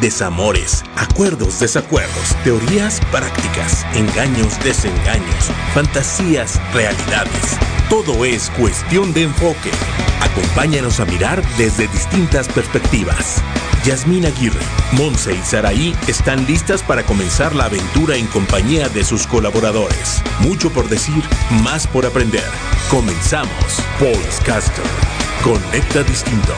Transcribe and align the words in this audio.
desamores, 0.00 0.84
acuerdos, 0.96 1.60
desacuerdos, 1.60 2.36
teorías, 2.44 3.00
prácticas, 3.10 3.86
engaños, 3.94 4.58
desengaños, 4.62 5.50
fantasías, 5.74 6.60
realidades. 6.72 7.58
Todo 7.88 8.24
es 8.24 8.50
cuestión 8.50 9.12
de 9.12 9.24
enfoque. 9.24 9.70
Acompáñanos 10.20 11.00
a 11.00 11.04
mirar 11.06 11.42
desde 11.56 11.88
distintas 11.88 12.48
perspectivas. 12.48 13.42
Yasmín 13.84 14.26
Aguirre, 14.26 14.58
Monse 14.92 15.32
y 15.32 15.42
Saraí 15.42 15.94
están 16.08 16.44
listas 16.46 16.82
para 16.82 17.04
comenzar 17.04 17.54
la 17.54 17.66
aventura 17.66 18.16
en 18.16 18.26
compañía 18.26 18.88
de 18.88 19.04
sus 19.04 19.26
colaboradores. 19.26 20.22
Mucho 20.40 20.70
por 20.70 20.88
decir, 20.88 21.22
más 21.62 21.86
por 21.86 22.04
aprender. 22.04 22.44
Comenzamos. 22.90 23.80
Caster. 24.44 24.84
Conecta 25.44 26.02
distinto. 26.02 26.52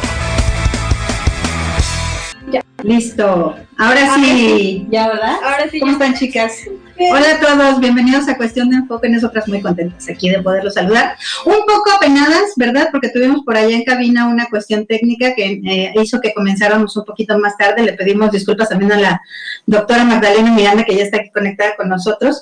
Listo. 2.82 3.56
Ahora 3.76 4.14
sí. 4.14 4.86
Ya, 4.90 5.08
¿verdad? 5.08 5.36
Ahora 5.42 5.68
sí. 5.70 5.80
¿Cómo 5.80 5.92
están, 5.92 6.14
chicas? 6.14 6.62
Hola 6.98 7.34
a 7.34 7.40
todos, 7.40 7.80
bienvenidos 7.80 8.28
a 8.28 8.36
Cuestión 8.36 8.70
de 8.70 8.76
Enfoque. 8.76 9.08
Nosotras 9.08 9.48
muy 9.48 9.60
contentas 9.60 10.08
aquí 10.08 10.30
de 10.30 10.40
poderlos 10.42 10.74
saludar. 10.74 11.16
Un 11.44 11.58
poco 11.66 11.90
apenadas, 11.96 12.52
¿verdad? 12.56 12.88
Porque 12.90 13.08
tuvimos 13.08 13.42
por 13.44 13.56
allá 13.56 13.74
en 13.74 13.84
cabina 13.84 14.28
una 14.28 14.46
cuestión 14.46 14.86
técnica 14.86 15.34
que 15.34 15.60
eh, 15.64 15.92
hizo 16.00 16.20
que 16.20 16.32
comenzáramos 16.32 16.96
un 16.96 17.04
poquito 17.04 17.38
más 17.38 17.56
tarde. 17.56 17.82
Le 17.82 17.92
pedimos 17.94 18.30
disculpas 18.30 18.68
también 18.68 18.92
a 18.92 19.00
la 19.00 19.22
doctora 19.66 20.04
Magdalena 20.04 20.52
Miranda, 20.52 20.84
que 20.84 20.96
ya 20.96 21.04
está 21.04 21.18
aquí 21.18 21.30
conectada 21.30 21.76
con 21.76 21.88
nosotros. 21.88 22.40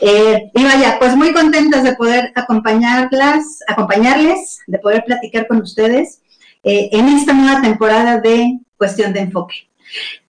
Eh, 0.00 0.50
y 0.54 0.64
vaya, 0.64 0.98
pues 0.98 1.16
muy 1.16 1.32
contentas 1.32 1.84
de 1.84 1.94
poder 1.94 2.32
acompañarlas, 2.34 3.60
acompañarles, 3.68 4.60
de 4.66 4.78
poder 4.78 5.04
platicar 5.04 5.46
con 5.46 5.58
ustedes 5.62 6.20
eh, 6.68 6.88
en 6.90 7.06
esta 7.06 7.32
nueva 7.32 7.62
temporada 7.62 8.18
de 8.18 8.58
Cuestión 8.76 9.12
de 9.12 9.20
Enfoque. 9.20 9.68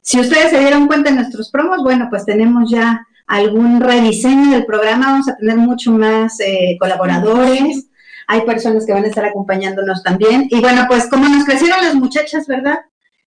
Si 0.01 0.19
ustedes 0.19 0.51
se 0.51 0.59
dieron 0.59 0.85
cuenta 0.85 1.09
en 1.09 1.15
nuestros 1.15 1.49
promos, 1.49 1.81
bueno, 1.81 2.09
pues 2.11 2.25
tenemos 2.25 2.69
ya 2.69 3.07
algún 3.25 3.81
rediseño 3.81 4.51
del 4.51 4.67
programa, 4.67 5.13
vamos 5.13 5.27
a 5.27 5.35
tener 5.35 5.57
mucho 5.57 5.91
más 5.91 6.39
eh, 6.39 6.77
colaboradores, 6.79 7.87
hay 8.27 8.41
personas 8.41 8.85
que 8.85 8.93
van 8.93 9.03
a 9.05 9.07
estar 9.07 9.25
acompañándonos 9.25 10.03
también. 10.03 10.47
Y 10.51 10.61
bueno, 10.61 10.85
pues 10.87 11.07
como 11.09 11.27
nos 11.27 11.43
crecieron 11.43 11.83
las 11.83 11.95
muchachas, 11.95 12.45
¿verdad? 12.45 12.81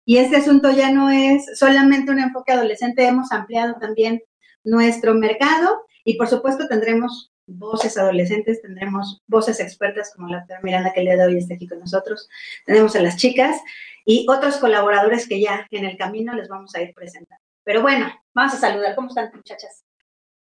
Y 0.03 0.17
este 0.17 0.35
asunto 0.35 0.69
ya 0.71 0.91
no 0.91 1.09
es 1.09 1.57
solamente 1.57 2.11
un 2.11 2.19
enfoque 2.19 2.51
adolescente, 2.51 3.07
hemos 3.07 3.31
ampliado 3.31 3.75
también 3.79 4.21
nuestro 4.65 5.13
mercado 5.13 5.85
y 6.03 6.17
por 6.17 6.27
supuesto 6.27 6.67
tendremos 6.67 7.31
voces 7.47 7.97
adolescentes, 7.97 8.61
tendremos 8.61 9.21
voces 9.27 9.59
expertas 9.59 10.13
como 10.13 10.27
la 10.27 10.39
doctora 10.39 10.61
Miranda 10.61 10.93
que 10.93 10.99
el 10.99 11.05
día 11.07 11.17
de 11.17 11.25
hoy 11.25 11.37
está 11.37 11.55
aquí 11.55 11.67
con 11.67 11.79
nosotros, 11.79 12.29
tenemos 12.65 12.95
a 12.95 13.01
las 13.01 13.17
chicas 13.17 13.59
y 14.05 14.25
otros 14.29 14.57
colaboradores 14.57 15.27
que 15.27 15.41
ya 15.41 15.65
en 15.71 15.85
el 15.85 15.97
camino 15.97 16.33
les 16.33 16.47
vamos 16.47 16.75
a 16.75 16.81
ir 16.81 16.93
presentando. 16.93 17.43
Pero 17.63 17.81
bueno, 17.81 18.09
vamos 18.33 18.53
a 18.53 18.57
saludar. 18.57 18.95
¿Cómo 18.95 19.09
están, 19.09 19.29
muchachas? 19.33 19.83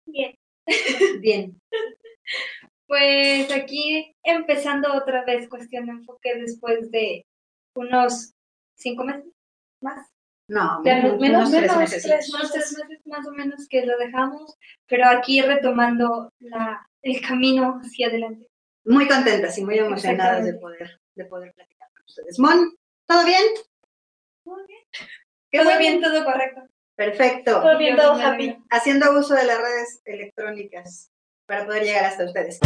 Bien. 0.05 0.37
Bien. 1.21 1.61
Pues 2.87 3.51
aquí 3.51 4.13
empezando 4.23 4.93
otra 4.93 5.23
vez 5.23 5.47
cuestión 5.47 5.85
de 5.85 5.93
enfoque 5.93 6.35
después 6.35 6.91
de 6.91 7.25
unos 7.75 8.33
cinco 8.75 9.05
meses 9.05 9.31
más. 9.81 10.09
No, 10.47 10.81
menos, 10.81 11.19
menos, 11.19 11.51
tres, 11.51 11.75
meses, 11.77 12.03
tres, 12.03 12.31
meses 12.31 12.77
más 13.05 13.25
o 13.25 13.31
menos 13.31 13.65
que 13.69 13.85
lo 13.85 13.97
dejamos, 13.97 14.57
pero 14.87 15.07
aquí 15.07 15.41
retomando 15.41 16.31
la, 16.39 16.85
el 17.01 17.21
camino 17.21 17.79
hacia 17.81 18.07
adelante. 18.07 18.47
Muy 18.85 19.07
contentas 19.07 19.57
y 19.57 19.63
muy 19.63 19.77
emocionadas 19.77 20.43
de 20.43 20.53
poder, 20.55 20.99
de 21.15 21.25
poder 21.25 21.53
platicar 21.53 21.87
con 21.95 22.05
ustedes. 22.05 22.37
Mon, 22.39 22.75
¿Todo 23.05 23.25
bien? 23.25 23.43
Muy 24.45 24.61
bien. 24.67 24.81
todo 25.51 25.77
bien, 25.77 26.01
todo 26.01 26.25
correcto. 26.25 26.61
Perfecto. 26.95 27.61
Todo 27.61 27.77
bien, 27.77 27.95
todo 27.95 28.13
happy. 28.13 28.57
Haciendo 28.69 29.17
uso 29.17 29.33
de 29.33 29.45
las 29.45 29.57
redes 29.57 30.01
electrónicas 30.05 31.11
para 31.45 31.65
poder 31.65 31.83
llegar 31.83 32.05
hasta 32.05 32.25
ustedes. 32.25 32.59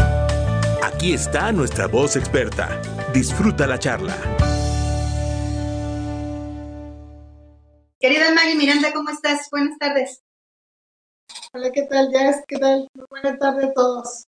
Aquí 0.83 1.13
está 1.13 1.51
nuestra 1.51 1.87
voz 1.87 2.15
experta. 2.15 2.81
Disfruta 3.13 3.67
la 3.67 3.79
charla. 3.79 4.15
Querida 7.99 8.31
Maggie 8.31 8.55
Miranda, 8.55 8.93
¿cómo 8.93 9.09
estás? 9.09 9.49
Buenas 9.49 9.79
tardes. 9.79 10.21
Hola, 11.51 11.71
¿qué 11.71 11.81
tal, 11.81 12.11
Jess? 12.11 12.43
¿Qué 12.47 12.59
tal? 12.59 12.87
Muy 12.93 13.05
buena 13.09 13.39
tarde 13.39 13.65
a 13.65 13.73
todos. 13.73 14.27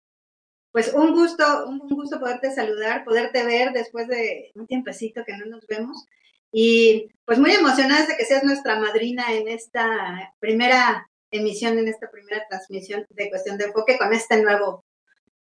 Pues 0.70 0.94
un 0.94 1.12
gusto, 1.12 1.66
un, 1.66 1.80
gusto 1.80 2.20
poderte 2.20 2.54
saludar, 2.54 3.04
poderte 3.04 3.44
ver 3.44 3.72
después 3.72 4.06
de 4.06 4.52
un 4.54 4.68
tiempecito 4.68 5.24
que 5.24 5.36
no 5.36 5.46
nos 5.46 5.66
vemos. 5.66 6.04
Y 6.52 7.08
pues 7.24 7.40
muy 7.40 7.50
emocionadas 7.50 8.06
de 8.06 8.16
que 8.16 8.24
seas 8.24 8.44
nuestra 8.44 8.78
madrina 8.78 9.34
en 9.34 9.48
esta 9.48 10.32
primera 10.38 11.10
emisión, 11.32 11.76
en 11.76 11.88
esta 11.88 12.08
primera 12.08 12.46
transmisión 12.48 13.04
de 13.10 13.30
Cuestión 13.30 13.58
de 13.58 13.64
Enfoque 13.64 13.98
con 13.98 14.12
este 14.12 14.40
nuevo, 14.40 14.84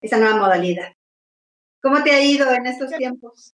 esta 0.02 0.18
nueva 0.18 0.38
modalidad. 0.38 0.92
¿Cómo 1.84 2.04
te 2.04 2.14
ha 2.14 2.22
ido 2.24 2.52
en 2.52 2.66
estos 2.66 2.90
tiempos 2.98 3.54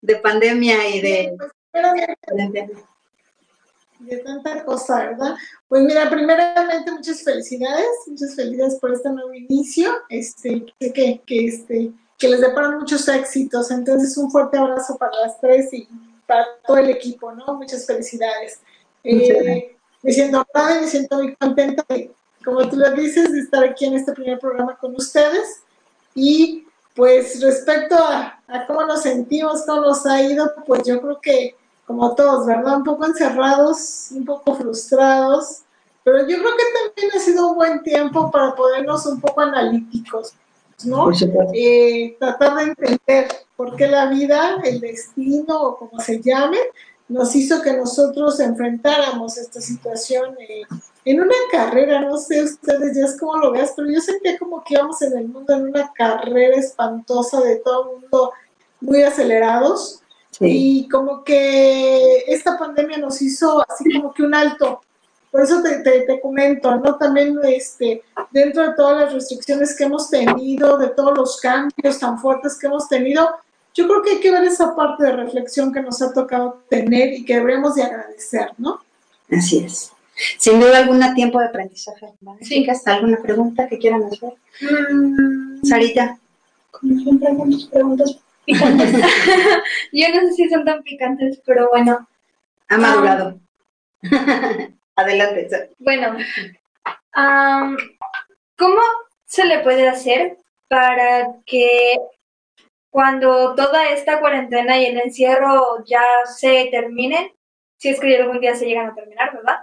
de 0.00 0.16
pandemia 0.16 0.88
y 0.88 1.02
de... 1.02 1.36
Pues, 1.36 1.52
de 3.98 4.18
tanta 4.18 4.64
cosa, 4.64 4.98
¿verdad? 4.98 5.34
Pues 5.68 5.82
mira, 5.82 6.08
primeramente 6.10 6.90
muchas 6.92 7.22
felicidades, 7.22 7.86
muchas 8.06 8.34
felicidades 8.34 8.76
por 8.76 8.92
este 8.92 9.10
nuevo 9.10 9.34
inicio, 9.34 9.90
este, 10.08 10.66
que, 10.78 11.22
que, 11.24 11.46
este, 11.46 11.92
que 12.18 12.28
les 12.28 12.40
deparan 12.40 12.78
muchos 12.78 13.08
éxitos, 13.08 13.70
entonces 13.70 14.16
un 14.16 14.30
fuerte 14.30 14.58
abrazo 14.58 14.96
para 14.96 15.12
las 15.22 15.40
tres 15.40 15.72
y 15.72 15.88
para 16.26 16.46
todo 16.66 16.78
el 16.78 16.90
equipo, 16.90 17.32
¿no? 17.32 17.54
Muchas 17.54 17.86
felicidades. 17.86 18.60
Eh, 19.04 19.76
me 20.02 20.12
siento 20.12 20.44
honrada 20.54 20.78
y 20.78 20.80
me 20.82 20.88
siento 20.88 21.16
muy 21.16 21.36
contenta 21.36 21.84
de, 21.88 22.10
como 22.44 22.68
tú 22.68 22.76
lo 22.76 22.90
dices, 22.92 23.32
de 23.32 23.40
estar 23.40 23.64
aquí 23.64 23.86
en 23.86 23.94
este 23.94 24.12
primer 24.12 24.38
programa 24.38 24.76
con 24.78 24.94
ustedes 24.94 25.62
y 26.14 26.64
pues 26.94 27.40
respecto 27.42 27.94
a, 27.94 28.40
a 28.48 28.66
cómo 28.66 28.84
nos 28.84 29.02
sentimos, 29.02 29.64
cómo 29.66 29.82
nos 29.82 30.06
ha 30.06 30.22
ido, 30.22 30.52
pues 30.66 30.82
yo 30.84 31.00
creo 31.00 31.20
que 31.20 31.54
como 31.86 32.14
todos, 32.14 32.46
¿verdad? 32.46 32.78
Un 32.78 32.84
poco 32.84 33.06
encerrados, 33.06 34.08
un 34.10 34.24
poco 34.24 34.54
frustrados, 34.54 35.62
pero 36.02 36.20
yo 36.20 36.36
creo 36.38 36.56
que 36.56 36.64
también 36.84 37.16
ha 37.16 37.20
sido 37.20 37.48
un 37.48 37.56
buen 37.56 37.82
tiempo 37.82 38.30
para 38.30 38.54
podernos 38.54 39.06
un 39.06 39.20
poco 39.20 39.40
analíticos, 39.40 40.34
¿no? 40.84 41.10
Eh, 41.54 42.16
tratar 42.18 42.56
de 42.56 42.62
entender 42.62 43.28
por 43.56 43.74
qué 43.76 43.88
la 43.88 44.06
vida, 44.06 44.58
el 44.64 44.80
destino 44.80 45.60
o 45.60 45.76
como 45.76 46.00
se 46.00 46.20
llame, 46.20 46.58
nos 47.08 47.34
hizo 47.36 47.62
que 47.62 47.72
nosotros 47.72 48.40
enfrentáramos 48.40 49.38
esta 49.38 49.60
situación 49.60 50.36
eh, 50.40 50.62
en 51.04 51.20
una 51.20 51.34
carrera, 51.52 52.00
no 52.00 52.18
sé 52.18 52.42
ustedes 52.42 52.96
ya 52.96 53.04
es 53.04 53.18
como 53.18 53.36
lo 53.36 53.52
veas, 53.52 53.74
pero 53.76 53.88
yo 53.90 54.00
sentía 54.00 54.36
como 54.38 54.62
que 54.64 54.74
íbamos 54.74 55.00
en 55.02 55.16
el 55.16 55.28
mundo 55.28 55.54
en 55.54 55.68
una 55.68 55.92
carrera 55.92 56.56
espantosa 56.56 57.40
de 57.40 57.56
todo 57.56 57.82
el 57.94 58.00
mundo 58.00 58.32
muy 58.80 59.02
acelerados, 59.02 60.02
y 60.40 60.88
como 60.88 61.24
que 61.24 62.24
esta 62.26 62.58
pandemia 62.58 62.98
nos 62.98 63.20
hizo 63.22 63.64
así 63.68 63.92
como 63.94 64.12
que 64.12 64.22
un 64.22 64.34
alto. 64.34 64.80
Por 65.30 65.42
eso 65.42 65.62
te, 65.62 65.80
te, 65.80 66.20
comento, 66.20 66.74
¿no? 66.76 66.96
También 66.96 67.38
este, 67.44 68.02
dentro 68.30 68.62
de 68.62 68.74
todas 68.74 69.02
las 69.02 69.12
restricciones 69.12 69.76
que 69.76 69.84
hemos 69.84 70.08
tenido, 70.08 70.78
de 70.78 70.88
todos 70.88 71.16
los 71.16 71.40
cambios 71.40 71.98
tan 71.98 72.18
fuertes 72.18 72.58
que 72.58 72.68
hemos 72.68 72.88
tenido, 72.88 73.28
yo 73.74 73.86
creo 73.86 74.02
que 74.02 74.10
hay 74.12 74.20
que 74.20 74.30
ver 74.30 74.44
esa 74.44 74.74
parte 74.74 75.04
de 75.04 75.12
reflexión 75.12 75.72
que 75.72 75.82
nos 75.82 76.00
ha 76.00 76.12
tocado 76.12 76.62
tener 76.70 77.12
y 77.12 77.24
que 77.24 77.34
deberíamos 77.34 77.74
de 77.74 77.82
agradecer, 77.82 78.52
¿no? 78.56 78.80
Así 79.30 79.58
es. 79.58 79.92
Sin 80.38 80.58
duda 80.58 80.78
alguna 80.78 81.14
tiempo 81.14 81.38
de 81.38 81.46
aprendizaje. 81.46 82.14
Sí. 82.40 82.66
¿Alguna 82.86 83.18
pregunta 83.20 83.68
que 83.68 83.78
quieran 83.78 84.04
hacer? 84.04 84.32
Mm. 84.62 85.62
Sarita. 85.62 86.18
Como 86.70 86.98
siempre, 86.98 87.28
algunas 87.28 87.64
preguntas 87.64 88.18
picantes. 88.46 88.92
Yo 89.92 90.08
no 90.14 90.20
sé 90.28 90.32
si 90.34 90.48
son 90.48 90.64
tan 90.64 90.82
picantes, 90.82 91.42
pero 91.44 91.68
bueno. 91.68 92.08
Ha 92.68 92.78
madurado. 92.78 93.38
Adelante. 94.96 95.70
Bueno, 95.78 96.16
¿cómo 98.56 98.80
se 99.26 99.44
le 99.44 99.58
puede 99.58 99.88
hacer 99.88 100.38
para 100.68 101.34
que 101.44 101.98
cuando 102.88 103.54
toda 103.54 103.90
esta 103.90 104.20
cuarentena 104.20 104.78
y 104.78 104.86
el 104.86 104.98
encierro 104.98 105.84
ya 105.84 106.02
se 106.24 106.68
terminen, 106.70 107.30
si 107.76 107.90
es 107.90 108.00
que 108.00 108.16
algún 108.16 108.40
día 108.40 108.54
se 108.54 108.66
llegan 108.66 108.88
a 108.88 108.94
terminar, 108.94 109.34
¿verdad? 109.34 109.58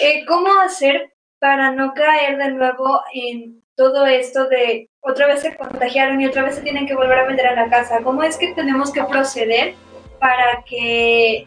Eh, 0.00 0.24
¿Cómo 0.26 0.60
hacer 0.60 1.12
para 1.40 1.72
no 1.72 1.92
caer 1.94 2.38
de 2.38 2.52
nuevo 2.52 3.00
en 3.12 3.64
todo 3.78 4.06
esto 4.06 4.48
de 4.48 4.90
otra 5.00 5.28
vez 5.28 5.40
se 5.40 5.56
contagiaron 5.56 6.20
y 6.20 6.26
otra 6.26 6.42
vez 6.42 6.56
se 6.56 6.62
tienen 6.62 6.84
que 6.84 6.96
volver 6.96 7.20
a 7.20 7.26
meter 7.26 7.46
a 7.46 7.54
la 7.54 7.70
casa? 7.70 8.00
¿Cómo 8.02 8.24
es 8.24 8.36
que 8.36 8.52
tenemos 8.52 8.92
que 8.92 9.04
proceder 9.04 9.76
para 10.18 10.64
que 10.66 11.46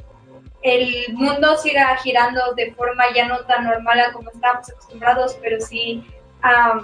el 0.61 1.13
mundo 1.13 1.57
siga 1.57 1.93
girando 1.97 2.53
de 2.55 2.73
forma 2.73 3.03
ya 3.13 3.27
no 3.27 3.39
tan 3.41 3.65
normal 3.65 3.99
como 4.13 4.29
estábamos 4.29 4.69
acostumbrados, 4.69 5.37
pero 5.41 5.59
sí 5.59 6.05
a, 6.41 6.79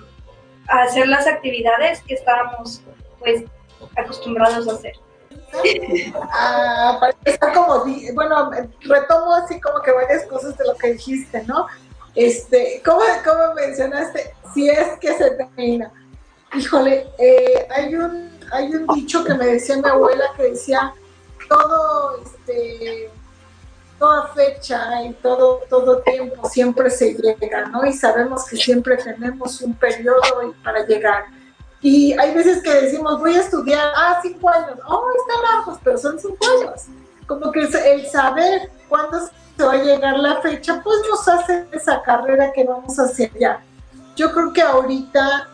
hacer 0.67 1.07
las 1.07 1.25
actividades 1.27 2.01
que 2.01 2.15
estábamos 2.15 2.81
pues 3.19 3.45
acostumbrados 3.95 4.67
a 4.67 4.73
hacer. 4.73 4.93
Ah, 6.33 6.99
bueno, 8.13 8.51
retomo 8.81 9.35
así 9.35 9.61
como 9.61 9.81
que 9.81 9.93
varias 9.93 10.25
cosas 10.25 10.57
de 10.57 10.65
lo 10.65 10.75
que 10.75 10.91
dijiste, 10.91 11.41
¿no? 11.43 11.67
Este, 12.17 12.81
¿cómo, 12.83 13.01
cómo 13.23 13.53
mencionaste? 13.53 14.33
Si 14.51 14.67
es 14.67 14.97
que 14.99 15.13
se 15.13 15.29
termina. 15.31 15.91
Híjole, 16.51 17.05
eh, 17.19 17.67
hay, 17.69 17.93
un, 17.93 18.31
hay 18.51 18.73
un 18.73 18.87
dicho 18.95 19.23
que 19.23 19.35
me 19.35 19.45
decía 19.45 19.77
mi 19.77 19.87
abuela 19.87 20.25
que 20.35 20.49
decía, 20.49 20.95
todo, 21.47 22.17
este, 22.23 23.11
toda 23.99 24.29
fecha 24.29 25.03
y 25.03 25.13
todo, 25.13 25.61
todo 25.69 25.99
tiempo 25.99 26.49
siempre 26.49 26.89
se 26.89 27.13
llega, 27.13 27.67
¿no? 27.67 27.85
Y 27.85 27.93
sabemos 27.93 28.45
que 28.45 28.57
siempre 28.57 28.97
tenemos 28.97 29.61
un 29.61 29.75
periodo 29.75 30.55
para 30.63 30.87
llegar. 30.87 31.25
Y 31.81 32.13
hay 32.13 32.33
veces 32.33 32.63
que 32.63 32.73
decimos, 32.73 33.19
voy 33.19 33.35
a 33.35 33.41
estudiar, 33.41 33.91
ah, 33.95 34.19
cinco 34.23 34.49
años, 34.49 34.79
oh, 34.87 35.05
está 35.19 35.53
largo, 35.53 35.79
pero 35.83 35.97
son 35.99 36.19
cinco 36.19 36.43
años. 36.63 36.87
Como 37.27 37.51
que 37.51 37.61
el 37.61 38.07
saber 38.07 38.71
cuándo 38.89 39.19
se 39.57 39.63
va 39.63 39.73
a 39.73 39.83
llegar 39.83 40.17
la 40.17 40.41
fecha, 40.41 40.81
pues 40.83 40.97
nos 41.09 41.27
hace 41.27 41.65
esa 41.71 42.01
carrera 42.01 42.51
que 42.53 42.63
vamos 42.63 42.97
a 42.99 43.03
hacer 43.03 43.31
ya. 43.39 43.61
Yo 44.15 44.31
creo 44.31 44.53
que 44.53 44.61
ahorita, 44.61 45.49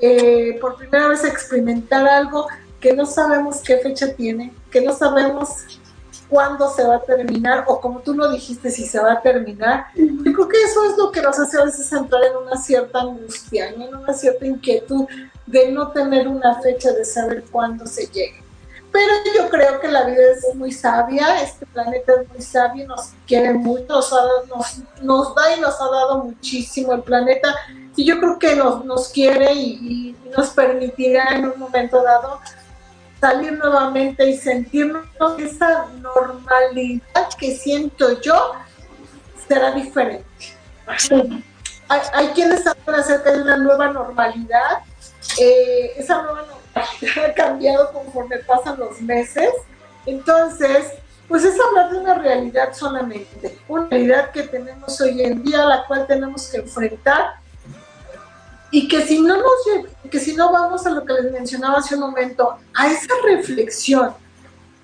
eh, 0.00 0.58
por 0.60 0.76
primera 0.76 1.08
vez, 1.08 1.24
experimentar 1.24 2.06
algo 2.06 2.46
que 2.80 2.94
no 2.94 3.06
sabemos 3.06 3.60
qué 3.60 3.78
fecha 3.78 4.14
tiene, 4.14 4.52
que 4.70 4.80
no 4.80 4.92
sabemos 4.92 5.64
cuándo 6.28 6.70
se 6.70 6.82
va 6.82 6.96
a 6.96 7.00
terminar 7.02 7.64
o 7.68 7.78
como 7.78 8.00
tú 8.00 8.14
lo 8.14 8.30
dijiste, 8.30 8.70
si 8.70 8.86
se 8.86 8.98
va 8.98 9.12
a 9.12 9.20
terminar. 9.20 9.86
Yo 9.94 10.32
creo 10.32 10.48
que 10.48 10.62
eso 10.62 10.84
es 10.90 10.96
lo 10.96 11.12
que 11.12 11.20
nos 11.20 11.38
hace 11.38 11.60
a 11.60 11.64
veces 11.64 11.92
entrar 11.92 12.24
en 12.24 12.36
una 12.36 12.56
cierta 12.56 13.00
angustia, 13.00 13.68
en 13.68 13.94
una 13.94 14.14
cierta 14.14 14.46
inquietud 14.46 15.06
de 15.46 15.70
no 15.70 15.92
tener 15.92 16.26
una 16.26 16.60
fecha 16.62 16.90
de 16.92 17.04
saber 17.04 17.44
cuándo 17.50 17.86
se 17.86 18.06
llegue. 18.06 18.41
Pero 18.92 19.14
yo 19.34 19.48
creo 19.48 19.80
que 19.80 19.88
la 19.88 20.04
vida 20.04 20.20
es 20.32 20.54
muy 20.54 20.70
sabia, 20.70 21.42
este 21.42 21.64
planeta 21.66 22.12
es 22.20 22.28
muy 22.28 22.42
sabio, 22.42 22.86
nos 22.86 23.12
quiere 23.26 23.54
mucho, 23.54 24.00
nos, 24.48 24.82
nos, 25.00 25.34
da 25.34 25.56
y 25.56 25.60
nos 25.60 25.80
ha 25.80 25.90
dado 25.90 26.24
muchísimo 26.24 26.92
el 26.92 27.02
planeta 27.02 27.54
y 27.96 28.04
yo 28.04 28.20
creo 28.20 28.38
que 28.38 28.54
nos, 28.54 28.84
nos 28.84 29.08
quiere 29.08 29.54
y 29.54 30.14
nos 30.36 30.50
permitirá 30.50 31.30
en 31.34 31.46
un 31.46 31.58
momento 31.58 32.02
dado 32.02 32.38
salir 33.22 33.52
nuevamente 33.52 34.28
y 34.28 34.36
sentirnos 34.36 35.06
esa 35.38 35.86
normalidad 36.00 37.28
que 37.38 37.56
siento 37.56 38.20
yo 38.20 38.52
será 39.46 39.70
diferente. 39.70 40.26
Hay, 41.88 42.28
quienes 42.34 42.66
hablan 42.66 43.00
acerca 43.00 43.30
de 43.30 43.42
una 43.42 43.56
nueva 43.58 43.88
normalidad. 43.88 44.78
Eh, 45.38 45.92
esa 45.96 46.22
nueva 46.22 46.46
normalidad 46.46 47.30
ha 47.30 47.34
cambiado 47.34 47.92
conforme 47.92 48.38
pasan 48.38 48.78
los 48.78 49.00
meses. 49.00 49.50
Entonces, 50.06 50.92
pues 51.28 51.44
es 51.44 51.58
hablar 51.60 51.90
de 51.90 51.98
una 51.98 52.14
realidad 52.14 52.74
solamente, 52.74 53.58
una 53.68 53.88
realidad 53.88 54.30
que 54.32 54.42
tenemos 54.42 55.00
hoy 55.00 55.22
en 55.22 55.42
día, 55.42 55.64
la 55.64 55.86
cual 55.86 56.06
tenemos 56.06 56.48
que 56.48 56.58
enfrentar 56.58 57.36
y 58.70 58.88
que 58.88 59.02
si 59.02 59.20
no 59.20 59.36
nos 59.36 60.10
que 60.10 60.18
si 60.18 60.34
no 60.34 60.50
vamos 60.50 60.84
a 60.86 60.90
lo 60.90 61.04
que 61.04 61.12
les 61.12 61.30
mencionaba 61.30 61.78
hace 61.78 61.94
un 61.94 62.00
momento, 62.00 62.56
a 62.74 62.88
esa 62.88 63.14
reflexión 63.24 64.14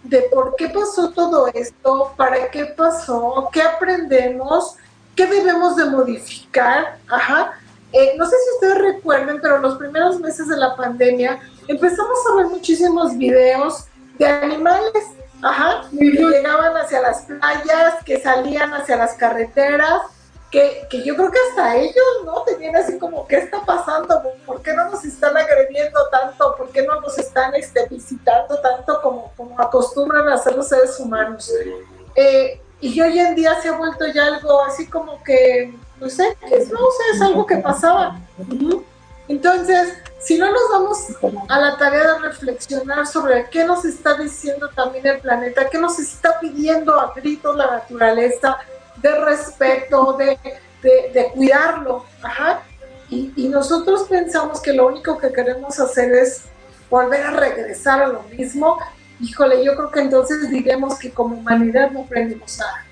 de 0.02 0.22
por 0.32 0.54
qué 0.56 0.68
pasó 0.68 1.10
todo 1.10 1.48
esto, 1.48 2.12
para 2.16 2.50
qué 2.50 2.66
pasó, 2.66 3.48
qué 3.52 3.62
aprendemos, 3.62 4.76
qué 5.16 5.26
debemos 5.26 5.76
de 5.76 5.86
modificar, 5.86 6.98
ajá. 7.08 7.60
Eh, 7.92 8.14
no 8.16 8.26
sé 8.26 8.36
si 8.44 8.54
ustedes 8.54 8.94
recuerden, 8.94 9.40
pero 9.40 9.58
los 9.58 9.76
primeros 9.76 10.20
meses 10.20 10.48
de 10.48 10.56
la 10.56 10.76
pandemia 10.76 11.40
empezamos 11.66 12.18
a 12.30 12.36
ver 12.36 12.46
muchísimos 12.46 13.16
videos 13.16 13.86
de 14.18 14.26
animales, 14.26 15.04
ajá, 15.42 15.88
que 15.90 16.04
llegaban 16.04 16.76
hacia 16.76 17.00
las 17.00 17.22
playas, 17.22 18.04
que 18.04 18.20
salían 18.20 18.74
hacia 18.74 18.96
las 18.96 19.14
carreteras, 19.14 20.02
que, 20.50 20.86
que, 20.90 21.04
yo 21.04 21.14
creo 21.14 21.30
que 21.30 21.38
hasta 21.50 21.76
ellos, 21.76 22.24
¿no? 22.24 22.42
Tenían 22.42 22.74
así 22.76 22.98
como, 22.98 23.26
¿qué 23.26 23.36
está 23.36 23.60
pasando? 23.64 24.22
¿Por 24.46 24.62
qué 24.62 24.72
no 24.72 24.90
nos 24.90 25.04
están 25.04 25.36
agrediendo 25.36 26.08
tanto? 26.10 26.56
¿Por 26.56 26.70
qué 26.70 26.82
no 26.82 27.00
nos 27.00 27.18
están 27.18 27.54
este, 27.54 27.86
visitando 27.88 28.58
tanto 28.60 29.00
como, 29.02 29.32
como 29.36 29.60
acostumbran 29.60 30.26
a 30.28 30.34
hacer 30.34 30.56
los 30.56 30.68
seres 30.68 30.98
humanos? 30.98 31.52
Eh, 32.14 32.60
y 32.80 33.00
hoy 33.00 33.18
en 33.18 33.34
día 33.34 33.60
se 33.60 33.68
ha 33.68 33.72
vuelto 33.72 34.06
ya 34.06 34.26
algo 34.26 34.62
así 34.64 34.86
como 34.86 35.22
que, 35.22 35.74
no 36.00 36.08
sé, 36.08 36.36
es, 36.50 36.70
no 36.70 36.78
sé, 36.78 37.16
es 37.16 37.22
algo 37.22 37.46
que 37.46 37.56
pasaba. 37.56 38.20
Entonces, 39.28 39.94
si 40.20 40.38
no 40.38 40.50
nos 40.50 40.62
vamos 40.70 40.98
a 41.48 41.60
la 41.60 41.76
tarea 41.76 42.14
de 42.14 42.18
reflexionar 42.20 43.06
sobre 43.06 43.48
qué 43.50 43.64
nos 43.64 43.84
está 43.84 44.14
diciendo 44.14 44.68
también 44.74 45.06
el 45.06 45.20
planeta, 45.20 45.68
qué 45.68 45.78
nos 45.78 45.98
está 45.98 46.40
pidiendo 46.40 46.98
a 46.98 47.12
gritos 47.14 47.56
la 47.56 47.70
naturaleza, 47.70 48.58
de 48.96 49.14
respeto, 49.24 50.14
de, 50.14 50.38
de, 50.82 51.30
cuidarlo. 51.34 52.04
Y, 53.10 53.48
nosotros 53.48 54.06
pensamos 54.08 54.60
que 54.60 54.72
lo 54.72 54.86
único 54.86 55.18
que 55.18 55.32
queremos 55.32 55.78
hacer 55.80 56.12
es 56.12 56.42
volver 56.90 57.22
a 57.22 57.30
regresar 57.30 58.02
a 58.02 58.08
lo 58.08 58.22
mismo. 58.24 58.78
Híjole, 59.20 59.64
yo 59.64 59.74
creo 59.76 59.90
que 59.90 60.00
entonces 60.00 60.50
diremos 60.50 60.98
que 60.98 61.10
como 61.10 61.36
humanidad 61.36 61.90
no 61.90 62.02
aprendimos 62.02 62.58
nada. 62.58 62.84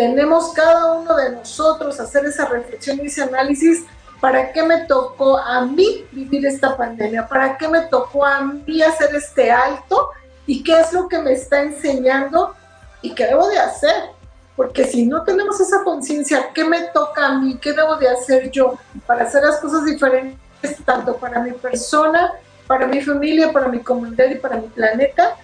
Tenemos 0.00 0.54
cada 0.54 0.94
uno 0.94 1.14
de 1.14 1.32
nosotros 1.32 2.00
hacer 2.00 2.24
esa 2.24 2.46
reflexión 2.46 2.98
y 3.02 3.08
ese 3.08 3.22
análisis. 3.22 3.84
¿Para 4.18 4.50
qué 4.50 4.62
me 4.62 4.86
tocó 4.86 5.36
a 5.36 5.66
mí 5.66 6.06
vivir 6.10 6.46
esta 6.46 6.74
pandemia? 6.74 7.28
¿Para 7.28 7.58
qué 7.58 7.68
me 7.68 7.82
tocó 7.82 8.24
a 8.24 8.40
mí 8.40 8.80
hacer 8.80 9.14
este 9.14 9.50
alto? 9.50 10.08
¿Y 10.46 10.62
qué 10.62 10.80
es 10.80 10.94
lo 10.94 11.06
que 11.06 11.18
me 11.18 11.34
está 11.34 11.60
enseñando? 11.60 12.54
¿Y 13.02 13.14
qué 13.14 13.26
debo 13.26 13.46
de 13.50 13.58
hacer? 13.58 13.92
porque 14.56 14.84
si 14.84 15.06
no 15.06 15.22
tenemos 15.22 15.60
esa 15.60 15.84
conciencia, 15.84 16.48
¿qué 16.54 16.64
me 16.64 16.80
toca 16.94 17.26
a 17.26 17.38
mí? 17.38 17.58
¿Qué 17.60 17.74
debo 17.74 17.96
de 17.96 18.08
hacer 18.08 18.50
yo 18.50 18.78
para 19.06 19.24
hacer 19.24 19.42
las 19.42 19.58
cosas 19.58 19.84
diferentes, 19.84 20.40
tanto 20.84 21.16
para 21.16 21.40
mi 21.40 21.52
persona, 21.52 22.32
para 22.66 22.86
mi 22.86 23.02
familia, 23.02 23.52
para 23.52 23.68
mi 23.68 23.80
comunidad 23.80 24.30
y 24.30 24.36
para 24.36 24.56
mi 24.56 24.68
planeta? 24.68 25.36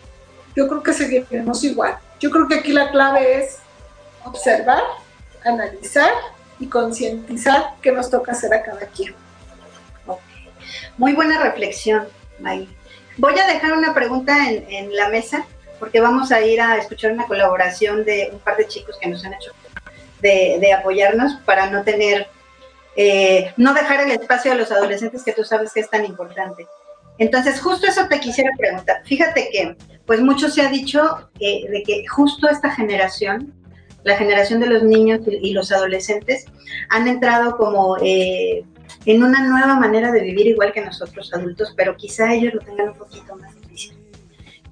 Yo 0.54 0.66
creo 0.66 0.82
que 0.82 0.94
seguiremos 0.94 1.62
igual. 1.64 1.98
Yo 2.20 2.30
creo 2.30 2.48
que 2.48 2.54
aquí 2.54 2.72
la 2.72 2.90
clave 2.90 3.42
es 3.42 3.58
observar, 4.26 4.82
analizar 5.44 6.12
y 6.58 6.66
concientizar 6.66 7.74
qué 7.82 7.92
nos 7.92 8.10
toca 8.10 8.32
hacer 8.32 8.52
a 8.54 8.62
cada 8.62 8.86
quien. 8.86 9.14
Muy 10.96 11.12
buena 11.12 11.42
reflexión, 11.42 12.08
May. 12.38 12.68
Voy 13.18 13.38
a 13.38 13.46
dejar 13.46 13.72
una 13.72 13.94
pregunta 13.94 14.50
en, 14.50 14.94
la 14.94 15.08
mesa 15.08 15.46
porque 15.78 16.00
vamos 16.00 16.32
a 16.32 16.40
ir 16.40 16.60
a 16.60 16.76
escuchar 16.76 17.12
una 17.12 17.26
colaboración 17.26 18.04
de 18.04 18.30
un 18.32 18.38
par 18.38 18.56
de 18.56 18.66
chicos 18.66 18.96
que 19.00 19.08
nos 19.08 19.24
han 19.24 19.34
hecho 19.34 19.52
de, 20.20 20.72
apoyarnos 20.72 21.34
para 21.44 21.70
no 21.70 21.82
tener, 21.82 22.28
eh, 22.96 23.52
no 23.56 23.74
dejar 23.74 24.00
el 24.00 24.10
espacio 24.10 24.52
a 24.52 24.54
los 24.54 24.72
adolescentes 24.72 25.22
que 25.22 25.32
tú 25.32 25.44
sabes 25.44 25.72
que 25.72 25.80
es 25.80 25.90
tan 25.90 26.04
importante. 26.04 26.66
Entonces, 27.18 27.60
justo 27.60 27.86
eso 27.86 28.06
te 28.08 28.20
quisiera 28.20 28.50
preguntar. 28.58 29.02
Fíjate 29.04 29.48
que, 29.50 29.76
pues 30.04 30.20
mucho 30.20 30.50
se 30.50 30.62
ha 30.62 30.68
dicho 30.68 31.30
eh, 31.40 31.68
de 31.70 31.82
que 31.82 32.06
justo 32.06 32.48
esta 32.48 32.70
generación, 32.70 33.54
la 34.06 34.16
generación 34.16 34.60
de 34.60 34.68
los 34.68 34.84
niños 34.84 35.20
y, 35.26 35.52
los 35.52 35.72
adolescentes, 35.72 36.46
han 36.90 37.08
entrado 37.08 37.56
como 37.56 37.96
eh, 38.00 38.64
en 39.04 39.22
una 39.24 39.44
nueva 39.48 39.74
manera 39.74 40.12
de 40.12 40.20
vivir 40.20 40.46
igual 40.46 40.72
que 40.72 40.80
nosotros 40.80 41.34
adultos, 41.34 41.74
pero 41.76 41.96
quizá 41.96 42.32
ellos 42.32 42.54
lo 42.54 42.60
tengan 42.60 42.90
un 42.90 42.94
poquito 42.94 43.36
más 43.36 43.52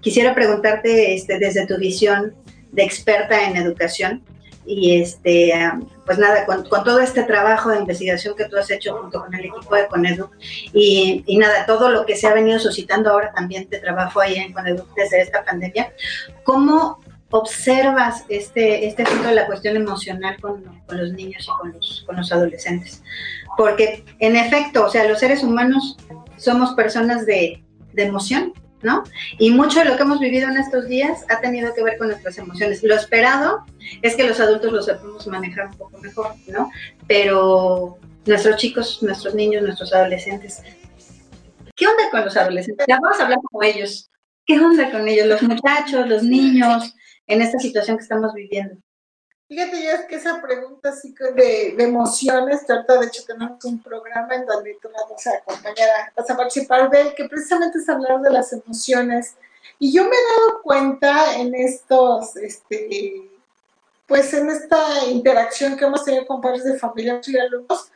Quisiera 0.01 0.35
preguntarte 0.35 1.15
este, 1.15 1.39
desde 1.39 1.67
tu 1.67 1.79
visión 1.79 2.35
de 2.73 2.85
experta 2.85 3.49
en 3.49 3.57
educación 3.57 4.23
y 4.67 5.01
este, 5.01 5.53
pues 6.07 6.19
nada, 6.19 6.47
con, 6.47 6.63
todo 6.69 7.01
este 7.01 7.25
trabajo 7.25 7.71
de 7.71 7.79
investigación 7.79 8.37
que 8.37 8.45
tú 8.45 8.57
has 8.57 8.71
hecho 8.71 8.97
junto 8.99 9.21
con 9.21 9.35
el 9.35 9.47
equipo 9.47 9.75
de 9.75 9.89
Coneduc 9.89 10.31
y, 10.73 11.37
nada, 11.39 11.67
todo 11.67 11.89
lo 11.89 12.07
que 12.07 12.17
se 12.17 12.27
ha 12.27 12.35
venido 12.35 12.59
suscitando 12.59 13.11
ahora 13.11 13.33
también 13.33 13.69
de 13.69 13.79
trabajo 13.79 14.21
ahí 14.21 14.37
en 14.37 14.53
Coneduc 14.53 14.95
desde 14.95 15.23
esta 15.23 15.43
pandemia, 15.43 15.93
¿cómo 16.45 17.01
observas 17.31 18.25
este, 18.29 18.87
este 18.87 19.05
de 19.05 19.35
la 19.35 19.47
cuestión 19.47 19.77
emocional 19.77 20.37
con, 20.41 20.65
los 20.89 21.13
niños 21.13 21.45
y 21.45 21.61
con 21.61 21.73
los, 21.73 22.05
con 22.07 22.17
los 22.17 22.33
adolescentes? 22.33 23.03
Porque 23.57 24.05
en 24.19 24.37
efecto, 24.37 24.87
o 24.87 24.91
sea, 24.91 25.09
los 25.09 25.19
seres 25.19 25.43
humanos 25.43 25.97
somos 26.37 26.75
personas 26.75 27.27
de, 27.27 27.65
de 27.93 28.03
emoción, 28.03 28.53
¿no? 28.85 29.03
Y 29.39 29.51
mucho 29.51 29.81
de 29.81 29.87
lo 29.87 29.97
que 29.97 30.03
hemos 30.03 30.21
vivido 30.21 30.49
en 30.49 30.59
estos 30.59 30.87
días 30.87 31.25
ha 31.31 31.41
tenido 31.41 31.75
que 31.75 31.83
ver 31.83 31.97
con 31.97 32.09
nuestras 32.09 32.37
emociones. 32.39 32.83
Lo 32.83 32.95
esperado 32.95 33.65
es 34.03 34.15
que 34.15 34.25
los 34.25 34.39
adultos 34.39 34.73
lo 34.73 34.83
sepamos 34.83 35.27
manejar 35.27 35.67
un 35.69 35.79
poco 35.79 35.99
mejor, 35.99 36.35
¿no? 36.47 36.71
Pero 37.09 37.99
nuestros 38.27 38.57
chicos, 38.57 39.03
nuestros 39.03 39.35
niños, 39.35 39.63
nuestros 39.63 39.93
adolescentes, 39.93 40.63
¿qué 41.75 41.87
onda 41.87 42.11
con 42.11 42.25
los 42.25 42.37
adolescentes? 42.37 42.87
Ya 42.87 42.99
vamos 43.01 43.19
a 43.19 43.25
hablar 43.25 43.39
con 43.51 43.65
ellos. 43.65 44.11
¿Qué 44.47 44.61
onda 44.61 44.91
con 44.91 45.09
ellos? 45.09 45.27
Los 45.27 45.43
muchachos, 45.43 46.07
los 46.07 46.23
niños, 46.23 46.95
en 47.27 47.43
esta 47.43 47.59
situación 47.59 47.97
que 47.97 48.03
estamos 48.03 48.33
viviendo. 48.35 48.77
Fíjate, 49.47 49.83
ya 49.83 49.93
es 49.93 50.07
que 50.07 50.17
esa 50.17 50.41
pregunta 50.41 50.89
así 50.89 51.15
de, 51.35 51.75
de 51.77 51.85
emociones, 51.85 52.65
trata 52.67 52.99
de 52.99 53.07
hecho 53.07 53.25
tenemos 53.27 53.63
un 53.65 53.83
programa 53.83 54.35
en 54.35 54.47
donde 54.47 54.79
tú 54.81 54.89
vas 54.93 55.27
a 55.27 55.37
acompañar, 55.37 56.13
vas 56.17 56.31
a 56.31 56.37
participar 56.37 56.91
de 56.91 57.03
él, 57.03 57.15
que 57.15 57.29
precisamente 57.29 57.79
es 57.79 57.89
hablar 57.89 58.21
de 58.23 58.31
las 58.31 58.53
emociones. 58.53 59.35
Y 59.79 59.93
yo 59.93 60.05
me 60.05 60.11
he 60.11 60.39
dado 60.39 60.63
cuenta 60.63 61.37
en 61.37 61.55
estos, 61.55 62.37
este, 62.37 63.31
pues 64.07 64.33
en 64.33 64.49
esta 64.49 65.05
interacción 65.07 65.77
que 65.77 65.85
hemos 65.85 66.05
tenido 66.05 66.27
con 66.27 66.41
padres 66.41 66.65
de 66.65 66.79
familia 66.79 67.21
y 67.27 67.39
alumnos, 67.39 67.91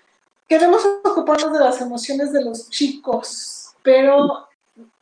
queremos 0.46 0.84
ocuparnos 1.04 1.52
de 1.52 1.60
las 1.60 1.80
emociones 1.80 2.30
de 2.32 2.44
los 2.44 2.68
chicos, 2.68 3.72
pero 3.82 4.47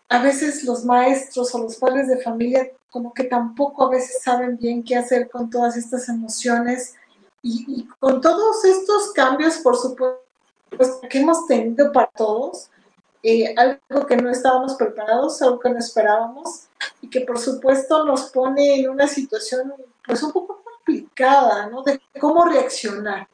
a 0.08 0.22
veces 0.22 0.64
los 0.64 0.84
maestros 0.84 1.54
o 1.54 1.62
los 1.62 1.76
padres 1.76 2.08
de 2.08 2.22
familia 2.22 2.70
como 2.90 3.12
que 3.12 3.25
tampoco 3.25 3.84
a 3.84 3.90
veces 3.90 4.22
saben 4.22 4.56
bien 4.56 4.82
qué 4.82 4.96
hacer 4.96 5.28
con 5.28 5.50
todas 5.50 5.76
estas 5.76 6.08
emociones 6.08 6.94
y, 7.42 7.86
con 8.00 8.20
todos 8.20 8.64
estos 8.64 9.12
cambios, 9.12 9.58
por 9.58 9.76
supuesto, 9.76 10.20
que 11.08 11.20
hemos 11.20 11.46
tenido 11.46 11.92
para 11.92 12.08
todos, 12.08 12.70
eh, 13.22 13.54
algo 13.56 14.06
que 14.06 14.16
no 14.16 14.30
estábamos 14.30 14.75
preparados, 14.75 15.40
algo 15.42 15.60
que 15.60 15.70
no 15.70 15.78
esperábamos 15.78 16.66
y 17.00 17.10
que 17.10 17.20
por 17.20 17.38
supuesto 17.38 18.04
nos 18.04 18.30
pone 18.30 18.80
en 18.80 18.90
una 18.90 19.06
situación 19.06 19.75
pues 20.04 20.22
un 20.22 20.32
poco 20.32 20.62
complicada, 20.64 21.66
¿no? 21.66 21.82
De 21.82 22.00
cómo 22.20 22.44
reaccionar. 22.44 23.28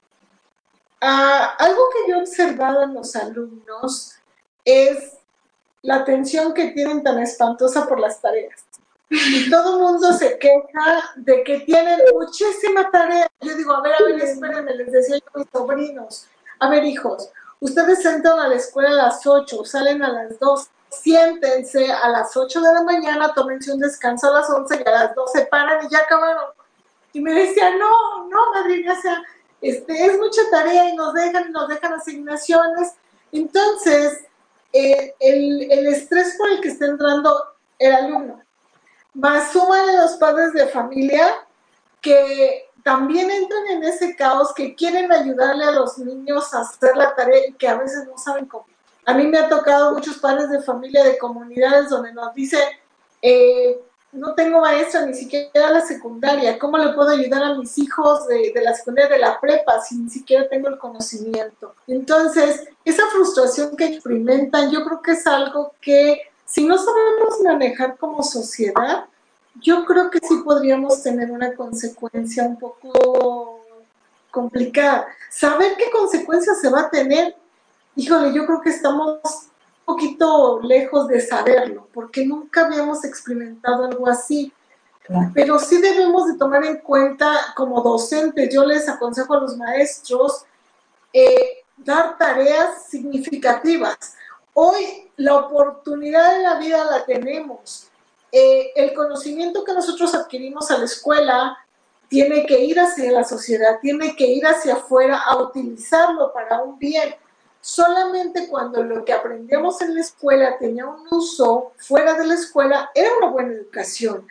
Ah, 1.00 1.54
algo 1.58 1.82
que 1.92 2.10
yo 2.10 2.16
he 2.16 2.20
observado 2.20 2.82
en 2.82 2.94
los 2.94 3.16
alumnos 3.16 4.14
es 4.64 5.18
la 5.82 6.04
tensión 6.04 6.54
que 6.54 6.70
tienen 6.70 7.02
tan 7.02 7.18
espantosa 7.18 7.86
por 7.86 8.00
las 8.00 8.20
tareas. 8.20 8.64
Y 9.10 9.50
todo 9.50 9.76
el 9.76 9.82
mundo 9.82 10.12
se 10.14 10.38
queja 10.38 11.12
de 11.16 11.44
que 11.44 11.60
tienen 11.60 12.00
muchísima 12.14 12.90
tarea. 12.90 13.30
Yo 13.40 13.54
digo, 13.56 13.74
a 13.74 13.82
ver, 13.82 13.92
a 13.94 14.04
ver, 14.04 14.22
espérenme, 14.22 14.74
les 14.74 14.90
decía 14.90 15.18
yo 15.18 15.24
a 15.34 15.38
mis 15.38 15.48
sobrinos, 15.52 16.26
a 16.58 16.70
ver, 16.70 16.84
hijos, 16.84 17.28
ustedes 17.60 18.04
entran 18.06 18.38
a 18.38 18.48
la 18.48 18.54
escuela 18.54 18.90
a 18.90 19.06
las 19.06 19.26
8, 19.26 19.64
salen 19.66 20.02
a 20.02 20.08
las 20.08 20.38
2, 20.38 20.68
siéntense 20.88 21.92
a 21.92 22.08
las 22.08 22.34
8 22.36 22.60
de 22.60 22.72
la 22.72 22.82
mañana, 22.84 23.34
tómense 23.34 23.72
un 23.72 23.80
descanso 23.80 24.28
a 24.28 24.40
las 24.40 24.48
11 24.48 24.82
y 24.82 24.88
a 24.88 24.92
las 24.92 25.14
12 25.14 25.46
paran 25.50 25.84
y 25.84 25.90
ya 25.90 25.98
acabaron. 25.98 26.44
Y 27.12 27.20
me 27.20 27.34
decía, 27.34 27.76
no, 27.76 28.28
no, 28.28 28.52
madrina, 28.54 28.94
o 28.98 29.02
sea, 29.02 29.22
este, 29.60 30.06
es 30.06 30.18
mucha 30.18 30.40
tarea 30.50 30.88
y 30.88 30.96
nos 30.96 31.12
dejan, 31.12 31.52
nos 31.52 31.68
dejan 31.68 31.92
asignaciones. 31.92 32.94
Entonces, 33.30 34.24
el, 34.72 35.70
el 35.70 35.86
estrés 35.88 36.36
por 36.36 36.50
el 36.50 36.60
que 36.60 36.68
está 36.68 36.86
entrando 36.86 37.54
el 37.78 37.92
alumno, 37.92 38.42
más 39.14 39.52
suman 39.52 39.96
los 39.96 40.12
padres 40.12 40.52
de 40.52 40.66
familia 40.68 41.34
que 42.00 42.70
también 42.82 43.30
entran 43.30 43.66
en 43.68 43.84
ese 43.84 44.16
caos, 44.16 44.52
que 44.54 44.74
quieren 44.74 45.12
ayudarle 45.12 45.64
a 45.64 45.70
los 45.70 45.98
niños 45.98 46.52
a 46.52 46.60
hacer 46.60 46.96
la 46.96 47.14
tarea 47.14 47.46
y 47.48 47.52
que 47.54 47.68
a 47.68 47.76
veces 47.76 48.06
no 48.06 48.18
saben 48.18 48.46
cómo. 48.46 48.66
A 49.04 49.14
mí 49.14 49.26
me 49.26 49.38
ha 49.38 49.48
tocado 49.48 49.94
muchos 49.94 50.18
padres 50.18 50.48
de 50.50 50.62
familia 50.62 51.04
de 51.04 51.18
comunidades 51.18 51.88
donde 51.88 52.12
nos 52.12 52.34
dicen, 52.34 52.62
eh, 53.20 53.80
no 54.12 54.34
tengo 54.34 54.60
maestra 54.60 55.06
ni 55.06 55.14
siquiera 55.14 55.70
la 55.70 55.80
secundaria, 55.80 56.58
¿cómo 56.58 56.76
le 56.76 56.92
puedo 56.92 57.10
ayudar 57.10 57.42
a 57.42 57.54
mis 57.54 57.78
hijos 57.78 58.26
de, 58.28 58.52
de, 58.54 58.62
la 58.62 58.74
secundaria, 58.74 59.10
de 59.10 59.18
la 59.18 59.40
prepa, 59.40 59.80
si 59.80 59.96
ni 59.96 60.10
siquiera 60.10 60.48
tengo 60.48 60.68
el 60.68 60.78
conocimiento? 60.78 61.74
Entonces, 61.86 62.68
esa 62.84 63.04
frustración 63.10 63.74
que 63.76 63.86
experimentan, 63.86 64.70
yo 64.70 64.84
creo 64.84 65.00
que 65.00 65.12
es 65.12 65.26
algo 65.26 65.74
que 65.80 66.20
si 66.44 66.66
no 66.66 66.76
sabemos 66.76 67.40
manejar 67.42 67.96
como 67.96 68.22
sociedad, 68.22 69.06
yo 69.60 69.84
creo 69.86 70.10
que 70.10 70.18
sí 70.18 70.42
podríamos 70.44 71.02
tener 71.02 71.30
una 71.30 71.54
consecuencia 71.54 72.44
un 72.44 72.58
poco 72.58 73.60
complicada. 74.30 75.06
Saber 75.30 75.76
qué 75.76 75.90
consecuencias 75.90 76.60
se 76.60 76.68
va 76.68 76.82
a 76.82 76.90
tener, 76.90 77.34
híjole, 77.96 78.34
yo 78.34 78.44
creo 78.46 78.60
que 78.60 78.70
estamos 78.70 79.20
poquito 80.02 80.60
lejos 80.62 81.08
de 81.08 81.20
saberlo, 81.20 81.88
porque 81.92 82.24
nunca 82.26 82.66
habíamos 82.66 83.04
experimentado 83.04 83.84
algo 83.84 84.08
así. 84.08 84.52
Pero 85.34 85.58
sí 85.58 85.80
debemos 85.80 86.26
de 86.26 86.38
tomar 86.38 86.64
en 86.64 86.78
cuenta 86.78 87.52
como 87.56 87.82
docentes, 87.82 88.48
yo 88.52 88.64
les 88.64 88.88
aconsejo 88.88 89.34
a 89.34 89.40
los 89.40 89.56
maestros, 89.56 90.44
eh, 91.12 91.64
dar 91.76 92.16
tareas 92.16 92.86
significativas. 92.88 94.14
Hoy 94.54 95.10
la 95.16 95.34
oportunidad 95.34 96.36
de 96.36 96.42
la 96.42 96.58
vida 96.58 96.84
la 96.84 97.04
tenemos. 97.04 97.88
Eh, 98.30 98.72
el 98.76 98.94
conocimiento 98.94 99.64
que 99.64 99.74
nosotros 99.74 100.14
adquirimos 100.14 100.70
a 100.70 100.78
la 100.78 100.84
escuela 100.84 101.58
tiene 102.08 102.46
que 102.46 102.60
ir 102.60 102.78
hacia 102.78 103.10
la 103.12 103.24
sociedad, 103.24 103.80
tiene 103.82 104.14
que 104.16 104.26
ir 104.26 104.46
hacia 104.46 104.74
afuera 104.74 105.20
a 105.20 105.36
utilizarlo 105.36 106.32
para 106.32 106.62
un 106.62 106.78
bien. 106.78 107.14
Solamente 107.62 108.48
cuando 108.48 108.82
lo 108.82 109.06
que 109.06 109.14
aprendíamos 109.14 109.80
en 109.80 109.94
la 109.94 110.02
escuela 110.02 110.58
tenía 110.58 110.84
un 110.84 111.06
uso 111.10 111.72
fuera 111.78 112.12
de 112.12 112.26
la 112.26 112.34
escuela, 112.34 112.90
era 112.94 113.08
una 113.16 113.30
buena 113.30 113.52
educación. 113.54 114.26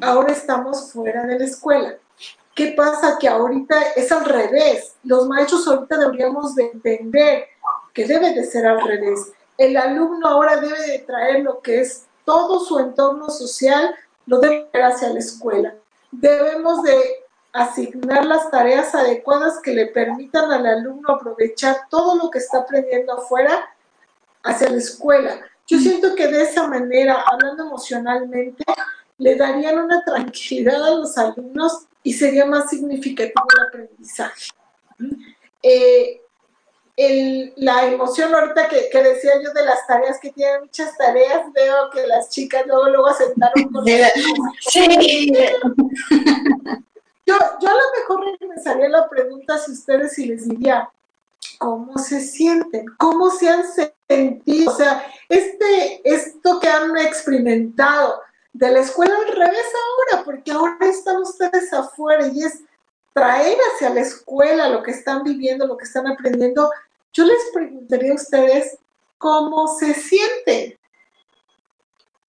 Ahora 0.00 0.32
estamos 0.32 0.90
fuera 0.90 1.26
de 1.26 1.38
la 1.38 1.44
escuela. 1.44 1.96
¿Qué 2.54 2.72
pasa? 2.74 3.18
Que 3.18 3.28
ahorita 3.28 3.76
es 3.96 4.10
al 4.10 4.24
revés. 4.24 4.94
Los 5.04 5.28
maestros 5.28 5.68
ahorita 5.68 5.98
deberíamos 5.98 6.54
de 6.54 6.70
entender 6.70 7.44
que 7.92 8.06
debe 8.06 8.32
de 8.32 8.44
ser 8.44 8.66
al 8.66 8.80
revés 8.80 9.32
el 9.60 9.76
alumno 9.76 10.26
ahora 10.26 10.56
debe 10.56 10.80
de 10.86 11.00
traer 11.00 11.40
lo 11.40 11.60
que 11.60 11.82
es 11.82 12.06
todo 12.24 12.60
su 12.60 12.78
entorno 12.78 13.28
social, 13.28 13.94
lo 14.24 14.40
debe 14.40 14.66
traer 14.72 14.86
hacia 14.86 15.10
la 15.10 15.18
escuela. 15.18 15.74
Debemos 16.10 16.82
de 16.82 17.19
asignar 17.52 18.24
las 18.26 18.50
tareas 18.50 18.94
adecuadas 18.94 19.60
que 19.62 19.72
le 19.72 19.86
permitan 19.86 20.52
al 20.52 20.66
alumno 20.66 21.10
aprovechar 21.10 21.88
todo 21.88 22.16
lo 22.16 22.30
que 22.30 22.38
está 22.38 22.58
aprendiendo 22.58 23.14
afuera 23.14 23.68
hacia 24.42 24.70
la 24.70 24.78
escuela. 24.78 25.40
Yo 25.66 25.78
mm. 25.78 25.80
siento 25.80 26.14
que 26.14 26.28
de 26.28 26.42
esa 26.42 26.66
manera, 26.68 27.24
hablando 27.30 27.64
emocionalmente, 27.64 28.64
le 29.18 29.36
darían 29.36 29.78
una 29.78 30.02
tranquilidad 30.04 30.82
a 30.82 30.94
los 30.94 31.16
alumnos 31.18 31.86
y 32.02 32.12
sería 32.12 32.46
más 32.46 32.70
significativo 32.70 33.46
el 33.56 33.66
aprendizaje. 33.66 34.50
Eh, 35.62 36.20
la 37.56 37.86
emoción 37.86 38.34
ahorita 38.34 38.68
que, 38.68 39.02
decía 39.02 39.32
yo 39.42 39.52
de 39.52 39.64
las 39.64 39.86
tareas, 39.86 40.18
que 40.20 40.30
tienen 40.30 40.62
muchas 40.62 40.96
tareas, 40.96 41.50
veo 41.54 41.90
que 41.90 42.06
las 42.06 42.28
chicas 42.30 42.66
luego, 42.66 42.88
luego 42.88 43.08
aceptaron 43.08 43.72
con 43.72 43.84
Sí. 44.60 45.32
Yo, 47.30 47.36
yo 47.60 47.68
a 47.68 47.74
lo 47.74 47.80
mejor 47.96 48.38
regresaría 48.40 48.88
la 48.88 49.08
pregunta 49.08 49.54
a 49.54 49.70
ustedes 49.70 50.18
y 50.18 50.26
les 50.26 50.48
diría, 50.48 50.90
¿cómo 51.58 51.96
se 51.96 52.20
sienten? 52.20 52.86
¿Cómo 52.98 53.30
se 53.30 53.48
han 53.48 53.62
sentido? 54.08 54.72
O 54.72 54.74
sea, 54.74 55.06
este, 55.28 56.00
esto 56.02 56.58
que 56.58 56.66
han 56.66 56.96
experimentado 56.96 58.20
de 58.52 58.72
la 58.72 58.80
escuela 58.80 59.14
al 59.16 59.28
revés 59.28 59.66
ahora, 60.10 60.24
porque 60.24 60.50
ahora 60.50 60.76
están 60.80 61.18
ustedes 61.18 61.72
afuera 61.72 62.26
y 62.26 62.42
es 62.42 62.64
traer 63.12 63.56
hacia 63.72 63.90
la 63.90 64.00
escuela 64.00 64.68
lo 64.68 64.82
que 64.82 64.90
están 64.90 65.22
viviendo, 65.22 65.68
lo 65.68 65.76
que 65.76 65.84
están 65.84 66.08
aprendiendo, 66.08 66.68
yo 67.12 67.24
les 67.24 67.50
preguntaría 67.54 68.10
a 68.10 68.16
ustedes 68.16 68.76
cómo 69.18 69.68
se 69.78 69.94
sienten. 69.94 70.76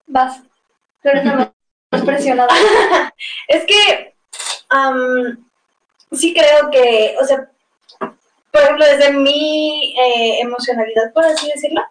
Vas, 0.06 0.42
más 1.90 2.02
presionada. 2.02 2.48
es 3.48 3.64
que 3.64 4.11
sí 6.12 6.34
creo 6.34 6.70
que, 6.70 7.16
o 7.20 7.24
sea, 7.24 7.48
por 8.50 8.62
ejemplo, 8.62 8.84
desde 8.84 9.12
mi 9.12 9.94
eh, 9.98 10.40
emocionalidad, 10.40 11.12
por 11.12 11.24
así 11.24 11.50
decirlo, 11.54 11.82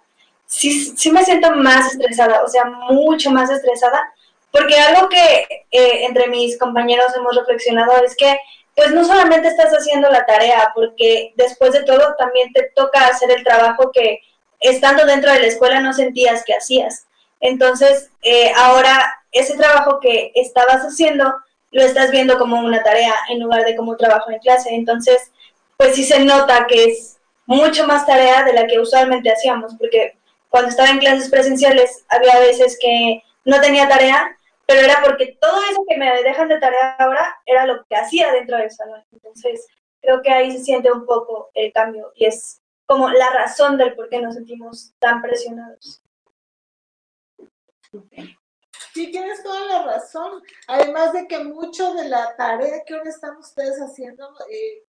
sí, 0.46 0.96
sí 0.96 1.12
me 1.12 1.26
siento 1.26 1.52
más 1.52 1.92
estresada, 1.92 2.44
o 2.44 2.48
sea, 2.48 2.66
mucho 2.66 3.32
más 3.32 3.50
estresada, 3.50 4.14
porque 4.52 4.76
algo 4.76 5.10
que 5.10 5.66
eh, 5.72 6.06
entre 6.06 6.28
mis 6.28 6.58
compañeros 6.60 7.16
hemos 7.16 7.36
reflexionado 7.36 8.04
es 8.04 8.16
que 8.16 8.38
pues 8.76 8.92
no 8.92 9.04
solamente 9.04 9.48
estás 9.48 9.72
haciendo 9.72 10.10
la 10.10 10.26
tarea, 10.26 10.72
porque 10.74 11.34
después 11.36 11.74
de 11.74 11.84
todo 11.84 12.16
también 12.18 12.52
te 12.54 12.72
toca 12.76 13.08
hacer 13.08 13.32
el 13.32 13.44
trabajo 13.44 13.92
que 13.92 14.20
estando 14.60 15.06
dentro 15.06 15.32
de 15.32 15.40
la 15.40 15.48
escuela 15.48 15.82
no 15.82 15.94
sentías 15.94 16.44
que 16.46 16.54
hacías. 16.54 17.06
Entonces, 17.42 18.10
eh, 18.22 18.52
ahora 18.56 19.14
ese 19.32 19.58
trabajo 19.58 20.00
que 20.00 20.32
estabas 20.36 20.84
haciendo 20.84 21.34
lo 21.72 21.84
estás 21.84 22.12
viendo 22.12 22.38
como 22.38 22.60
una 22.60 22.84
tarea 22.84 23.14
en 23.30 23.40
lugar 23.40 23.64
de 23.64 23.76
como 23.76 23.92
un 23.92 23.98
trabajo 23.98 24.30
en 24.32 24.40
clase. 24.40 24.74
Entonces, 24.74 25.32
pues 25.78 25.96
sí 25.96 26.04
se 26.04 26.24
nota 26.24 26.68
que 26.68 26.86
es 26.86 27.20
mucho 27.46 27.88
más 27.88 28.06
tarea 28.06 28.44
de 28.44 28.54
la 28.54 28.68
que 28.68 28.80
usualmente 28.80 29.32
hacíamos, 29.32 29.76
porque 29.76 30.18
cuando 30.50 30.70
estaba 30.70 30.90
en 30.90 31.00
clases 31.00 31.30
presenciales 31.30 32.06
había 32.10 32.40
veces 32.40 32.78
que 32.80 33.24
no 33.46 33.60
tenía 33.62 33.88
tarea, 33.88 34.38
pero 34.66 34.82
era 34.82 35.02
porque 35.04 35.38
todo 35.40 35.60
eso 35.70 35.84
que 35.88 35.98
me 35.98 36.24
dejan 36.24 36.48
de 36.48 36.60
tarea 36.60 36.96
ahora 37.00 37.38
era 37.46 37.66
lo 37.66 37.84
que 37.86 37.96
hacía 37.96 38.32
dentro 38.32 38.58
del 38.58 38.72
salón. 38.72 39.04
Entonces, 39.12 39.68
creo 40.02 40.22
que 40.22 40.32
ahí 40.32 40.52
se 40.52 40.64
siente 40.64 40.92
un 40.92 41.06
poco 41.06 41.50
el 41.54 41.72
cambio 41.72 42.12
y 42.16 42.26
es 42.26 42.62
como 42.86 43.10
la 43.10 43.30
razón 43.32 43.78
del 43.78 43.96
por 43.96 44.10
qué 44.10 44.20
nos 44.20 44.36
sentimos 44.36 44.94
tan 45.00 45.22
presionados. 45.22 46.02
Sí, 48.94 49.10
tienes 49.12 49.42
toda 49.44 49.66
la 49.66 49.84
razón. 49.84 50.42
Además 50.68 51.14
de 51.14 51.28
que 51.28 51.44
mucho 51.44 51.94
de 51.94 52.10
la 52.10 52.36
tarea 52.36 52.84
que 52.86 52.94
ahora 52.94 53.10
están 53.10 53.38
ustedes 53.38 53.78
haciendo, 53.80 54.30
eh, 54.50 54.84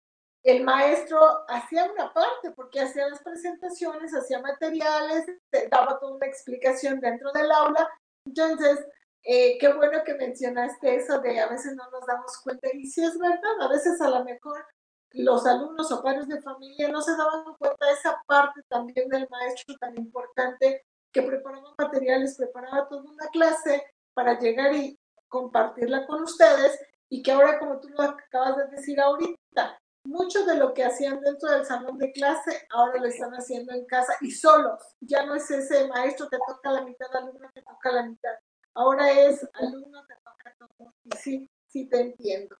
el 0.42 0.64
maestro 0.64 1.20
hacía 1.48 1.84
una 1.92 2.12
parte, 2.12 2.50
porque 2.52 2.80
hacía 2.80 3.08
las 3.08 3.22
presentaciones, 3.22 4.14
hacía 4.14 4.40
materiales, 4.40 5.26
daba 5.70 5.98
toda 5.98 6.16
una 6.16 6.26
explicación 6.26 6.98
dentro 7.00 7.30
del 7.32 7.52
aula. 7.52 7.88
Entonces, 8.24 8.78
eh, 9.22 9.58
qué 9.58 9.72
bueno 9.74 10.02
que 10.04 10.14
mencionaste 10.14 10.96
eso 10.96 11.20
de 11.20 11.38
a 11.40 11.48
veces 11.48 11.74
no 11.76 11.90
nos 11.90 12.06
damos 12.06 12.38
cuenta. 12.42 12.68
Y 12.72 12.86
sí 12.86 13.04
es 13.04 13.18
verdad, 13.18 13.60
a 13.60 13.68
veces 13.68 14.00
a 14.00 14.08
lo 14.08 14.24
mejor 14.24 14.64
los 15.12 15.44
alumnos 15.46 15.90
o 15.92 16.02
padres 16.02 16.28
de 16.28 16.40
familia 16.40 16.88
no 16.88 17.02
se 17.02 17.16
daban 17.16 17.54
cuenta 17.58 17.86
de 17.86 17.92
esa 17.92 18.22
parte 18.26 18.62
también 18.68 19.08
del 19.08 19.28
maestro 19.28 19.74
tan 19.78 19.96
importante 19.98 20.86
que 21.12 21.22
preparaba 21.22 21.74
materiales, 21.78 22.36
preparaba 22.36 22.88
toda 22.88 23.02
una 23.02 23.26
clase 23.28 23.82
para 24.14 24.38
llegar 24.38 24.74
y 24.74 24.98
compartirla 25.28 26.06
con 26.06 26.22
ustedes 26.22 26.78
y 27.08 27.22
que 27.22 27.32
ahora, 27.32 27.58
como 27.58 27.80
tú 27.80 27.88
lo 27.88 28.02
acabas 28.02 28.56
de 28.56 28.76
decir 28.76 29.00
ahorita, 29.00 29.80
mucho 30.04 30.44
de 30.44 30.56
lo 30.56 30.72
que 30.72 30.84
hacían 30.84 31.20
dentro 31.20 31.50
del 31.50 31.64
salón 31.66 31.98
de 31.98 32.12
clase 32.12 32.66
ahora 32.70 33.00
lo 33.00 33.06
están 33.06 33.32
haciendo 33.32 33.72
en 33.72 33.84
casa 33.84 34.14
y 34.20 34.30
solos. 34.30 34.80
Ya 35.00 35.26
no 35.26 35.34
es 35.34 35.50
ese 35.50 35.88
maestro 35.88 36.28
te 36.28 36.38
toca 36.46 36.72
la 36.72 36.82
mitad, 36.82 37.14
alumno 37.14 37.50
te 37.52 37.62
toca 37.62 37.92
la 37.92 38.04
mitad. 38.04 38.32
Ahora 38.74 39.10
es 39.10 39.46
alumno 39.54 40.06
te 40.06 40.14
toca 40.16 40.56
todo. 40.58 40.94
Y 41.04 41.16
sí, 41.16 41.50
sí 41.66 41.88
te 41.88 42.00
entiendo. 42.00 42.56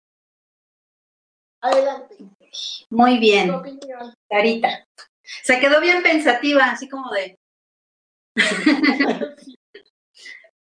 Adelante. 1.62 2.16
Muy 2.90 3.18
bien. 3.18 3.52
Carita. 4.28 4.86
Se 5.22 5.60
quedó 5.60 5.80
bien 5.80 6.02
pensativa, 6.02 6.64
así 6.64 6.88
como 6.88 7.10
de. 7.10 7.38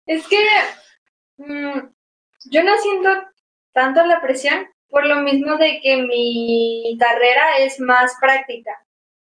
Es 0.05 0.27
que 0.27 0.37
mm, 1.37 1.79
yo 2.51 2.63
no 2.63 2.77
siento 2.77 3.09
tanto 3.73 4.05
la 4.05 4.21
presión 4.21 4.67
por 4.89 5.05
lo 5.05 5.17
mismo 5.17 5.57
de 5.57 5.79
que 5.81 5.97
mi 5.97 6.97
carrera 6.99 7.57
es 7.59 7.79
más 7.79 8.15
práctica. 8.19 8.71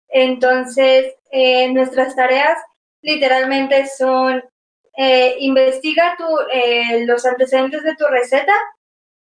Entonces, 0.09 1.15
eh, 1.31 1.71
nuestras 1.73 2.15
tareas 2.15 2.57
literalmente 3.01 3.87
son 3.87 4.43
eh, 4.97 5.35
investiga 5.39 6.15
tu, 6.17 6.25
eh, 6.53 7.05
los 7.05 7.25
antecedentes 7.25 7.83
de 7.83 7.95
tu 7.95 8.05
receta 8.05 8.53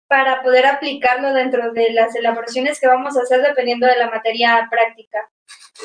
para 0.07 0.43
poder 0.43 0.65
aplicarlo 0.65 1.33
dentro 1.33 1.71
de 1.71 1.91
las 1.93 2.15
elaboraciones 2.15 2.79
que 2.79 2.87
vamos 2.87 3.17
a 3.17 3.21
hacer 3.21 3.41
dependiendo 3.41 3.87
de 3.87 3.97
la 3.97 4.09
materia 4.09 4.67
práctica. 4.69 5.29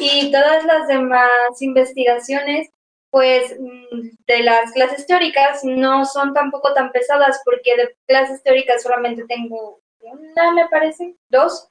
Y 0.00 0.32
todas 0.32 0.64
las 0.64 0.88
demás 0.88 1.30
investigaciones, 1.60 2.68
pues 3.10 3.56
mm, 3.58 4.08
de 4.26 4.42
las 4.42 4.72
clases 4.72 5.06
teóricas 5.06 5.64
no 5.64 6.04
son 6.04 6.34
tampoco 6.34 6.74
tan 6.74 6.92
pesadas 6.92 7.40
porque 7.44 7.76
de 7.76 7.96
clases 8.06 8.42
teóricas 8.42 8.82
solamente 8.82 9.24
tengo 9.26 9.80
una, 10.00 10.52
me 10.52 10.68
parece, 10.68 11.14
dos, 11.28 11.68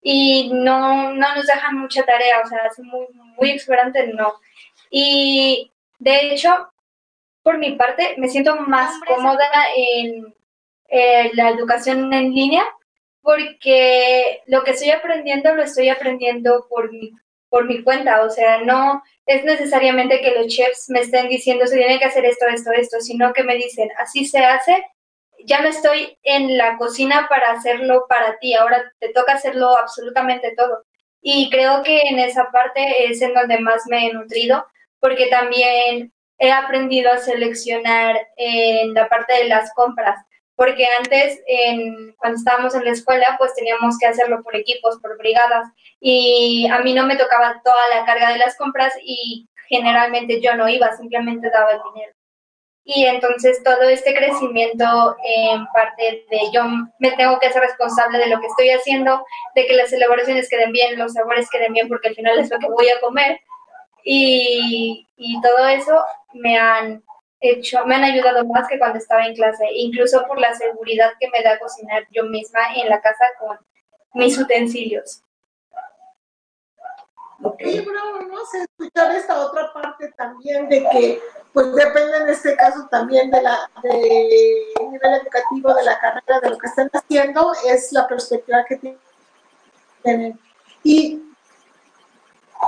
y 0.00 0.50
no, 0.52 1.12
no 1.12 1.34
nos 1.34 1.46
dejan 1.46 1.78
mucha 1.78 2.04
tarea, 2.04 2.40
o 2.44 2.48
sea, 2.48 2.58
es 2.70 2.78
muy, 2.80 3.06
muy 3.38 3.50
exuberante, 3.50 4.08
no. 4.08 4.34
Y 4.90 5.70
de 5.98 6.32
hecho, 6.32 6.70
por 7.42 7.58
mi 7.58 7.76
parte, 7.76 8.14
me 8.18 8.28
siento 8.28 8.56
más 8.56 8.92
cómoda 9.06 9.48
en 9.76 10.34
eh, 10.88 11.30
la 11.34 11.50
educación 11.50 12.12
en 12.12 12.34
línea, 12.34 12.64
porque 13.22 14.42
lo 14.46 14.64
que 14.64 14.72
estoy 14.72 14.90
aprendiendo 14.90 15.54
lo 15.54 15.62
estoy 15.62 15.88
aprendiendo 15.88 16.66
por 16.68 16.92
mi, 16.92 17.12
por 17.52 17.66
mi 17.66 17.82
cuenta, 17.82 18.22
o 18.22 18.30
sea, 18.30 18.62
no 18.62 19.02
es 19.26 19.44
necesariamente 19.44 20.22
que 20.22 20.30
los 20.30 20.46
chefs 20.46 20.88
me 20.88 21.00
estén 21.00 21.28
diciendo 21.28 21.66
se 21.66 21.76
tiene 21.76 21.98
que 21.98 22.06
hacer 22.06 22.24
esto, 22.24 22.46
esto, 22.46 22.72
esto, 22.72 23.00
sino 23.00 23.34
que 23.34 23.44
me 23.44 23.56
dicen 23.56 23.90
así 23.98 24.24
se 24.24 24.38
hace, 24.38 24.82
ya 25.44 25.60
no 25.60 25.68
estoy 25.68 26.16
en 26.22 26.56
la 26.56 26.78
cocina 26.78 27.26
para 27.28 27.52
hacerlo 27.52 28.06
para 28.08 28.38
ti, 28.38 28.54
ahora 28.54 28.82
te 29.00 29.10
toca 29.10 29.34
hacerlo 29.34 29.76
absolutamente 29.76 30.54
todo. 30.56 30.82
Y 31.20 31.50
creo 31.50 31.82
que 31.82 32.00
en 32.08 32.18
esa 32.20 32.50
parte 32.50 33.04
es 33.04 33.20
en 33.20 33.34
donde 33.34 33.58
más 33.60 33.82
me 33.86 34.06
he 34.06 34.12
nutrido, 34.14 34.66
porque 34.98 35.26
también 35.26 36.10
he 36.38 36.50
aprendido 36.50 37.12
a 37.12 37.18
seleccionar 37.18 38.16
en 38.38 38.94
la 38.94 39.10
parte 39.10 39.34
de 39.34 39.44
las 39.44 39.74
compras 39.74 40.16
porque 40.62 40.86
antes, 40.96 41.42
en, 41.48 42.14
cuando 42.18 42.38
estábamos 42.38 42.72
en 42.76 42.84
la 42.84 42.92
escuela, 42.92 43.34
pues 43.36 43.52
teníamos 43.52 43.98
que 43.98 44.06
hacerlo 44.06 44.44
por 44.44 44.54
equipos, 44.54 44.96
por 45.02 45.18
brigadas, 45.18 45.66
y 45.98 46.68
a 46.70 46.78
mí 46.78 46.94
no 46.94 47.04
me 47.04 47.16
tocaba 47.16 47.60
toda 47.64 47.88
la 47.92 48.04
carga 48.04 48.30
de 48.30 48.38
las 48.38 48.56
compras 48.56 48.94
y 49.02 49.48
generalmente 49.68 50.40
yo 50.40 50.54
no 50.54 50.68
iba, 50.68 50.96
simplemente 50.96 51.50
daba 51.50 51.72
el 51.72 51.80
dinero. 51.92 52.12
Y 52.84 53.06
entonces 53.06 53.60
todo 53.64 53.82
este 53.88 54.14
crecimiento 54.14 55.16
en 55.24 55.66
parte 55.74 56.26
de 56.30 56.38
yo 56.52 56.62
me 57.00 57.10
tengo 57.16 57.40
que 57.40 57.50
ser 57.50 57.62
responsable 57.62 58.18
de 58.18 58.28
lo 58.28 58.38
que 58.38 58.46
estoy 58.46 58.70
haciendo, 58.70 59.26
de 59.56 59.66
que 59.66 59.74
las 59.74 59.92
elaboraciones 59.92 60.48
queden 60.48 60.70
bien, 60.70 60.96
los 60.96 61.14
sabores 61.14 61.50
queden 61.50 61.72
bien, 61.72 61.88
porque 61.88 62.10
al 62.10 62.14
final 62.14 62.38
es 62.38 62.52
lo 62.52 62.60
que 62.60 62.68
voy 62.68 62.88
a 62.88 63.00
comer. 63.00 63.40
Y, 64.04 65.08
y 65.16 65.40
todo 65.40 65.66
eso 65.66 66.04
me 66.34 66.56
han 66.56 67.02
hecho, 67.42 67.84
me 67.86 67.96
han 67.96 68.04
ayudado 68.04 68.44
más 68.46 68.68
que 68.68 68.78
cuando 68.78 68.98
estaba 68.98 69.26
en 69.26 69.34
clase, 69.34 69.64
incluso 69.74 70.24
por 70.26 70.38
la 70.38 70.54
seguridad 70.54 71.10
que 71.18 71.28
me 71.30 71.42
da 71.42 71.58
cocinar 71.58 72.06
yo 72.10 72.24
misma 72.24 72.60
en 72.76 72.88
la 72.88 73.00
casa 73.00 73.26
con 73.38 73.58
mis 74.14 74.38
utensilios. 74.38 75.22
Okay. 77.44 77.80
bravo, 77.80 78.20
¿no? 78.20 78.38
escuchar 78.62 79.16
esta 79.16 79.44
otra 79.44 79.72
parte 79.72 80.12
también 80.16 80.68
de 80.68 80.88
que, 80.92 81.20
pues 81.52 81.74
depende 81.74 82.18
en 82.18 82.28
este 82.28 82.54
caso 82.54 82.86
también 82.88 83.32
de 83.32 83.42
la 83.42 83.68
de 83.82 84.64
nivel 84.80 85.14
educativo, 85.20 85.74
de 85.74 85.82
la 85.82 85.98
carrera, 85.98 86.40
de 86.40 86.50
lo 86.50 86.58
que 86.58 86.68
están 86.68 86.88
haciendo, 86.92 87.52
es 87.66 87.90
la 87.90 88.06
perspectiva 88.06 88.64
que 88.64 88.96
tienen. 90.04 90.38
Y 90.84 91.20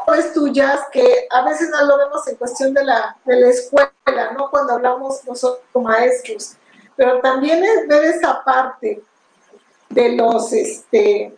pues 0.06 0.32
tuyas 0.32 0.80
que 0.92 1.28
a 1.30 1.42
veces 1.44 1.70
no 1.70 1.84
lo 1.86 1.96
vemos 1.98 2.26
en 2.26 2.34
cuestión 2.34 2.74
de 2.74 2.84
la, 2.84 3.16
de 3.24 3.36
la 3.40 3.48
escuela, 3.50 3.93
¿no? 4.12 4.50
Cuando 4.50 4.74
hablamos 4.74 5.24
nosotros 5.24 5.64
maestros, 5.74 6.56
pero 6.96 7.20
también 7.20 7.64
es 7.64 7.88
ver 7.88 8.04
esa 8.04 8.44
parte 8.44 9.02
de 9.88 10.12
los, 10.12 10.52
este, 10.52 11.34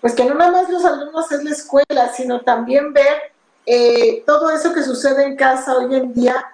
pues 0.00 0.14
que 0.14 0.24
no 0.24 0.34
nada 0.34 0.50
más 0.50 0.68
los 0.68 0.84
alumnos 0.84 1.30
es 1.32 1.42
la 1.42 1.50
escuela, 1.50 2.12
sino 2.14 2.42
también 2.42 2.92
ver 2.92 3.32
eh, 3.64 4.22
todo 4.26 4.50
eso 4.50 4.72
que 4.74 4.82
sucede 4.82 5.24
en 5.24 5.36
casa 5.36 5.76
hoy 5.76 5.94
en 5.94 6.12
día, 6.12 6.44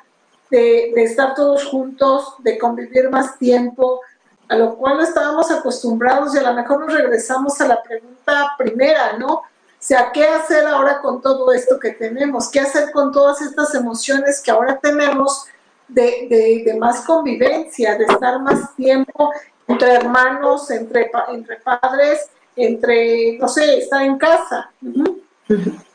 de, 0.51 0.93
de 0.95 1.03
estar 1.03 1.35
todos 1.35 1.65
juntos, 1.65 2.35
de 2.39 2.59
convivir 2.59 3.11
más 3.11 3.39
tiempo, 3.39 4.01
a 4.49 4.57
lo 4.57 4.77
cual 4.77 4.99
no 4.99 5.03
estábamos 5.03 5.51
acostumbrados 5.51 6.35
y 6.35 6.39
a 6.39 6.43
lo 6.43 6.55
mejor 6.55 6.81
nos 6.81 6.95
regresamos 6.95 7.61
a 7.61 7.69
la 7.69 7.83
pregunta 7.83 8.53
primera, 8.59 9.17
¿no? 9.19 9.43
O 9.83 9.85
sea, 9.85 10.13
¿qué 10.13 10.23
hacer 10.23 10.65
ahora 10.65 11.01
con 11.01 11.21
todo 11.21 11.53
esto 11.53 11.81
que 11.81 11.91
tenemos? 11.91 12.49
¿Qué 12.49 12.61
hacer 12.61 12.93
con 12.93 13.11
todas 13.11 13.43
estas 13.43 13.75
emociones 13.75 14.41
que 14.41 14.53
ahora 14.53 14.79
tenemos 14.79 15.47
de, 15.89 16.63
de, 16.65 16.75
más 16.75 17.01
convivencia, 17.01 17.99
de 17.99 18.05
estar 18.05 18.41
más 18.43 18.77
tiempo 18.77 19.33
entre 19.67 19.95
hermanos, 19.95 20.71
entre, 20.71 21.11
entre 21.31 21.57
padres, 21.57 22.31
entre, 22.55 23.37
no 23.39 23.49
sé, 23.49 23.79
estar 23.79 24.03
en 24.03 24.19
casa? 24.19 24.71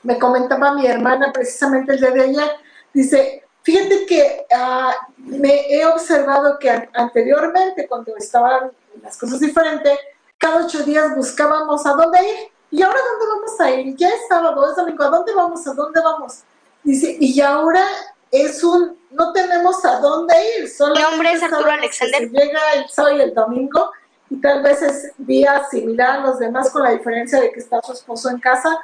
Me 0.04 0.20
comentaba 0.20 0.74
mi 0.74 0.86
hermana 0.86 1.32
precisamente 1.32 1.94
el 1.94 2.00
día 2.02 2.12
de 2.12 2.22
ayer, 2.24 2.52
dice, 2.94 3.46
fíjate 3.62 4.06
que 4.06 4.48
uh, 4.52 4.92
me 5.16 5.66
he 5.74 5.86
observado 5.86 6.60
que 6.60 6.90
anteriormente, 6.94 7.88
cuando 7.88 8.18
estaban 8.18 8.70
las 9.02 9.18
cosas 9.18 9.40
diferentes, 9.40 9.98
cada 10.38 10.66
ocho 10.66 10.84
días 10.84 11.16
buscábamos 11.16 11.86
a 11.86 11.94
dónde 11.94 12.20
ir 12.22 12.57
¿y 12.72 12.82
ahora 12.82 13.00
dónde 13.12 13.26
vamos 13.36 13.60
a 13.60 13.72
ir? 13.72 13.96
Ya 13.96 14.10
es 14.10 14.28
sábado, 14.28 14.70
es 14.70 14.76
domingo, 14.76 15.04
¿a 15.04 15.10
dónde 15.10 15.34
vamos? 15.34 15.68
¿A 15.68 15.74
dónde 15.74 16.02
vamos? 16.02 16.44
Dice, 16.84 17.18
y 17.20 17.40
ahora 17.42 17.84
es 18.32 18.64
un, 18.64 18.98
no 19.12 19.34
tenemos 19.34 19.84
a 19.86 20.00
dónde 20.00 20.34
ir. 20.60 20.70
¿Qué 20.96 21.06
hombre 21.06 21.32
es 21.34 21.44
Arturo 21.44 21.72
Alexander? 21.72 22.30
Llega 22.30 22.60
el 22.76 22.90
sábado 22.90 23.18
y 23.18 23.22
el 23.22 23.34
domingo 23.34 23.92
y 24.30 24.42
tal 24.42 24.62
vez 24.62 24.82
es 24.82 25.12
día 25.18 25.64
similar 25.70 26.20
a 26.20 26.28
los 26.28 26.40
demás 26.40 26.70
con 26.70 26.84
la 26.84 26.92
diferencia 26.92 27.40
de 27.40 27.52
que 27.52 27.60
está 27.60 27.82
su 27.82 27.94
esposo 27.94 28.30
en 28.30 28.40
casa. 28.40 28.78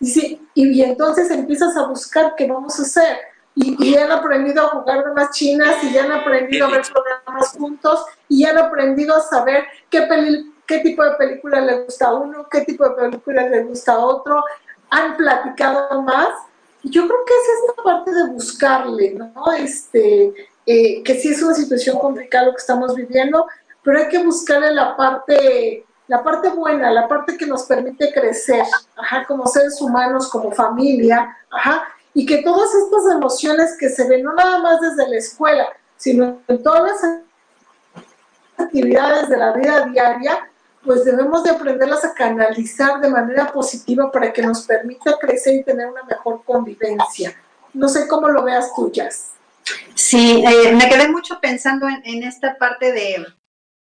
Dice, 0.00 0.40
y, 0.54 0.82
entonces 0.82 1.30
empiezas 1.30 1.76
a 1.76 1.86
buscar 1.86 2.34
qué 2.36 2.46
vamos 2.46 2.78
a 2.78 2.82
hacer. 2.82 3.18
Y, 3.54 3.76
y, 3.84 3.96
han 3.96 4.12
aprendido 4.12 4.64
a 4.64 4.68
jugar 4.68 5.04
de 5.04 5.12
más 5.12 5.32
chinas 5.32 5.82
y 5.82 5.92
ya 5.92 6.04
han 6.04 6.12
aprendido 6.12 6.66
a 6.66 6.70
ver 6.70 6.82
programas 6.82 7.48
juntos 7.58 8.04
y 8.28 8.42
ya 8.42 8.50
han 8.50 8.58
aprendido 8.58 9.16
a 9.16 9.20
saber 9.20 9.64
qué 9.90 10.02
película 10.02 10.57
qué 10.68 10.78
tipo 10.80 11.02
de 11.02 11.12
película 11.12 11.60
le 11.60 11.84
gusta 11.84 12.08
a 12.08 12.14
uno, 12.14 12.46
qué 12.48 12.60
tipo 12.60 12.86
de 12.88 12.94
película 12.94 13.48
le 13.48 13.64
gusta 13.64 13.94
a 13.94 13.98
otro, 13.98 14.44
han 14.90 15.16
platicado 15.16 16.02
más. 16.02 16.28
Y 16.82 16.90
yo 16.90 17.08
creo 17.08 17.24
que 17.26 17.34
es 17.34 17.70
esta 17.70 17.82
parte 17.82 18.12
de 18.12 18.26
buscarle, 18.30 19.14
¿no? 19.14 19.52
Este, 19.52 20.32
eh, 20.66 21.02
que 21.02 21.14
sí 21.14 21.30
es 21.30 21.42
una 21.42 21.54
situación 21.54 21.98
complicada 21.98 22.46
lo 22.46 22.52
que 22.52 22.58
estamos 22.58 22.94
viviendo, 22.94 23.46
pero 23.82 23.98
hay 23.98 24.08
que 24.08 24.22
buscarle 24.22 24.70
la 24.72 24.96
parte, 24.96 25.86
la 26.06 26.22
parte 26.22 26.50
buena, 26.50 26.92
la 26.92 27.08
parte 27.08 27.36
que 27.36 27.46
nos 27.46 27.64
permite 27.64 28.12
crecer, 28.12 28.64
ajá, 28.96 29.24
como 29.26 29.46
seres 29.46 29.80
humanos, 29.80 30.28
como 30.28 30.52
familia, 30.52 31.36
ajá, 31.50 31.88
y 32.12 32.26
que 32.26 32.42
todas 32.42 32.70
estas 32.74 33.10
emociones 33.14 33.76
que 33.80 33.88
se 33.88 34.06
ven, 34.06 34.22
no 34.22 34.34
nada 34.34 34.58
más 34.58 34.80
desde 34.80 35.08
la 35.08 35.16
escuela, 35.16 35.68
sino 35.96 36.40
en 36.46 36.62
todas 36.62 36.82
las 37.02 37.22
actividades 38.58 39.28
de 39.30 39.36
la 39.36 39.52
vida 39.52 39.86
diaria, 39.86 40.50
pues 40.88 41.04
debemos 41.04 41.44
de 41.44 41.50
aprenderlas 41.50 42.02
a 42.02 42.14
canalizar 42.14 42.98
de 43.02 43.10
manera 43.10 43.52
positiva 43.52 44.10
para 44.10 44.32
que 44.32 44.40
nos 44.40 44.66
permita 44.66 45.18
crecer 45.18 45.56
y 45.56 45.62
tener 45.62 45.86
una 45.86 46.02
mejor 46.04 46.42
convivencia. 46.44 47.38
No 47.74 47.90
sé 47.90 48.08
cómo 48.08 48.30
lo 48.30 48.42
veas 48.42 48.72
tú, 48.74 48.90
Jazz. 48.90 49.34
Sí, 49.94 50.42
eh, 50.48 50.72
me 50.72 50.88
quedé 50.88 51.10
mucho 51.10 51.40
pensando 51.42 51.86
en, 51.86 52.22
esta 52.22 52.56
parte 52.56 52.92
de 52.92 53.26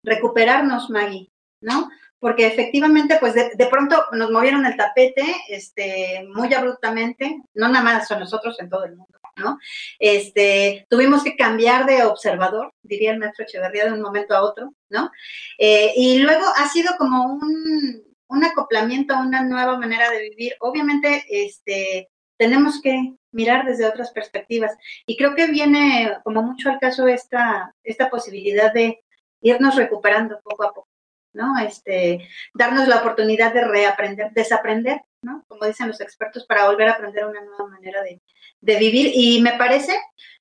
recuperarnos, 0.03 0.91
Maggie, 0.91 1.27
¿no? 1.63 1.89
Porque 2.19 2.45
efectivamente, 2.45 3.17
pues 3.19 3.33
de, 3.33 3.49
de, 3.55 3.65
pronto 3.65 4.05
nos 4.11 4.29
movieron 4.29 4.63
el 4.67 4.77
tapete, 4.77 5.25
este, 5.49 6.29
muy 6.31 6.53
abruptamente, 6.53 7.41
no 7.55 7.67
nada 7.67 7.83
más 7.83 8.07
son 8.07 8.19
nosotros 8.19 8.59
en 8.59 8.69
todo 8.69 8.85
el 8.85 8.95
mundo, 8.95 9.17
¿no? 9.35 9.57
Este, 9.99 10.85
tuvimos 10.89 11.23
que 11.23 11.35
cambiar 11.35 11.85
de 11.85 12.03
observador, 12.03 12.73
diría 12.81 13.11
el 13.11 13.19
maestro 13.19 13.45
Echeverría, 13.45 13.85
de 13.85 13.93
un 13.93 14.01
momento 14.01 14.35
a 14.35 14.43
otro, 14.43 14.73
¿no? 14.89 15.11
Eh, 15.57 15.93
y 15.95 16.19
luego 16.19 16.45
ha 16.57 16.67
sido 16.67 16.93
como 16.97 17.25
un, 17.25 18.03
un 18.27 18.45
acoplamiento 18.45 19.13
a 19.13 19.21
una 19.21 19.43
nueva 19.43 19.77
manera 19.77 20.09
de 20.09 20.29
vivir. 20.29 20.53
Obviamente, 20.59 21.25
este, 21.29 22.09
tenemos 22.37 22.81
que 22.81 23.13
mirar 23.31 23.65
desde 23.65 23.85
otras 23.85 24.11
perspectivas. 24.11 24.75
Y 25.05 25.17
creo 25.17 25.35
que 25.35 25.47
viene 25.47 26.17
como 26.23 26.41
mucho 26.41 26.69
al 26.69 26.79
caso 26.79 27.07
esta, 27.07 27.75
esta 27.83 28.09
posibilidad 28.09 28.73
de 28.73 29.03
irnos 29.41 29.75
recuperando 29.75 30.39
poco 30.43 30.63
a 30.63 30.73
poco, 30.73 30.89
¿no? 31.33 31.57
Este, 31.59 32.27
darnos 32.53 32.87
la 32.87 32.97
oportunidad 32.97 33.53
de 33.53 33.65
reaprender, 33.65 34.31
desaprender, 34.31 35.01
¿no? 35.21 35.43
Como 35.47 35.65
dicen 35.65 35.87
los 35.87 36.01
expertos, 36.01 36.45
para 36.45 36.67
volver 36.67 36.89
a 36.89 36.93
aprender 36.93 37.25
una 37.25 37.41
nueva 37.41 37.67
manera 37.67 38.01
de, 38.03 38.21
vivir. 38.61 39.11
Y 39.13 39.41
me 39.41 39.53
parece, 39.57 39.93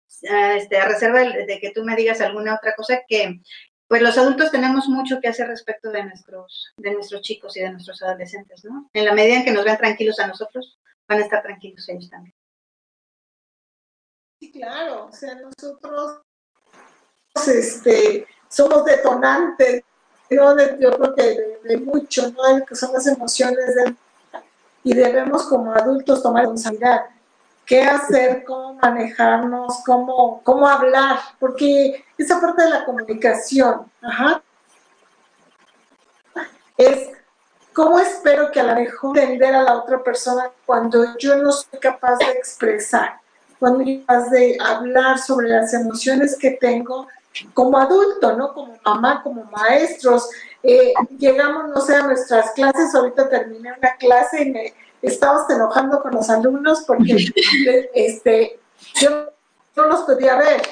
este, 0.06 0.78
a 0.78 0.86
reserva 0.86 1.20
de 1.20 1.58
que 1.60 1.70
tú 1.70 1.84
me 1.84 1.96
digas 1.96 2.20
alguna 2.20 2.54
otra 2.54 2.74
cosa, 2.74 3.00
que 3.06 3.40
pues 3.90 4.02
los 4.02 4.16
adultos 4.16 4.52
tenemos 4.52 4.86
mucho 4.86 5.20
que 5.20 5.26
hacer 5.26 5.48
respecto 5.48 5.90
de 5.90 6.04
nuestros, 6.04 6.72
de 6.76 6.92
nuestros 6.92 7.22
chicos 7.22 7.56
y 7.56 7.60
de 7.60 7.72
nuestros 7.72 8.00
adolescentes, 8.02 8.64
¿no? 8.64 8.88
En 8.92 9.04
la 9.04 9.12
medida 9.12 9.38
en 9.38 9.44
que 9.44 9.50
nos 9.50 9.64
vean 9.64 9.78
tranquilos 9.78 10.20
a 10.20 10.28
nosotros, 10.28 10.78
van 11.08 11.18
a 11.18 11.22
estar 11.22 11.42
tranquilos 11.42 11.88
ellos 11.88 12.08
también. 12.08 12.32
Sí, 14.38 14.52
claro, 14.52 15.06
o 15.06 15.12
sea, 15.12 15.34
nosotros 15.34 16.22
este, 17.48 18.28
somos 18.48 18.84
detonantes, 18.84 19.82
¿no? 20.30 20.56
yo 20.78 20.96
creo 20.96 21.14
que 21.16 21.58
de, 21.64 21.76
mucho, 21.78 22.30
¿no? 22.30 22.64
que 22.64 22.76
son 22.76 22.92
las 22.92 23.08
emociones 23.08 23.74
de, 23.74 23.96
y 24.82 24.94
debemos 24.94 25.44
como 25.44 25.72
adultos 25.72 26.22
tomar 26.22 26.42
responsabilidad. 26.42 27.02
¿Qué 27.66 27.82
hacer? 27.82 28.44
¿Cómo 28.44 28.74
manejarnos? 28.74 29.82
¿Cómo, 29.86 30.42
cómo 30.42 30.66
hablar? 30.66 31.18
Porque 31.38 32.04
esa 32.18 32.40
parte 32.40 32.62
de 32.62 32.70
la 32.70 32.84
comunicación, 32.84 33.90
ajá, 34.02 34.42
es 36.76 37.10
¿cómo 37.72 37.98
espero 38.00 38.50
que 38.50 38.60
a 38.60 38.64
lo 38.64 38.74
mejor 38.74 39.18
entender 39.18 39.54
a 39.54 39.62
la 39.62 39.74
otra 39.74 40.02
persona 40.02 40.50
cuando 40.66 41.16
yo 41.18 41.36
no 41.36 41.52
soy 41.52 41.78
capaz 41.78 42.16
de 42.16 42.30
expresar? 42.32 43.20
Cuando 43.58 43.84
soy 43.84 44.00
capaz 44.00 44.30
de 44.30 44.58
hablar 44.60 45.18
sobre 45.18 45.48
las 45.48 45.72
emociones 45.74 46.36
que 46.38 46.52
tengo 46.52 47.06
como 47.54 47.78
adulto, 47.78 48.36
¿no? 48.36 48.52
Como 48.52 48.76
mamá, 48.84 49.22
como 49.22 49.44
maestros. 49.44 50.28
Eh, 50.62 50.92
llegamos, 51.18 51.68
no 51.70 51.80
sé, 51.80 51.96
a 51.96 52.02
nuestras 52.02 52.50
clases, 52.52 52.94
ahorita 52.94 53.28
terminé 53.28 53.72
una 53.72 53.96
clase 53.96 54.42
y 54.42 54.50
me 54.50 54.74
estábamos 55.02 55.48
enojando 55.50 56.00
con 56.02 56.12
los 56.12 56.28
alumnos 56.28 56.84
porque 56.86 57.16
este, 57.94 58.60
yo 59.00 59.30
no 59.76 59.86
los 59.86 60.00
podía 60.00 60.36
ver. 60.36 60.62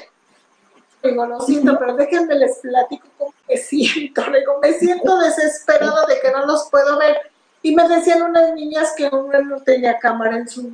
Digo, 1.03 1.25
lo 1.27 1.41
siento, 1.41 1.79
pero 1.79 1.95
déjenme 1.95 2.35
les 2.35 2.59
platico 2.59 3.07
cómo 3.17 3.35
me 3.49 3.57
siento. 3.57 4.23
Digo, 4.33 4.59
me 4.61 4.73
siento 4.75 5.19
desesperada 5.21 6.07
de 6.07 6.21
que 6.21 6.31
no 6.33 6.45
los 6.47 6.69
puedo 6.71 6.99
ver. 6.99 7.17
Y 7.63 7.75
me 7.75 7.89
decían 7.89 8.23
unas 8.23 8.55
niñas 8.55 8.93
que 8.97 9.09
una 9.09 9.41
no 9.41 9.61
tenía 9.61 9.99
cámara 9.99 10.37
en 10.37 10.49
su 10.49 10.71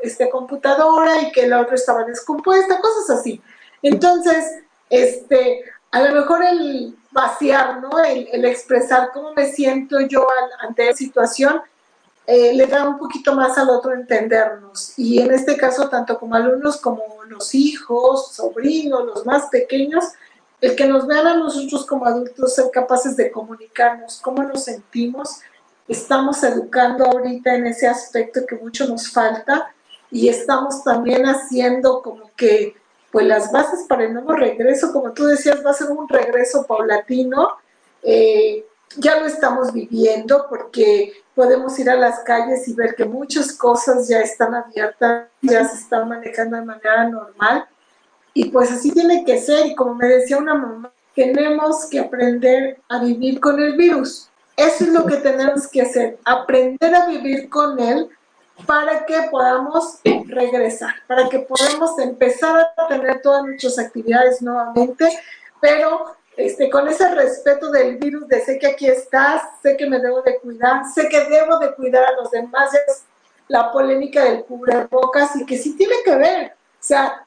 este, 0.00 0.28
computadora 0.28 1.20
y 1.22 1.32
que 1.32 1.46
la 1.46 1.60
otra 1.60 1.74
estaba 1.74 2.04
descompuesta, 2.04 2.80
cosas 2.80 3.18
así. 3.18 3.40
Entonces, 3.82 4.62
este, 4.90 5.64
a 5.90 6.02
lo 6.02 6.20
mejor 6.20 6.44
el 6.44 6.96
vaciar, 7.12 7.80
¿no? 7.80 7.98
El, 8.02 8.28
el 8.32 8.44
expresar 8.44 9.10
cómo 9.12 9.32
me 9.34 9.50
siento 9.52 10.00
yo 10.00 10.26
al, 10.28 10.68
ante 10.68 10.86
la 10.86 10.94
situación, 10.94 11.60
eh, 12.26 12.54
le 12.54 12.66
da 12.66 12.88
un 12.88 12.98
poquito 12.98 13.34
más 13.34 13.58
al 13.58 13.68
otro 13.70 13.92
entendernos. 13.92 14.98
Y 14.98 15.20
en 15.20 15.32
este 15.32 15.56
caso, 15.56 15.88
tanto 15.88 16.18
como 16.18 16.34
alumnos 16.34 16.80
como 16.80 17.02
los 17.28 17.54
hijos, 17.54 18.32
sobrinos, 18.32 19.04
los 19.04 19.26
más 19.26 19.46
pequeños, 19.50 20.04
el 20.60 20.76
que 20.76 20.86
nos 20.86 21.06
vean 21.06 21.26
a 21.26 21.36
nosotros 21.36 21.84
como 21.84 22.06
adultos 22.06 22.54
ser 22.54 22.66
capaces 22.72 23.16
de 23.16 23.32
comunicarnos 23.32 24.20
cómo 24.20 24.44
nos 24.44 24.64
sentimos, 24.64 25.40
estamos 25.88 26.42
educando 26.44 27.04
ahorita 27.04 27.54
en 27.56 27.66
ese 27.66 27.88
aspecto 27.88 28.46
que 28.46 28.54
mucho 28.54 28.86
nos 28.86 29.10
falta 29.10 29.74
y 30.10 30.28
estamos 30.28 30.84
también 30.84 31.26
haciendo 31.26 32.00
como 32.00 32.30
que 32.36 32.76
pues 33.12 33.26
las 33.26 33.52
bases 33.52 33.84
para 33.86 34.04
el 34.04 34.14
nuevo 34.14 34.32
regreso, 34.32 34.90
como 34.92 35.12
tú 35.12 35.26
decías, 35.26 35.64
va 35.64 35.70
a 35.70 35.74
ser 35.74 35.90
un 35.90 36.08
regreso 36.08 36.66
paulatino, 36.66 37.46
eh, 38.02 38.64
ya 38.96 39.20
lo 39.20 39.26
estamos 39.26 39.72
viviendo 39.72 40.46
porque 40.48 41.12
podemos 41.34 41.78
ir 41.78 41.90
a 41.90 41.94
las 41.94 42.20
calles 42.20 42.66
y 42.68 42.74
ver 42.74 42.94
que 42.94 43.04
muchas 43.04 43.52
cosas 43.52 44.08
ya 44.08 44.20
están 44.20 44.54
abiertas, 44.54 45.28
ya 45.42 45.64
se 45.68 45.76
están 45.76 46.08
manejando 46.08 46.56
de 46.56 46.64
manera 46.64 47.08
normal. 47.08 47.66
Y 48.34 48.46
pues 48.46 48.72
así 48.72 48.90
tiene 48.90 49.24
que 49.24 49.38
ser. 49.38 49.66
Y 49.66 49.74
como 49.74 49.94
me 49.94 50.08
decía 50.08 50.38
una 50.38 50.54
mamá, 50.54 50.92
tenemos 51.14 51.86
que 51.90 52.00
aprender 52.00 52.80
a 52.88 53.02
vivir 53.02 53.40
con 53.40 53.60
el 53.60 53.76
virus. 53.76 54.28
Eso 54.56 54.84
es 54.84 54.90
lo 54.90 55.06
que 55.06 55.16
tenemos 55.16 55.66
que 55.68 55.82
hacer, 55.82 56.18
aprender 56.24 56.94
a 56.94 57.06
vivir 57.06 57.48
con 57.48 57.78
él 57.78 58.10
para 58.66 59.04
que 59.04 59.28
podamos 59.30 60.00
regresar, 60.26 60.94
para 61.06 61.28
que 61.28 61.40
podamos 61.40 61.98
empezar 61.98 62.72
a 62.76 62.88
tener 62.88 63.20
todas 63.22 63.44
nuestras 63.44 63.78
actividades 63.78 64.42
nuevamente, 64.42 65.08
pero 65.60 66.16
este, 66.36 66.70
con 66.70 66.88
ese 66.88 67.08
respeto 67.14 67.70
del 67.70 67.96
virus 67.98 68.26
de 68.28 68.40
sé 68.40 68.58
que 68.58 68.68
aquí 68.68 68.86
estás, 68.86 69.42
sé 69.62 69.76
que 69.76 69.88
me 69.88 69.98
debo 69.98 70.22
de 70.22 70.38
cuidar, 70.38 70.82
sé 70.92 71.08
que 71.08 71.24
debo 71.24 71.58
de 71.58 71.74
cuidar 71.74 72.04
a 72.04 72.12
los 72.12 72.30
demás, 72.30 72.72
es 72.74 73.02
la 73.48 73.70
polémica 73.70 74.24
del 74.24 74.44
cubrebocas 74.44 75.36
y 75.36 75.44
que 75.44 75.58
sí 75.58 75.76
tiene 75.76 75.96
que 76.04 76.16
ver, 76.16 76.52
o 76.52 76.84
sea, 76.84 77.26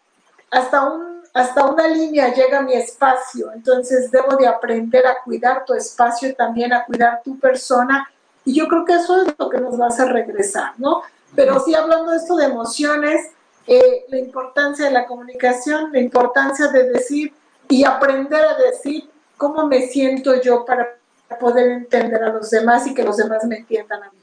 hasta, 0.50 0.84
un, 0.90 1.22
hasta 1.34 1.66
una 1.66 1.88
línea 1.88 2.34
llega 2.34 2.62
mi 2.62 2.74
espacio, 2.74 3.52
entonces 3.54 4.10
debo 4.10 4.36
de 4.38 4.48
aprender 4.48 5.06
a 5.06 5.22
cuidar 5.24 5.66
tu 5.66 5.74
espacio 5.74 6.30
y 6.30 6.34
también 6.34 6.74
a 6.74 6.86
cuidar 6.86 7.22
tu 7.24 7.40
persona 7.40 8.10
y 8.44 8.54
yo 8.54 8.68
creo 8.68 8.86
que 8.86 8.94
eso 8.94 9.24
es 9.24 9.36
lo 9.38 9.50
que 9.50 9.60
nos 9.60 9.80
va 9.80 9.86
a 9.86 9.90
hacer 9.90 10.08
regresar, 10.08 10.74
¿no? 10.78 11.02
Pero 11.36 11.60
sí 11.60 11.74
hablando 11.76 12.12
de 12.12 12.18
esto 12.18 12.36
de 12.36 12.46
emociones, 12.46 13.32
eh, 13.68 14.06
la 14.10 14.18
importancia 14.18 14.86
de 14.86 14.92
la 14.92 15.06
comunicación, 15.06 15.92
la 15.92 16.00
importancia 16.00 16.68
de 16.68 16.90
decir 16.92 17.34
y 17.68 17.84
aprender 17.84 18.46
a 18.46 18.56
decir 18.56 19.10
cómo 19.38 19.68
me 19.68 19.88
siento 19.88 20.40
yo 20.42 20.66
para 20.66 20.98
poder 21.40 21.72
entender 21.72 22.24
a 22.24 22.30
los 22.30 22.50
demás 22.52 22.86
y 22.88 22.94
que 22.94 23.04
los 23.04 23.18
demás 23.18 23.44
me 23.46 23.58
entiendan 23.58 24.04
a 24.04 24.12
mí. 24.12 24.20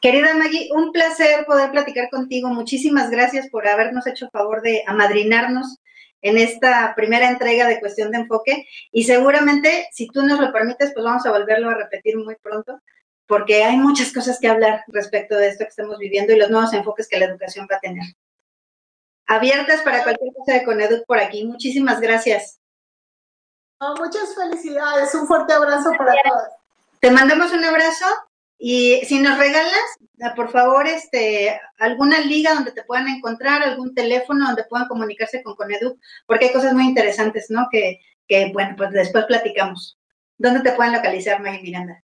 Querida 0.00 0.34
Maggie, 0.34 0.70
un 0.74 0.92
placer 0.92 1.44
poder 1.44 1.70
platicar 1.70 2.08
contigo. 2.08 2.48
Muchísimas 2.48 3.10
gracias 3.10 3.48
por 3.50 3.68
habernos 3.68 4.06
hecho 4.06 4.30
favor 4.30 4.62
de 4.62 4.82
amadrinarnos 4.86 5.78
en 6.22 6.38
esta 6.38 6.94
primera 6.96 7.28
entrega 7.28 7.68
de 7.68 7.78
Cuestión 7.78 8.10
de 8.10 8.18
Enfoque 8.18 8.66
y 8.90 9.04
seguramente, 9.04 9.88
si 9.92 10.08
tú 10.08 10.22
nos 10.22 10.40
lo 10.40 10.52
permites, 10.52 10.92
pues 10.92 11.04
vamos 11.04 11.24
a 11.26 11.30
volverlo 11.30 11.70
a 11.70 11.74
repetir 11.74 12.16
muy 12.16 12.34
pronto 12.36 12.80
porque 13.28 13.62
hay 13.62 13.76
muchas 13.76 14.12
cosas 14.12 14.40
que 14.40 14.48
hablar 14.48 14.82
respecto 14.88 15.36
de 15.36 15.48
esto 15.48 15.64
que 15.64 15.70
estamos 15.70 15.98
viviendo 15.98 16.32
y 16.32 16.38
los 16.38 16.50
nuevos 16.50 16.72
enfoques 16.72 17.06
que 17.06 17.18
la 17.18 17.26
educación 17.26 17.68
va 17.70 17.76
a 17.76 17.80
tener 17.80 18.04
abiertas 19.28 19.82
para 19.82 20.02
cualquier 20.02 20.32
cosa 20.34 20.54
de 20.54 20.64
Coneduc 20.64 21.06
por 21.06 21.18
aquí. 21.18 21.44
Muchísimas 21.44 22.00
gracias. 22.00 22.58
muchas 23.80 24.34
felicidades, 24.34 25.14
un 25.14 25.26
fuerte 25.26 25.52
abrazo 25.52 25.90
para 25.96 26.14
todos. 26.24 26.48
Te 27.00 27.10
mandamos 27.10 27.52
un 27.52 27.62
abrazo 27.62 28.06
y 28.56 29.02
si 29.04 29.20
nos 29.20 29.38
regalas, 29.38 29.98
ah, 30.22 30.34
por 30.34 30.50
favor, 30.50 30.88
este, 30.88 31.60
alguna 31.78 32.20
liga 32.20 32.54
donde 32.54 32.72
te 32.72 32.82
puedan 32.82 33.06
encontrar, 33.06 33.62
algún 33.62 33.94
teléfono 33.94 34.46
donde 34.46 34.64
puedan 34.64 34.88
comunicarse 34.88 35.42
con 35.42 35.54
Coneduc, 35.54 36.00
porque 36.26 36.46
hay 36.46 36.52
cosas 36.52 36.72
muy 36.72 36.84
interesantes, 36.84 37.50
¿no? 37.50 37.68
Que, 37.70 38.00
que 38.26 38.50
bueno, 38.52 38.74
pues 38.76 38.90
después 38.90 39.26
platicamos. 39.26 39.96
¿Dónde 40.38 40.60
te 40.60 40.72
pueden 40.72 40.94
localizar, 40.94 41.40
Maggie 41.40 41.62
Miranda? 41.62 42.02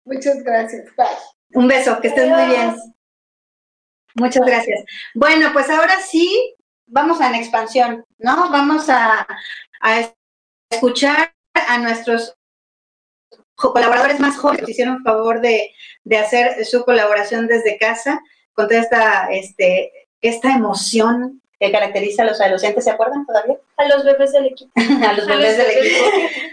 Muchas 0.04 0.42
gracias. 0.42 0.84
Bye. 0.96 1.06
Un 1.54 1.68
beso, 1.68 2.00
que 2.00 2.08
estés 2.08 2.28
muy 2.28 2.46
bien. 2.46 2.76
Muchas 4.14 4.46
gracias. 4.46 4.84
Bueno, 5.14 5.50
pues 5.52 5.68
ahora 5.68 6.00
sí, 6.00 6.54
vamos 6.86 7.20
a 7.20 7.30
la 7.30 7.38
expansión, 7.38 8.04
¿no? 8.18 8.50
Vamos 8.50 8.88
a, 8.88 9.26
a 9.80 10.12
escuchar 10.70 11.34
a 11.54 11.78
nuestros 11.78 12.36
colaboradores 13.56 14.20
más 14.20 14.36
jóvenes 14.36 14.64
que 14.64 14.72
hicieron 14.72 15.02
favor 15.02 15.40
de, 15.40 15.72
de, 16.04 16.18
hacer 16.18 16.64
su 16.64 16.84
colaboración 16.84 17.46
desde 17.46 17.78
casa 17.78 18.20
con 18.52 18.68
toda 18.68 18.80
esta, 18.80 19.28
este, 19.30 19.92
esta 20.20 20.54
emoción 20.54 21.42
que 21.58 21.72
caracteriza 21.72 22.22
a 22.22 22.26
los 22.26 22.40
adolescentes, 22.40 22.84
¿se 22.84 22.90
acuerdan 22.90 23.24
todavía? 23.24 23.56
A 23.78 23.88
los 23.88 24.04
bebés 24.04 24.32
del 24.32 24.46
equipo. 24.46 24.72
a 25.06 25.12
los 25.14 25.26
bebés 25.26 25.56
del 25.56 25.70
equipo. 25.70 26.04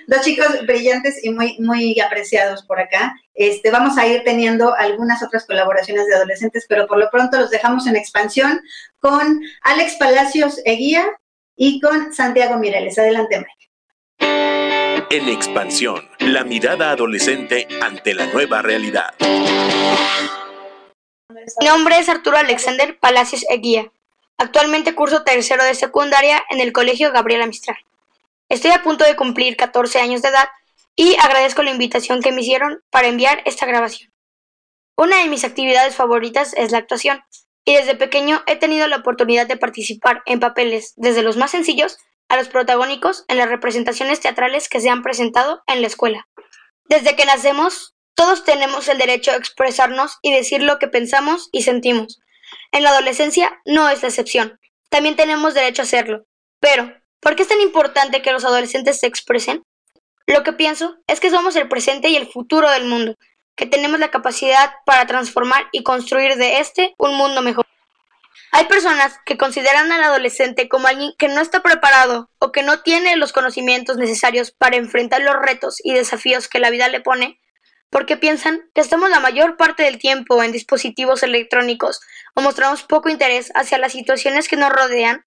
Dos 0.08 0.22
chicos 0.22 0.48
brillantes 0.66 1.24
y 1.24 1.30
muy, 1.32 1.58
muy 1.60 2.00
apreciados 2.00 2.64
por 2.64 2.80
acá. 2.80 3.14
Este, 3.34 3.70
vamos 3.70 3.98
a 3.98 4.08
ir 4.08 4.24
teniendo 4.24 4.74
algunas 4.76 5.22
otras 5.22 5.46
colaboraciones 5.46 6.08
de 6.08 6.16
adolescentes, 6.16 6.66
pero 6.70 6.88
por 6.88 6.98
lo 6.98 7.10
pronto 7.10 7.38
los 7.38 7.50
dejamos 7.50 7.86
en 7.88 7.96
expansión 7.96 8.62
con 9.00 9.42
Alex 9.64 9.96
Palacios 9.96 10.62
Eguía 10.64 11.06
y 11.56 11.82
con 11.82 12.14
Santiago 12.14 12.58
Mireles. 12.58 12.98
Adelante, 12.98 13.38
Mike. 13.38 13.64
En 15.10 15.30
expansión, 15.30 16.10
la 16.20 16.44
mirada 16.44 16.92
adolescente 16.92 17.68
ante 17.82 18.14
la 18.14 18.28
nueva 18.28 18.62
realidad. 18.62 19.14
Mi 21.60 21.68
nombre 21.68 22.00
es 22.00 22.08
Arturo 22.10 22.38
Alexander 22.38 22.98
Palacios 23.00 23.46
Eguía. 23.50 23.92
Actualmente 24.38 24.96
curso 24.96 25.24
tercero 25.24 25.64
de 25.64 25.76
secundaria 25.76 26.44
en 26.50 26.60
el 26.60 26.74
Colegio 26.74 27.12
Gabriela 27.12 27.48
Mistral. 27.48 27.78
Estoy 28.50 28.72
a 28.72 28.84
punto 28.84 29.06
de 29.06 29.16
cumplir 29.16 29.56
14 29.56 30.00
años 30.00 30.22
de 30.22 30.30
edad 30.30 30.50
y 30.96 31.16
agradezco 31.16 31.64
la 31.64 31.72
invitación 31.72 32.22
que 32.22 32.32
me 32.32 32.42
hicieron 32.42 32.84
para 32.90 33.08
enviar 33.08 33.42
esta 33.46 33.66
grabación. 33.66 34.12
Una 34.96 35.18
de 35.18 35.30
mis 35.30 35.44
actividades 35.44 35.96
favoritas 35.96 36.54
es 36.56 36.72
la 36.72 36.78
actuación, 36.78 37.24
y 37.66 37.74
desde 37.74 37.96
pequeño 37.96 38.44
he 38.46 38.56
tenido 38.56 38.88
la 38.88 38.98
oportunidad 38.98 39.48
de 39.48 39.58
participar 39.58 40.22
en 40.26 40.40
papeles 40.40 40.94
desde 40.98 41.24
los 41.24 41.38
más 41.38 41.52
sencillos 41.52 41.98
a 42.30 42.38
los 42.38 42.48
protagónicos 42.48 43.26
en 43.28 43.38
las 43.38 43.50
representaciones 43.50 44.20
teatrales 44.20 44.70
que 44.70 44.82
se 44.82 44.90
han 44.90 45.02
presentado 45.02 45.64
en 45.68 45.82
la 45.82 45.88
escuela. 45.88 46.28
Desde 46.86 47.16
que 47.16 47.26
nacemos, 47.26 47.96
todos 48.16 48.44
tenemos 48.44 48.88
el 48.88 48.98
derecho 48.98 49.32
a 49.32 49.36
expresarnos 49.36 50.18
y 50.22 50.32
decir 50.32 50.62
lo 50.62 50.78
que 50.78 50.88
pensamos 50.88 51.50
y 51.52 51.64
sentimos, 51.64 52.20
en 52.72 52.84
la 52.84 52.90
adolescencia 52.90 53.62
no 53.66 53.90
es 53.90 54.02
la 54.02 54.10
excepción. 54.10 54.60
También 54.90 55.16
tenemos 55.16 55.54
derecho 55.54 55.82
a 55.82 55.86
hacerlo. 55.86 56.26
Pero, 56.60 56.94
¿por 57.20 57.36
qué 57.36 57.44
es 57.44 57.50
tan 57.50 57.62
importante 57.62 58.22
que 58.22 58.32
los 58.32 58.46
adolescentes 58.46 59.00
se 59.00 59.08
expresen? 59.08 59.64
Lo 60.26 60.44
que 60.44 60.54
pienso 60.54 60.96
es 61.08 61.20
que 61.20 61.30
somos 61.30 61.56
el 61.56 61.68
presente 61.68 62.10
y 62.10 62.16
el 62.16 62.28
futuro 62.28 62.70
del 62.70 62.86
mundo, 62.86 63.16
que 63.56 63.66
tenemos 63.66 64.00
la 64.00 64.12
capacidad 64.12 64.72
para 64.86 65.06
transformar 65.06 65.68
y 65.72 65.84
construir 65.84 66.36
de 66.36 66.60
este 66.60 66.96
un 66.98 67.16
mundo 67.16 67.42
mejor. 67.42 67.66
Hay 68.52 68.66
personas 68.66 69.20
que 69.26 69.38
consideran 69.38 69.92
al 69.92 70.04
adolescente 70.04 70.70
como 70.70 70.88
alguien 70.88 71.14
que 71.18 71.28
no 71.28 71.42
está 71.42 71.62
preparado 71.64 72.30
o 72.40 72.52
que 72.52 72.62
no 72.62 72.82
tiene 72.82 73.16
los 73.16 73.34
conocimientos 73.34 73.98
necesarios 73.98 74.52
para 74.52 74.78
enfrentar 74.78 75.22
los 75.22 75.36
retos 75.36 75.78
y 75.84 75.94
desafíos 75.94 76.48
que 76.48 76.60
la 76.60 76.70
vida 76.70 76.88
le 76.88 77.02
pone, 77.02 77.40
porque 77.94 78.18
piensan 78.18 78.70
que 78.74 78.82
estamos 78.82 79.12
la 79.12 79.20
mayor 79.20 79.56
parte 79.56 79.84
del 79.84 80.00
tiempo 80.00 80.42
en 80.44 80.52
dispositivos 80.52 81.22
electrónicos 81.22 82.02
o 82.34 82.42
mostramos 82.42 82.82
poco 82.82 83.08
interés 83.08 83.52
hacia 83.54 83.78
las 83.78 83.92
situaciones 83.92 84.50
que 84.50 84.58
nos 84.58 84.72
rodean. 84.72 85.26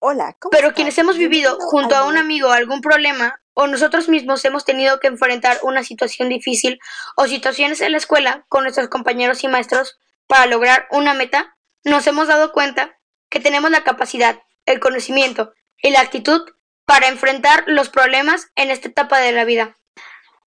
Hola, 0.00 0.36
Pero 0.50 0.74
quienes 0.74 0.98
hemos 0.98 1.16
vivido 1.16 1.56
junto 1.60 1.94
a 1.94 2.06
un 2.06 2.18
amigo 2.18 2.50
algún 2.50 2.80
problema 2.80 3.40
o 3.54 3.68
nosotros 3.68 4.08
mismos 4.08 4.44
hemos 4.44 4.64
tenido 4.64 4.98
que 4.98 5.06
enfrentar 5.06 5.58
una 5.62 5.84
situación 5.84 6.28
difícil 6.28 6.80
o 7.16 7.28
situaciones 7.28 7.80
en 7.80 7.92
la 7.92 7.98
escuela 7.98 8.44
con 8.48 8.64
nuestros 8.64 8.88
compañeros 8.88 9.44
y 9.44 9.48
maestros 9.48 9.96
para 10.26 10.46
lograr 10.46 10.88
una 10.90 11.14
meta, 11.14 11.56
nos 11.84 12.06
hemos 12.08 12.26
dado 12.26 12.52
cuenta 12.52 12.98
que 13.28 13.38
tenemos 13.38 13.70
la 13.70 13.84
capacidad, 13.84 14.42
el 14.66 14.80
conocimiento 14.80 15.52
y 15.80 15.90
la 15.90 16.00
actitud 16.00 16.42
para 16.86 17.06
enfrentar 17.06 17.62
los 17.68 17.88
problemas 17.88 18.48
en 18.56 18.70
esta 18.70 18.88
etapa 18.88 19.20
de 19.20 19.32
la 19.32 19.44
vida 19.44 19.76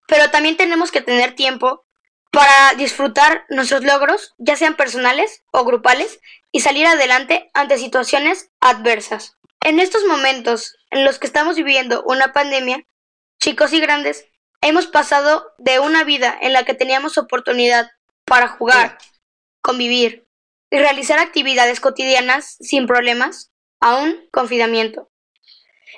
pero 0.10 0.32
también 0.32 0.58
tenemos 0.58 0.92
que 0.92 1.02
tener 1.02 1.36
tiempo 1.36 1.86
para 2.32 2.74
disfrutar 2.76 3.46
nuestros 3.50 3.84
logros, 3.84 4.34
ya 4.38 4.56
sean 4.56 4.76
personales 4.76 5.44
o 5.52 5.64
grupales, 5.64 6.20
y 6.52 6.62
salir 6.62 6.88
adelante 6.88 7.50
ante 7.54 7.78
situaciones 7.78 8.50
adversas. 8.60 9.38
En 9.62 9.80
estos 9.80 10.04
momentos 10.06 10.76
en 10.90 11.06
los 11.06 11.20
que 11.20 11.28
estamos 11.28 11.56
viviendo 11.56 12.04
una 12.04 12.34
pandemia, 12.34 12.86
chicos 13.40 13.72
y 13.72 13.80
grandes, 13.80 14.26
hemos 14.62 14.88
pasado 14.88 15.54
de 15.58 15.80
una 15.80 16.04
vida 16.04 16.38
en 16.42 16.54
la 16.54 16.66
que 16.66 16.74
teníamos 16.74 17.18
oportunidad 17.18 17.92
para 18.26 18.48
jugar, 18.48 18.98
convivir 19.62 20.26
y 20.72 20.80
realizar 20.80 21.20
actividades 21.20 21.80
cotidianas 21.80 22.58
sin 22.60 22.88
problemas 22.88 23.52
a 23.80 23.96
un 23.96 24.28
confinamiento, 24.32 25.10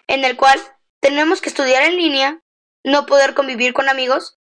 en 0.07 0.25
el 0.25 0.35
cual 0.35 0.59
tenemos 0.99 1.41
que 1.41 1.49
estudiar 1.49 1.83
en 1.83 1.97
línea 1.97 2.40
no 2.83 3.05
poder 3.05 3.33
convivir 3.33 3.73
con 3.73 3.89
amigos 3.89 4.39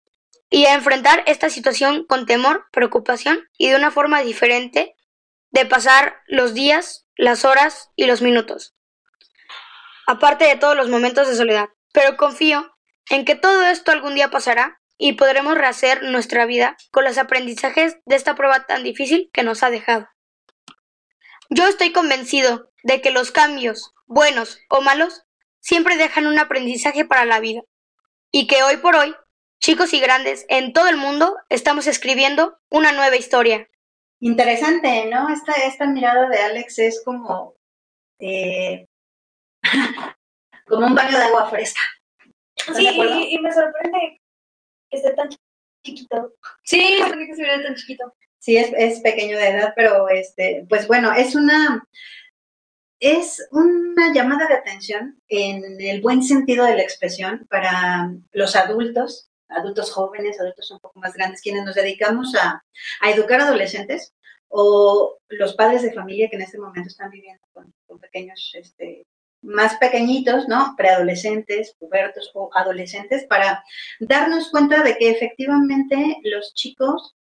y 0.49 0.65
a 0.65 0.73
enfrentar 0.73 1.23
esta 1.27 1.49
situación 1.49 2.05
con 2.05 2.25
temor, 2.25 2.65
preocupación 2.71 3.39
y 3.57 3.69
de 3.69 3.75
una 3.75 3.91
forma 3.91 4.21
diferente 4.21 4.95
de 5.49 5.65
pasar 5.65 6.21
los 6.27 6.53
días, 6.53 7.07
las 7.15 7.45
horas 7.45 7.89
y 7.95 8.05
los 8.05 8.21
minutos. 8.21 8.75
Aparte 10.07 10.45
de 10.45 10.55
todos 10.55 10.75
los 10.75 10.89
momentos 10.89 11.27
de 11.27 11.35
soledad. 11.35 11.69
Pero 11.93 12.17
confío 12.17 12.75
en 13.09 13.25
que 13.25 13.35
todo 13.35 13.65
esto 13.65 13.91
algún 13.91 14.15
día 14.15 14.29
pasará 14.29 14.81
y 14.97 15.13
podremos 15.13 15.55
rehacer 15.55 16.03
nuestra 16.03 16.45
vida 16.45 16.77
con 16.91 17.03
los 17.03 17.17
aprendizajes 17.17 17.97
de 18.05 18.15
esta 18.15 18.35
prueba 18.35 18.65
tan 18.65 18.83
difícil 18.83 19.29
que 19.33 19.43
nos 19.43 19.63
ha 19.63 19.69
dejado. 19.69 20.07
Yo 21.49 21.67
estoy 21.67 21.91
convencido 21.91 22.71
de 22.83 23.01
que 23.01 23.11
los 23.11 23.31
cambios, 23.31 23.93
buenos 24.05 24.59
o 24.69 24.81
malos, 24.81 25.23
siempre 25.59 25.97
dejan 25.97 26.27
un 26.27 26.39
aprendizaje 26.39 27.05
para 27.05 27.25
la 27.25 27.39
vida 27.39 27.61
y 28.31 28.47
que 28.47 28.63
hoy 28.63 28.77
por 28.77 28.95
hoy, 28.95 29.15
chicos 29.59 29.93
y 29.93 29.99
grandes 29.99 30.45
en 30.49 30.73
todo 30.73 30.87
el 30.87 30.97
mundo, 30.97 31.35
estamos 31.49 31.87
escribiendo 31.87 32.57
una 32.69 32.91
nueva 32.91 33.15
historia. 33.15 33.67
Interesante, 34.19 35.05
¿no? 35.05 35.29
Esta, 35.29 35.53
esta 35.53 35.85
mirada 35.85 36.29
de 36.29 36.37
Alex 36.37 36.79
es 36.79 37.03
como, 37.03 37.55
eh, 38.19 38.87
como 40.67 40.87
un 40.87 40.95
baño 40.95 41.17
de 41.17 41.23
agua 41.23 41.49
fresca. 41.49 41.81
Sí, 42.75 42.87
y, 42.87 43.39
me 43.39 43.53
sorprende 43.53 44.21
que 44.89 44.97
esté 44.97 45.11
tan 45.11 45.29
chiquito. 45.83 46.33
Sí, 46.63 46.97
me 47.15 47.27
que 47.27 47.35
se 47.35 47.43
tan 47.43 47.75
chiquito. 47.75 48.15
Sí, 48.39 48.57
es, 48.57 48.71
es 48.77 48.99
pequeño 49.01 49.37
de 49.37 49.47
edad, 49.49 49.73
pero 49.75 50.07
este, 50.09 50.65
pues 50.69 50.87
bueno, 50.87 51.11
es 51.13 51.35
una, 51.35 51.83
es 52.99 53.45
una 53.51 54.13
llamada 54.13 54.47
de 54.47 54.55
atención 54.55 55.21
en 55.27 55.79
el 55.79 56.01
buen 56.01 56.23
sentido 56.23 56.65
de 56.65 56.75
la 56.75 56.81
expresión 56.81 57.45
para 57.49 58.11
los 58.31 58.55
adultos, 58.55 59.29
adultos 59.49 59.91
jóvenes, 59.91 60.39
adultos 60.39 60.71
un 60.71 60.79
poco 60.79 60.99
más 60.99 61.13
grandes, 61.13 61.41
quienes 61.41 61.65
nos 61.65 61.75
dedicamos 61.75 62.33
a, 62.35 62.63
educar 63.07 63.41
adolescentes 63.41 64.13
o 64.47 65.17
los 65.29 65.53
padres 65.55 65.81
de 65.81 65.93
familia 65.93 66.29
que 66.29 66.37
en 66.37 66.43
este 66.43 66.57
momento 66.57 66.87
están 66.87 67.09
viviendo 67.09 67.43
con, 67.53 67.73
pequeños, 67.99 68.51
este, 68.55 69.05
más 69.41 69.75
pequeñitos, 69.77 70.47
¿no? 70.47 70.73
Preadolescentes, 70.77 71.75
pubertos 71.79 72.29
o 72.33 72.49
adolescentes, 72.53 73.25
para 73.25 73.63
darnos 73.99 74.49
cuenta 74.49 74.83
de 74.83 74.97
que 74.97 75.09
efectivamente 75.09 76.17
los 76.23 76.53
chicos 76.53 77.14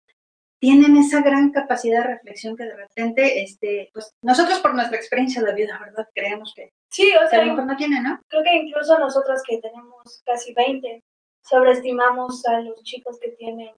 tienen 0.62 0.96
esa 0.96 1.22
gran 1.22 1.50
capacidad 1.50 2.04
de 2.04 2.14
reflexión 2.14 2.56
que 2.56 2.62
de 2.62 2.76
repente, 2.76 3.42
este, 3.42 3.90
pues 3.92 4.14
nosotros 4.22 4.60
por 4.60 4.72
nuestra 4.76 4.96
experiencia 4.96 5.42
de 5.42 5.52
vida, 5.54 5.76
¿verdad? 5.84 6.08
Creemos 6.14 6.52
que 6.54 6.72
sí, 6.88 7.12
o 7.16 7.28
sea, 7.28 7.44
no 7.44 7.76
tienen, 7.76 8.04
¿no? 8.04 8.20
Creo 8.28 8.44
que 8.44 8.54
incluso 8.54 8.96
nosotras 8.96 9.42
que 9.44 9.58
tenemos 9.58 10.22
casi 10.24 10.54
20, 10.54 11.02
sobreestimamos 11.42 12.46
a 12.46 12.60
los 12.60 12.80
chicos 12.84 13.18
que 13.18 13.30
tienen 13.30 13.74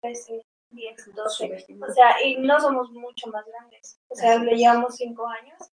13, 0.00 0.42
10, 0.70 1.14
12. 1.14 1.66
O 1.80 1.92
sea, 1.92 2.20
y 2.24 2.38
no 2.38 2.58
somos 2.58 2.90
mucho 2.90 3.28
más 3.28 3.44
grandes. 3.46 4.00
O 4.08 4.16
sea, 4.16 4.38
le 4.38 4.56
llevamos 4.56 4.96
5 4.96 5.28
años 5.28 5.70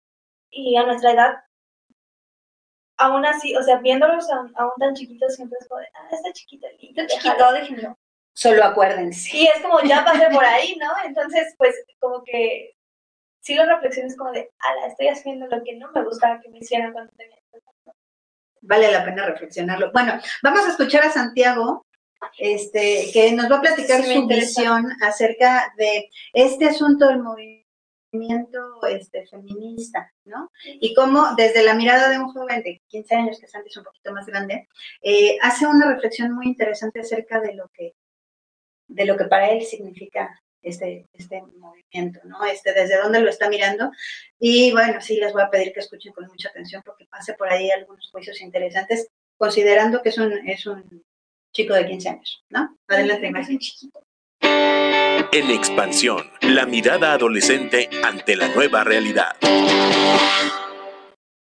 y 0.51 0.75
a 0.75 0.83
nuestra 0.83 1.13
edad 1.13 1.35
aún 2.97 3.25
así, 3.25 3.55
o 3.55 3.63
sea, 3.63 3.77
viéndolos 3.77 4.29
aún, 4.29 4.51
tan 4.79 4.93
chiquitos, 4.95 5.33
siempre 5.33 5.57
es 5.61 5.67
como 5.69 5.79
de, 5.79 5.87
ah, 5.93 6.09
está 6.11 6.33
chiquito, 6.33 6.67
chiquito, 6.77 7.53
déjenlo. 7.53 7.97
Solo 8.37 8.63
acuérdense. 8.63 9.35
Y 9.35 9.47
es 9.47 9.63
como, 9.63 9.81
ya 9.81 10.05
pasé 10.05 10.29
por 10.29 10.45
ahí, 10.45 10.77
¿no? 10.79 10.87
Entonces, 11.03 11.55
pues, 11.57 11.73
como 11.99 12.23
que 12.23 12.75
sí 13.39 13.55
lo 13.55 13.65
reflexiones 13.65 14.15
como 14.15 14.31
de, 14.31 14.51
ala, 14.59 14.85
estoy 14.85 15.07
haciendo 15.07 15.47
lo 15.47 15.63
que 15.63 15.75
no 15.75 15.91
me 15.91 16.03
gustaba 16.03 16.39
que 16.39 16.49
me 16.49 16.59
hicieran 16.59 16.93
cuando 16.93 17.11
tenía 17.17 17.35
Vale 18.61 18.91
la 18.91 19.03
pena 19.03 19.25
reflexionarlo. 19.25 19.91
Bueno, 19.91 20.19
vamos 20.43 20.65
a 20.65 20.69
escuchar 20.69 21.03
a 21.03 21.11
Santiago, 21.11 21.87
este, 22.37 23.09
que 23.11 23.31
nos 23.31 23.51
va 23.51 23.57
a 23.57 23.61
platicar 23.61 24.03
su 24.03 24.27
visión 24.27 24.85
acerca 25.01 25.73
de 25.75 26.07
este 26.33 26.65
asunto 26.65 27.07
del 27.07 27.23
movimiento 27.23 28.85
este, 28.87 29.25
feminista, 29.25 30.11
¿no? 30.25 30.51
Y 30.63 30.93
cómo 30.93 31.33
desde 31.35 31.63
la 31.63 31.73
mirada 31.73 32.09
de 32.09 32.19
un 32.19 32.31
joven 32.31 32.61
de 32.61 32.83
15 32.87 33.15
años, 33.15 33.39
que 33.39 33.47
es 33.47 33.55
antes 33.55 33.75
un 33.77 33.83
poquito 33.83 34.13
más 34.13 34.27
grande, 34.27 34.67
eh, 35.01 35.39
hace 35.41 35.65
una 35.65 35.91
reflexión 35.91 36.33
muy 36.33 36.45
interesante 36.45 36.99
acerca 36.99 37.39
de 37.39 37.55
lo 37.55 37.67
que 37.69 37.95
de 38.87 39.05
lo 39.05 39.17
que 39.17 39.25
para 39.25 39.51
él 39.51 39.63
significa 39.63 40.41
este, 40.61 41.07
este 41.13 41.41
movimiento, 41.57 42.19
¿no? 42.25 42.45
Este, 42.45 42.73
desde 42.73 42.97
dónde 42.97 43.21
lo 43.21 43.29
está 43.29 43.49
mirando. 43.49 43.91
Y 44.39 44.71
bueno, 44.71 45.01
sí 45.01 45.17
les 45.17 45.33
voy 45.33 45.43
a 45.43 45.49
pedir 45.49 45.73
que 45.73 45.79
escuchen 45.79 46.13
con 46.13 46.27
mucha 46.27 46.49
atención 46.49 46.81
porque 46.85 47.05
pase 47.05 47.33
por 47.33 47.49
ahí 47.49 47.69
algunos 47.71 48.09
juicios 48.11 48.41
interesantes, 48.41 49.07
considerando 49.37 50.01
que 50.01 50.09
es 50.09 50.17
un, 50.17 50.33
es 50.47 50.65
un 50.65 51.03
chico 51.53 51.73
de 51.73 51.87
15 51.87 52.09
años, 52.09 52.43
¿no? 52.49 52.77
Adelante, 52.87 53.27
imagen 53.27 53.59
chiquito. 53.59 54.03
En 54.41 55.51
expansión, 55.51 56.29
la 56.41 56.65
mirada 56.65 57.13
adolescente 57.13 57.89
ante 58.03 58.35
la 58.35 58.47
nueva 58.49 58.83
realidad. 58.83 59.35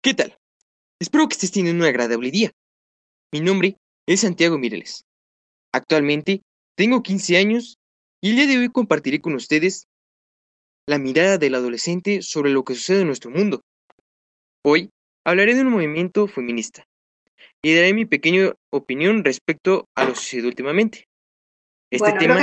¿Qué 0.02 0.14
tal? 0.14 0.36
Espero 1.00 1.28
que 1.28 1.34
estés 1.34 1.52
teniendo 1.52 1.84
un 1.84 1.88
agradable 1.88 2.30
día. 2.30 2.50
Mi 3.32 3.40
nombre 3.40 3.76
es 4.06 4.20
Santiago 4.20 4.58
Mireles. 4.58 5.04
Actualmente 5.72 6.42
tengo 6.76 7.02
15 7.02 7.36
años 7.36 7.78
y 8.20 8.30
el 8.30 8.36
día 8.36 8.46
de 8.46 8.58
hoy 8.58 8.68
compartiré 8.68 9.20
con 9.20 9.34
ustedes 9.34 9.86
la 10.86 10.98
mirada 10.98 11.38
del 11.38 11.54
adolescente 11.54 12.22
sobre 12.22 12.50
lo 12.50 12.64
que 12.64 12.74
sucede 12.74 13.00
en 13.02 13.06
nuestro 13.06 13.30
mundo. 13.30 13.62
Hoy 14.64 14.90
hablaré 15.24 15.54
de 15.54 15.62
un 15.62 15.70
movimiento 15.70 16.26
feminista 16.26 16.84
y 17.62 17.74
daré 17.74 17.94
mi 17.94 18.04
pequeña 18.04 18.52
opinión 18.70 19.24
respecto 19.24 19.88
a 19.94 20.04
lo 20.04 20.14
sucedido 20.14 20.48
últimamente. 20.48 21.06
Este 21.90 22.12
tema 22.12 22.36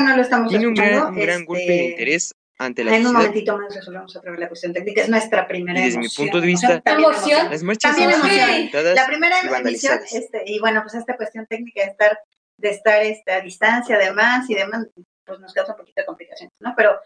tiene 0.47 0.67
un 0.67 0.73
gran, 0.73 1.45
golpe 1.45 1.65
de 1.65 1.75
este, 1.75 1.85
interés 1.91 2.33
ante 2.57 2.83
la 2.83 2.95
en 2.95 3.07
un 3.07 3.13
momentito 3.13 3.57
más 3.57 3.73
resolvemos 3.75 4.15
otra 4.15 4.31
vez 4.31 4.39
la 4.39 4.47
cuestión 4.47 4.71
técnica. 4.71 5.01
Es 5.01 5.09
nuestra 5.09 5.47
primera 5.47 5.79
y 5.79 5.83
desde 5.83 5.99
mi 5.99 6.07
punto 6.09 6.39
de 6.39 6.47
vista, 6.47 6.81
las 6.85 7.63
marchas 7.63 7.97
son 7.97 8.95
La 8.95 9.07
primera 9.07 9.39
emisión, 9.59 9.99
este, 10.11 10.43
y 10.45 10.59
bueno, 10.59 10.81
pues 10.83 10.95
esta 10.95 11.17
cuestión 11.17 11.45
técnica 11.47 11.83
de 11.83 11.89
estar, 11.89 12.17
de 12.62 12.69
estar 12.69 13.02
este, 13.02 13.32
a 13.32 13.41
distancia 13.41 13.95
además 13.95 14.50
y 14.50 14.56
demás, 14.56 14.88
pues 15.26 15.39
nos 15.39 15.54
causa 15.54 15.74
un 15.74 15.80
poquito 15.80 16.02
de 16.02 16.06
complicaciones, 16.06 16.54
¿no? 16.60 16.74
Pero 16.76 17.00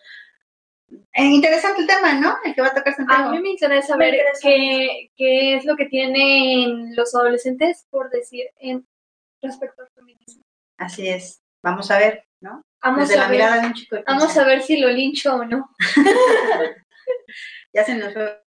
eh, 1.13 1.23
interesante 1.23 1.81
el 1.81 1.87
tema, 1.87 2.13
¿no? 2.13 2.37
El 2.43 2.53
que 2.53 2.61
va 2.61 2.67
a 2.67 2.73
tocar 2.73 2.93
Santiago. 2.93 3.29
A 3.29 3.31
mí 3.31 3.39
me 3.39 3.49
interesa 3.49 3.87
saber 3.89 4.15
qué, 4.41 5.09
qué, 5.15 5.55
es 5.55 5.65
lo 5.65 5.75
que 5.75 5.85
tienen 5.85 6.95
los 6.95 7.15
adolescentes 7.15 7.85
por 7.89 8.09
decir 8.09 8.47
en 8.57 8.85
respecto 9.41 9.81
al 9.81 9.89
feminismo. 9.89 10.43
Así 10.77 11.07
es. 11.07 11.41
Vamos 11.63 11.89
a 11.89 11.97
ver, 11.97 12.25
¿no? 12.41 12.61
Vamos 12.83 13.07
Desde 13.07 13.15
a 13.15 13.23
la 13.23 13.27
ver, 13.29 13.37
mirada 13.37 13.61
de 13.61 13.67
un 13.67 13.73
chico. 13.73 13.97
vamos 14.05 14.37
a 14.37 14.45
ver 14.45 14.61
si 14.61 14.77
lo 14.77 14.89
lincho 14.89 15.35
o 15.35 15.45
no. 15.45 15.69
ya 17.73 17.83
se 17.83 17.95
nos 17.95 18.13
fue 18.13 18.43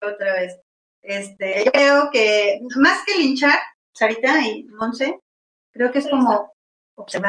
otra 0.00 0.34
vez. 0.34 0.60
Este, 1.02 1.64
yo 1.64 1.72
creo 1.72 2.10
que 2.12 2.60
más 2.76 3.04
que 3.04 3.18
linchar, 3.18 3.58
Sarita 3.92 4.40
y 4.46 4.64
Monse, 4.64 5.18
creo 5.78 5.92
que 5.92 5.98
es 6.00 6.08
como 6.08 6.52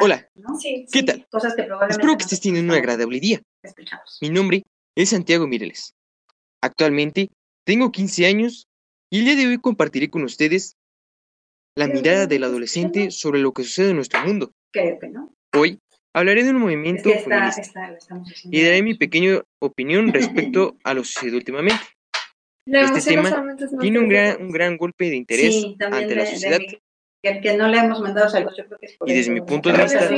Hola, 0.02 0.28
¿qué 0.92 1.04
tal? 1.04 1.28
Cosas 1.30 1.54
que 1.54 1.62
probablemente 1.62 2.02
Espero 2.02 2.18
que 2.18 2.24
estés 2.24 2.42
teniendo 2.42 2.74
un 2.74 2.80
agradable 2.80 3.20
día. 3.20 3.40
Mi 4.20 4.32
nombre 4.32 4.64
es 4.96 5.10
Santiago 5.10 5.46
Mireles. 5.46 5.94
Actualmente 6.60 7.30
tengo 7.66 7.92
15 7.92 8.26
años 8.26 8.68
y 9.12 9.20
el 9.20 9.26
día 9.26 9.36
de 9.36 9.46
hoy 9.46 9.60
compartiré 9.60 10.10
con 10.10 10.24
ustedes 10.24 10.76
la 11.76 11.86
mirada 11.86 12.26
del 12.26 12.44
adolescente 12.44 13.12
sobre 13.12 13.42
lo 13.42 13.54
que 13.54 13.64
sucede 13.64 13.92
en 13.92 13.98
nuestro 13.98 14.26
mundo. 14.26 14.52
Hoy 15.56 15.78
hablaré 16.16 16.44
de 16.44 16.50
un 16.50 16.58
movimiento 16.58 17.12
feminista 17.12 17.96
y 18.46 18.64
daré 18.64 18.82
mi 18.82 18.96
pequeña 18.96 19.44
opinión 19.60 20.12
respecto 20.14 20.78
a 20.84 20.96
lo 20.96 21.04
sucedido 21.04 21.38
últimamente. 21.38 21.84
este 22.66 23.12
tema 23.12 23.56
tiene 23.80 24.00
un 24.00 24.10
gran, 24.10 24.42
un 24.42 24.52
gran 24.52 24.78
golpe 24.78 25.12
de 25.12 25.16
interés 25.16 25.64
ante 25.80 26.16
la 26.16 26.26
sociedad 26.26 26.60
que, 27.21 27.41
que 27.41 27.58
no 27.58 27.67
le 27.67 27.77
hemos 27.77 27.99
mandado 28.01 28.29
saludos, 28.29 28.55
yo 28.58 28.65
creo 28.65 28.79
que 28.79 28.86
es 28.88 28.97
por 28.97 29.10
Y 29.10 29.13
desde 29.13 29.32
mi 29.32 29.41
punto 29.41 29.71
de 29.71 29.84
vista, 29.84 30.10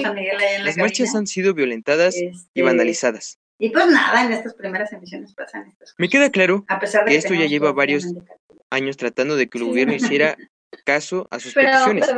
las 0.64 0.78
marchas 0.78 1.16
han 1.16 1.28
sido 1.28 1.54
violentadas 1.54 2.16
y 2.16 2.28
este, 2.28 2.62
vandalizadas. 2.62 3.40
Y 3.58 3.70
pues 3.70 3.88
nada, 3.88 4.26
en 4.26 4.32
estas 4.32 4.56
primeras 4.56 4.92
emisiones 4.92 5.34
pasan 5.36 5.68
estas 5.68 5.94
Me 5.98 6.10
queda 6.10 6.32
claro 6.32 6.66
que, 7.06 7.16
esto 7.16 7.34
ya 7.34 7.46
lleva 7.46 7.72
varios 7.72 8.08
años 8.70 8.98
tratando 8.98 9.36
de 9.36 9.48
que 9.48 9.60
el 9.60 9.66
gobierno 9.66 9.94
hiciera 9.94 10.36
caso 10.86 11.28
a 11.30 11.40
sus 11.40 11.54
peticiones. 11.54 12.10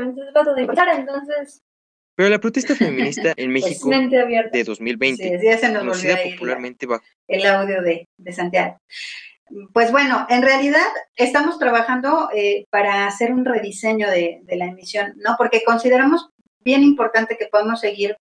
Pero 2.15 2.29
la 2.29 2.39
protesta 2.39 2.75
feminista 2.75 3.33
en 3.35 3.51
pues 3.59 3.63
México 3.63 3.89
de 3.89 4.63
2020, 4.63 5.59
conocida 5.79 6.17
popularmente 6.23 6.85
bajo. 6.85 7.03
el 7.27 7.45
audio 7.45 7.81
de, 7.81 8.07
de 8.17 8.31
Santiago. 8.31 8.77
Pues 9.73 9.91
bueno, 9.91 10.25
en 10.29 10.41
realidad 10.41 10.87
estamos 11.15 11.59
trabajando 11.59 12.29
eh, 12.33 12.65
para 12.69 13.07
hacer 13.07 13.33
un 13.33 13.45
rediseño 13.45 14.09
de, 14.09 14.41
la 14.47 14.65
emisión, 14.65 15.13
¿no? 15.17 15.35
Porque 15.37 15.63
consideramos 15.63 16.29
bien 16.61 16.81
importante 16.81 17.37
que 17.37 17.47
podamos 17.47 17.81
seguir 17.81 18.17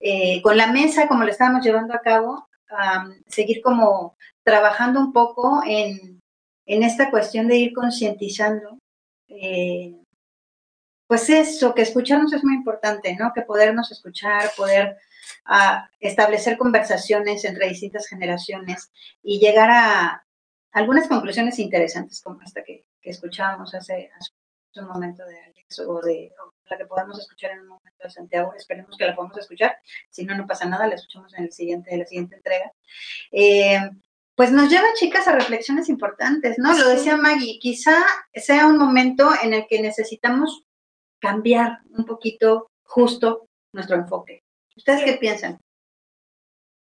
eh, 0.00 0.40
con 0.42 0.56
la 0.56 0.68
mesa, 0.68 1.08
como 1.08 1.24
lo 1.24 1.30
estábamos 1.30 1.64
llevando 1.64 1.94
a 1.94 2.00
cabo, 2.00 2.48
seguir 3.26 3.60
como 3.60 4.16
trabajando 4.42 4.98
un 4.98 5.12
poco 5.12 5.62
en, 5.66 6.20
esta 6.64 7.10
cuestión 7.10 7.48
de 7.48 7.56
ir 7.56 7.72
concientizando. 7.74 8.78
Eh, 9.28 9.94
pues 11.06 11.28
eso, 11.28 11.74
que 11.74 11.82
escucharnos 11.82 12.32
es 12.32 12.42
muy 12.42 12.54
importante, 12.54 13.14
¿no? 13.14 13.32
Que 13.34 13.42
podernos 13.42 13.92
escuchar, 13.92 14.50
poder 14.56 14.96
ah, 15.44 15.90
establecer 16.00 16.56
conversaciones 16.56 17.44
entre 17.44 17.68
distintas 17.68 18.08
generaciones 18.08 18.90
y 19.22 19.38
llegar 19.38 19.70
a, 19.70 20.24
algunas 20.72 21.08
conclusiones 21.08 21.58
interesantes 21.58 22.20
como 22.22 22.40
esta 22.42 22.62
que, 22.64 22.86
que 23.00 23.10
escuchábamos 23.10 23.74
hace, 23.74 24.10
un 24.76 24.88
momento 24.88 25.24
de 25.26 25.38
Alex 25.38 25.80
o 25.80 26.00
de 26.00 26.32
la 26.70 26.78
que 26.78 26.86
podamos 26.86 27.18
escuchar 27.18 27.50
en 27.50 27.60
un 27.60 27.68
momento 27.68 27.98
de 28.02 28.10
Santiago. 28.10 28.54
Esperemos 28.54 28.96
que 28.96 29.04
la 29.04 29.14
podamos 29.14 29.36
escuchar. 29.36 29.76
Si 30.08 30.24
no, 30.24 30.34
no 30.34 30.46
pasa 30.46 30.64
nada, 30.64 30.86
la 30.86 30.94
escuchamos 30.94 31.34
en 31.34 31.44
el 31.44 31.52
siguiente, 31.52 31.94
la 31.94 32.06
siguiente 32.06 32.36
entrega. 32.36 32.72
Eh, 33.30 33.78
pues 34.34 34.50
nos 34.50 34.70
lleva, 34.70 34.86
chicas, 34.94 35.28
a 35.28 35.32
reflexiones 35.32 35.90
importantes, 35.90 36.58
¿no? 36.58 36.72
Lo 36.72 36.88
decía 36.88 37.18
Maggie, 37.18 37.58
quizá 37.58 38.02
sea 38.34 38.66
un 38.66 38.78
momento 38.78 39.30
en 39.42 39.52
el 39.52 39.66
que 39.68 39.82
necesitamos 39.82 40.64
cambiar 41.20 41.80
un 41.90 42.06
poquito 42.06 42.70
justo 42.82 43.46
nuestro 43.74 43.96
enfoque. 43.96 44.42
¿Ustedes 44.74 45.04
qué 45.04 45.12
piensan? 45.18 45.60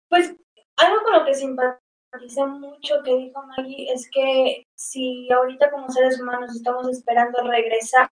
Pues 0.09 0.35
algo 0.77 1.03
con 1.05 1.13
lo 1.13 1.25
que 1.25 1.35
simpatizo 1.35 1.86
dice 2.21 2.47
mucho 2.47 3.03
que 3.05 3.17
dijo 3.17 3.43
Maggie 3.43 3.93
es 3.93 4.09
que 4.11 4.67
si 4.75 5.31
ahorita 5.31 5.71
como 5.71 5.89
seres 5.91 6.21
humanos 6.21 6.55
estamos 6.55 6.89
esperando 6.89 7.43
regresar 7.43 8.11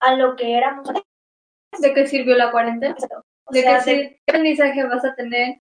a 0.00 0.14
lo 0.14 0.36
que 0.36 0.56
éramos, 0.56 0.88
¿de 1.78 1.94
qué 1.94 2.06
sirvió 2.06 2.36
la 2.36 2.50
cuarentena? 2.50 2.96
¿De 3.50 3.62
qué, 3.62 4.18
aprendizaje 4.26 4.84
vas 4.84 5.04
a 5.04 5.14
tener? 5.14 5.60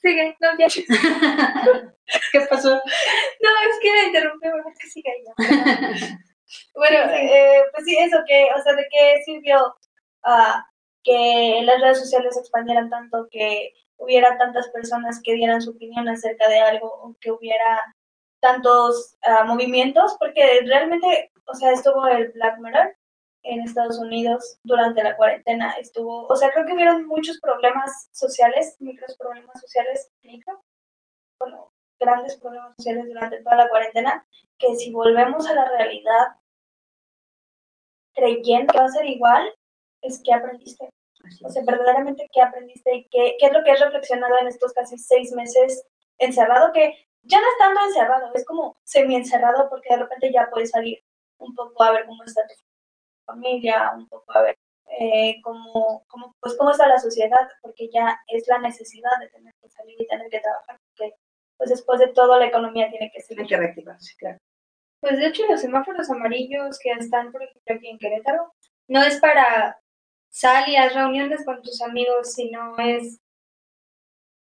sigue, 0.00 0.36
no, 0.40 0.58
ya. 0.58 0.66
¿Qué 2.32 2.40
pasó? 2.48 2.70
No, 2.70 3.50
es 3.68 3.80
que 3.80 3.92
me 3.92 4.04
interrumpí, 4.04 4.46
es 4.48 4.78
que 4.78 4.88
sigue 4.88 5.12
ya. 5.24 5.34
bueno, 6.74 6.98
eh, 7.12 7.62
pues 7.72 7.84
sí, 7.84 7.96
eso 7.98 8.18
que, 8.26 8.48
o 8.56 8.62
sea, 8.62 8.74
¿de 8.74 8.86
qué 8.90 9.22
sirvió 9.24 9.74
uh, 10.24 10.60
que 11.04 11.60
las 11.64 11.80
redes 11.80 12.00
sociales 12.00 12.34
se 12.34 12.40
expandieran 12.40 12.90
tanto 12.90 13.28
que 13.30 13.72
hubiera 14.00 14.36
tantas 14.38 14.68
personas 14.70 15.20
que 15.22 15.34
dieran 15.34 15.62
su 15.62 15.70
opinión 15.70 16.08
acerca 16.08 16.48
de 16.48 16.60
algo 16.60 16.88
o 16.88 17.16
que 17.20 17.30
hubiera 17.30 17.94
tantos 18.40 19.16
ah, 19.22 19.44
movimientos, 19.44 20.16
porque 20.18 20.62
realmente, 20.66 21.30
o 21.46 21.54
sea, 21.54 21.72
estuvo 21.72 22.06
el 22.06 22.32
Black 22.32 22.58
Mirror 22.58 22.96
en 23.42 23.60
Estados 23.60 23.98
Unidos 23.98 24.58
durante 24.64 25.02
la 25.02 25.16
cuarentena, 25.16 25.72
estuvo, 25.72 26.26
o 26.26 26.36
sea, 26.36 26.50
creo 26.50 26.66
que 26.66 26.74
hubieron 26.74 27.06
muchos 27.06 27.38
problemas 27.40 28.08
sociales, 28.12 28.76
micros 28.80 29.16
problemas 29.16 29.60
sociales, 29.60 30.10
micro, 30.22 30.62
bueno, 31.38 31.72
grandes 31.98 32.36
problemas 32.38 32.74
sociales 32.76 33.06
durante 33.06 33.42
toda 33.42 33.56
la 33.56 33.68
cuarentena, 33.68 34.26
que 34.58 34.74
si 34.76 34.92
volvemos 34.92 35.46
a 35.46 35.54
la 35.54 35.68
realidad 35.68 36.36
creyendo 38.14 38.72
que 38.72 38.78
va 38.78 38.84
a 38.86 38.88
ser 38.88 39.06
igual, 39.06 39.54
es 40.02 40.20
que 40.22 40.32
aprendiste. 40.32 40.90
O 41.44 41.50
sea, 41.50 41.62
verdaderamente 41.64 42.28
qué 42.32 42.40
aprendiste 42.40 42.94
y 42.94 43.08
qué, 43.08 43.36
qué 43.38 43.46
es 43.46 43.52
lo 43.52 43.62
que 43.62 43.70
has 43.72 43.80
reflexionado 43.80 44.38
en 44.40 44.48
estos 44.48 44.72
casi 44.72 44.98
seis 44.98 45.32
meses 45.32 45.84
encerrado, 46.18 46.72
que 46.72 47.06
ya 47.22 47.40
no 47.40 47.46
estando 47.52 47.80
encerrado, 47.82 48.30
es 48.34 48.44
como 48.44 48.78
semi-encerrado 48.84 49.68
porque 49.68 49.90
de 49.90 50.02
repente 50.02 50.32
ya 50.32 50.48
puedes 50.50 50.70
salir 50.70 51.02
un 51.38 51.54
poco 51.54 51.82
a 51.82 51.92
ver 51.92 52.06
cómo 52.06 52.22
está 52.24 52.42
tu 52.46 52.54
familia, 53.26 53.92
un 53.96 54.08
poco 54.08 54.32
a 54.32 54.42
ver 54.42 54.58
eh, 54.98 55.40
como, 55.42 56.04
como, 56.08 56.34
pues 56.40 56.56
cómo 56.56 56.70
está 56.70 56.88
la 56.88 56.98
sociedad, 56.98 57.48
porque 57.62 57.88
ya 57.92 58.18
es 58.26 58.46
la 58.48 58.58
necesidad 58.58 59.18
de 59.20 59.28
tener 59.28 59.54
que 59.60 59.68
salir 59.68 60.00
y 60.00 60.06
tener 60.06 60.28
que 60.28 60.40
trabajar, 60.40 60.78
porque 60.88 61.14
pues 61.56 61.70
después 61.70 62.00
de 62.00 62.08
todo 62.08 62.38
la 62.38 62.46
economía 62.46 62.90
tiene 62.90 63.10
que 63.12 63.20
seguir. 63.20 63.42
Hay 63.42 63.48
que 63.48 63.56
reactivarse, 63.56 64.14
claro. 64.18 64.38
Pues 65.00 65.18
de 65.18 65.26
hecho 65.26 65.46
los 65.46 65.60
semáforos 65.60 66.10
amarillos 66.10 66.78
que 66.78 66.90
están, 66.92 67.32
por 67.32 67.42
ejemplo, 67.42 67.74
aquí 67.74 67.88
en 67.88 67.98
Querétaro, 67.98 68.52
no 68.88 69.02
es 69.02 69.18
para 69.20 69.78
sal 70.30 70.68
y 70.68 70.76
haz 70.76 70.94
reuniones 70.94 71.44
con 71.44 71.60
tus 71.62 71.82
amigos, 71.82 72.32
sino 72.32 72.78
es 72.78 73.20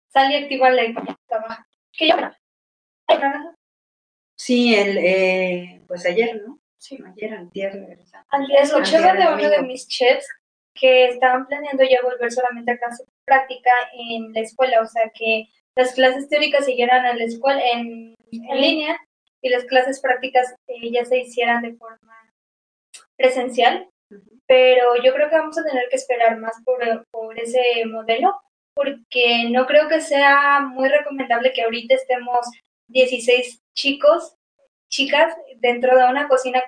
sal 0.10 0.32
y 0.32 0.36
activa 0.36 0.70
la 0.70 0.84
economía, 0.84 1.18
trabaja. 1.28 1.68
¿Qué 1.92 2.10
yo? 2.10 2.16
Sí, 4.36 4.76
el, 4.76 4.98
eh, 4.98 5.82
pues 5.88 6.06
ayer, 6.06 6.42
¿no? 6.46 6.60
Sí, 6.78 6.98
ayer, 7.06 7.34
antier, 7.34 7.74
regresamos. 7.74 8.28
Antier 8.32 8.62
escuché 8.62 9.00
de 9.00 9.34
uno 9.34 9.50
de 9.50 9.62
mis 9.64 9.88
chefs 9.88 10.28
que 10.74 11.06
estaban 11.10 11.46
planeando 11.48 11.84
ya 11.84 12.02
volver 12.02 12.32
solamente 12.32 12.72
a 12.72 12.78
clase 12.78 13.06
práctica 13.26 13.72
en 13.94 14.34
la 14.34 14.40
escuela, 14.40 14.82
o 14.82 14.88
sea 14.88 15.12
que 15.14 15.48
las 15.76 15.94
clases 15.94 16.28
teóricas 16.28 16.66
siguieran 16.66 17.06
en 17.06 17.18
la 17.20 17.24
escuela 17.26 17.62
en, 17.74 18.16
en 18.32 18.62
línea 18.62 18.98
y 19.42 19.50
las 19.50 19.66
clases 19.66 20.00
prácticas 20.00 20.56
eh, 20.68 20.92
ya 20.92 21.06
se 21.06 21.20
hicieran 21.20 21.62
de 21.62 21.76
forma 21.76 22.34
presencial, 23.16 23.90
pero 24.48 24.96
yo 25.04 25.14
creo 25.14 25.30
que 25.30 25.38
vamos 25.38 25.58
a 25.58 25.64
tener 25.64 25.88
que 25.90 25.96
esperar 25.96 26.38
más 26.38 26.54
por, 26.66 27.08
por 27.12 27.40
ese 27.40 27.86
modelo, 27.86 28.36
porque 28.74 29.50
no 29.50 29.66
creo 29.66 29.88
que 29.88 30.02
sea 30.02 30.62
muy 30.62 30.90
recomendable 30.90 31.54
que 31.54 31.64
ahorita 31.64 31.96
estemos 31.96 32.40
16 32.88 33.62
chicos, 33.74 34.36
chicas, 34.90 35.36
dentro 35.58 35.98
de 35.98 36.06
una 36.06 36.28
cocina 36.28 36.62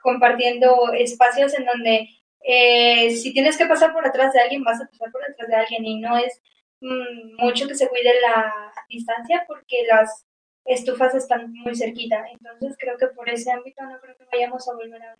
compartiendo 0.00 0.92
espacios 0.94 1.54
en 1.54 1.64
donde 1.64 2.08
eh, 2.44 3.10
si 3.10 3.32
tienes 3.32 3.56
que 3.56 3.66
pasar 3.66 3.92
por 3.92 4.04
detrás 4.04 4.32
de 4.32 4.40
alguien, 4.40 4.64
vas 4.64 4.80
a 4.80 4.86
pasar 4.86 5.12
por 5.12 5.26
detrás 5.26 5.48
de 5.48 5.56
alguien 5.56 5.84
y 5.84 6.00
no 6.00 6.16
es 6.18 6.40
mm, 6.80 7.36
mucho 7.36 7.68
que 7.68 7.74
se 7.74 7.88
cuide 7.88 8.20
la 8.20 8.72
distancia 8.88 9.44
porque 9.46 9.84
las 9.86 10.26
estufas 10.64 11.14
están 11.14 11.52
muy 11.52 11.74
cerquita. 11.74 12.24
Entonces 12.32 12.76
creo 12.78 12.96
que 12.98 13.08
por 13.08 13.28
ese 13.28 13.52
ámbito 13.52 13.82
no 13.84 14.00
creo 14.00 14.16
que 14.16 14.24
vayamos 14.32 14.68
a 14.68 14.74
volver 14.74 15.02
a 15.02 15.14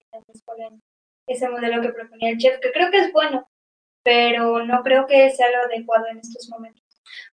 en 0.59 0.83
ese 1.27 1.49
modelo 1.49 1.81
que 1.83 1.93
proponía 1.93 2.31
el 2.31 2.39
chef, 2.39 2.59
que 2.61 2.73
creo 2.73 2.91
que 2.91 2.99
es 2.99 3.13
bueno, 3.13 3.49
pero 4.03 4.65
no 4.65 4.83
creo 4.83 5.07
que 5.07 5.31
sea 5.31 5.51
lo 5.51 5.65
adecuado 5.65 6.07
en 6.09 6.19
estos 6.19 6.49
momentos. 6.51 6.83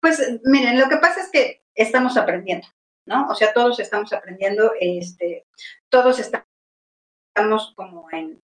Pues 0.00 0.40
miren, 0.44 0.78
lo 0.78 0.88
que 0.88 0.96
pasa 0.96 1.20
es 1.20 1.30
que 1.30 1.62
estamos 1.74 2.16
aprendiendo, 2.16 2.66
¿no? 3.06 3.26
O 3.28 3.34
sea, 3.34 3.52
todos 3.52 3.78
estamos 3.80 4.12
aprendiendo, 4.12 4.72
este, 4.80 5.46
todos 5.88 6.18
estamos 6.18 7.74
como 7.76 8.10
en 8.12 8.42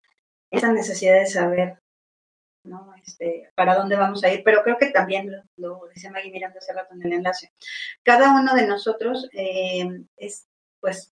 esa 0.51 0.73
necesidad 0.73 1.15
de 1.15 1.27
saber 1.27 1.79
¿no? 2.67 2.93
Este, 3.05 3.51
para 3.55 3.75
dónde 3.75 3.97
vamos 3.97 4.23
a 4.25 4.33
ir, 4.33 4.43
pero 4.45 4.63
creo 4.63 4.77
que 4.77 4.87
también 4.87 5.31
lo, 5.57 5.81
decía 5.95 6.11
Maggie 6.11 6.31
mirando 6.31 6.59
hace 6.59 6.73
rato 6.73 6.95
en 6.95 7.03
el 7.07 7.13
enlace. 7.15 7.53
Cada 8.03 8.33
uno 8.39 8.55
de 8.55 8.67
nosotros 8.67 9.29
eh, 9.33 9.89
es, 10.17 10.49
pues, 10.81 11.15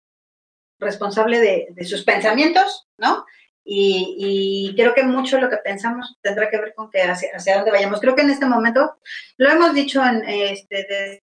responsable 0.79 1.39
de, 1.39 1.85
sus 1.85 2.03
pensamientos, 2.03 2.87
¿no? 2.97 3.25
Y, 3.69 4.73
creo 4.77 4.93
que 4.93 5.03
mucho 5.03 5.39
lo 5.39 5.49
que 5.49 5.57
pensamos 5.57 6.15
tendrá 6.21 6.49
que 6.49 6.57
ver 6.57 6.73
con 6.73 6.89
que 6.89 7.01
hacia, 7.01 7.29
hacia 7.35 7.57
dónde 7.57 7.71
vayamos. 7.71 7.99
Creo 7.99 8.15
que 8.15 8.21
en 8.21 8.29
este 8.29 8.45
momento, 8.45 8.97
lo 9.35 9.49
hemos 9.49 9.73
dicho 9.73 10.01
en, 10.03 10.23
este, 10.25 11.21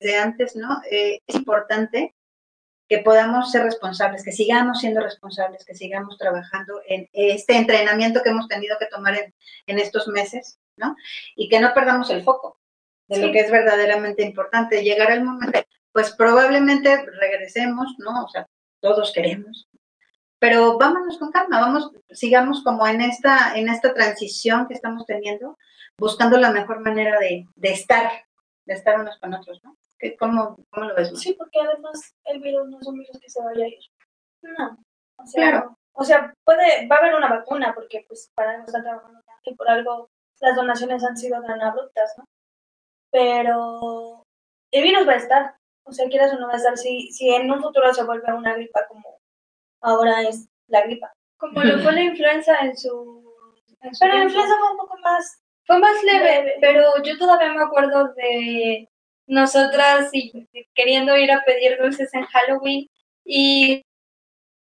desde 0.00 0.16
antes, 0.16 0.56
¿no? 0.56 0.80
Eh, 0.90 1.18
es 1.26 1.34
importante 1.34 2.14
que 2.88 2.98
podamos 2.98 3.50
ser 3.50 3.64
responsables, 3.64 4.24
que 4.24 4.32
sigamos 4.32 4.80
siendo 4.80 5.00
responsables, 5.00 5.64
que 5.64 5.74
sigamos 5.74 6.16
trabajando 6.16 6.80
en 6.86 7.08
este 7.12 7.56
entrenamiento 7.56 8.22
que 8.22 8.30
hemos 8.30 8.48
tenido 8.48 8.78
que 8.78 8.86
tomar 8.86 9.14
en, 9.66 9.78
estos 9.78 10.08
meses, 10.08 10.58
¿no? 10.76 10.96
Y 11.34 11.48
que 11.48 11.60
no 11.60 11.74
perdamos 11.74 12.08
el 12.10 12.22
foco 12.22 12.58
de 13.08 13.18
lo 13.18 13.32
que 13.32 13.40
es 13.40 13.50
verdaderamente 13.50 14.22
importante. 14.22 14.82
Llegar 14.82 15.10
al 15.10 15.24
momento, 15.24 15.60
pues 15.92 16.12
probablemente 16.12 17.04
regresemos, 17.04 17.94
¿no? 17.98 18.24
O 18.24 18.28
sea, 18.28 18.46
todos 18.80 19.12
queremos, 19.12 19.65
pero 20.46 20.78
vámonos 20.78 21.18
con 21.18 21.32
calma, 21.32 21.58
vamos, 21.58 21.90
sigamos 22.10 22.62
como 22.62 22.86
en 22.86 23.00
esta, 23.00 23.56
en 23.56 23.68
esta 23.68 23.92
transición 23.92 24.68
que 24.68 24.74
estamos 24.74 25.04
teniendo, 25.04 25.58
buscando 25.98 26.38
la 26.38 26.52
mejor 26.52 26.78
manera 26.82 27.18
de, 27.18 27.48
de 27.56 27.72
estar, 27.72 28.12
de 28.64 28.74
estar 28.74 29.00
unos 29.00 29.18
con 29.18 29.34
otros, 29.34 29.60
¿no? 29.64 29.76
¿Cómo, 30.20 30.56
¿Cómo, 30.70 30.86
lo 30.86 30.94
ves? 30.94 31.10
Sí, 31.18 31.32
porque 31.32 31.58
además 31.58 32.14
el 32.26 32.40
virus 32.40 32.68
no 32.68 32.78
es 32.78 32.86
un 32.86 32.96
virus 32.96 33.18
que 33.18 33.28
se 33.28 33.42
vaya 33.42 33.64
a 33.64 33.68
ir. 33.68 33.80
No. 34.42 34.78
O 35.16 35.26
sea, 35.26 35.50
claro. 35.50 35.78
O 35.94 36.04
sea, 36.04 36.32
puede, 36.44 36.86
va 36.86 36.94
a 36.94 36.98
haber 37.00 37.16
una 37.16 37.28
vacuna 37.28 37.74
porque 37.74 38.04
pues 38.06 38.30
para 38.36 38.52
algo 38.52 38.66
están 38.66 38.84
trabajando 38.84 39.20
y 39.42 39.54
por 39.56 39.68
algo 39.68 40.10
las 40.38 40.54
donaciones 40.54 41.02
han 41.02 41.16
sido 41.16 41.42
tan 41.42 41.60
abruptas, 41.60 42.14
¿no? 42.18 42.24
Pero 43.10 44.22
el 44.70 44.82
virus 44.84 45.08
va 45.08 45.14
a 45.14 45.16
estar. 45.16 45.56
O 45.82 45.90
sea, 45.90 46.08
quieras 46.08 46.32
o 46.34 46.38
no 46.38 46.46
va 46.46 46.52
a 46.52 46.58
estar. 46.58 46.78
Si, 46.78 47.10
si 47.10 47.34
en 47.34 47.50
un 47.50 47.60
futuro 47.60 47.92
se 47.92 48.04
vuelve 48.04 48.32
una 48.32 48.54
gripa 48.54 48.86
como 48.86 49.16
ahora 49.86 50.22
es 50.22 50.48
la 50.66 50.82
gripa. 50.82 51.12
Como 51.36 51.62
lo 51.62 51.78
fue 51.78 51.92
la 51.92 52.02
influenza 52.10 52.58
en 52.60 52.76
su... 52.76 53.24
pero 54.00 54.14
la 54.14 54.24
influenza 54.24 54.54
fue 54.58 54.70
un 54.72 54.78
poco 54.78 54.98
más... 54.98 55.42
Fue 55.64 55.78
más 55.78 56.02
leve, 56.04 56.54
pero 56.60 57.02
yo 57.02 57.18
todavía 57.18 57.52
me 57.52 57.64
acuerdo 57.64 58.14
de 58.14 58.88
nosotras 59.26 60.10
queriendo 60.74 61.16
ir 61.16 61.32
a 61.32 61.44
pedir 61.44 61.76
dulces 61.76 62.14
en 62.14 62.24
Halloween 62.24 62.88
y 63.24 63.82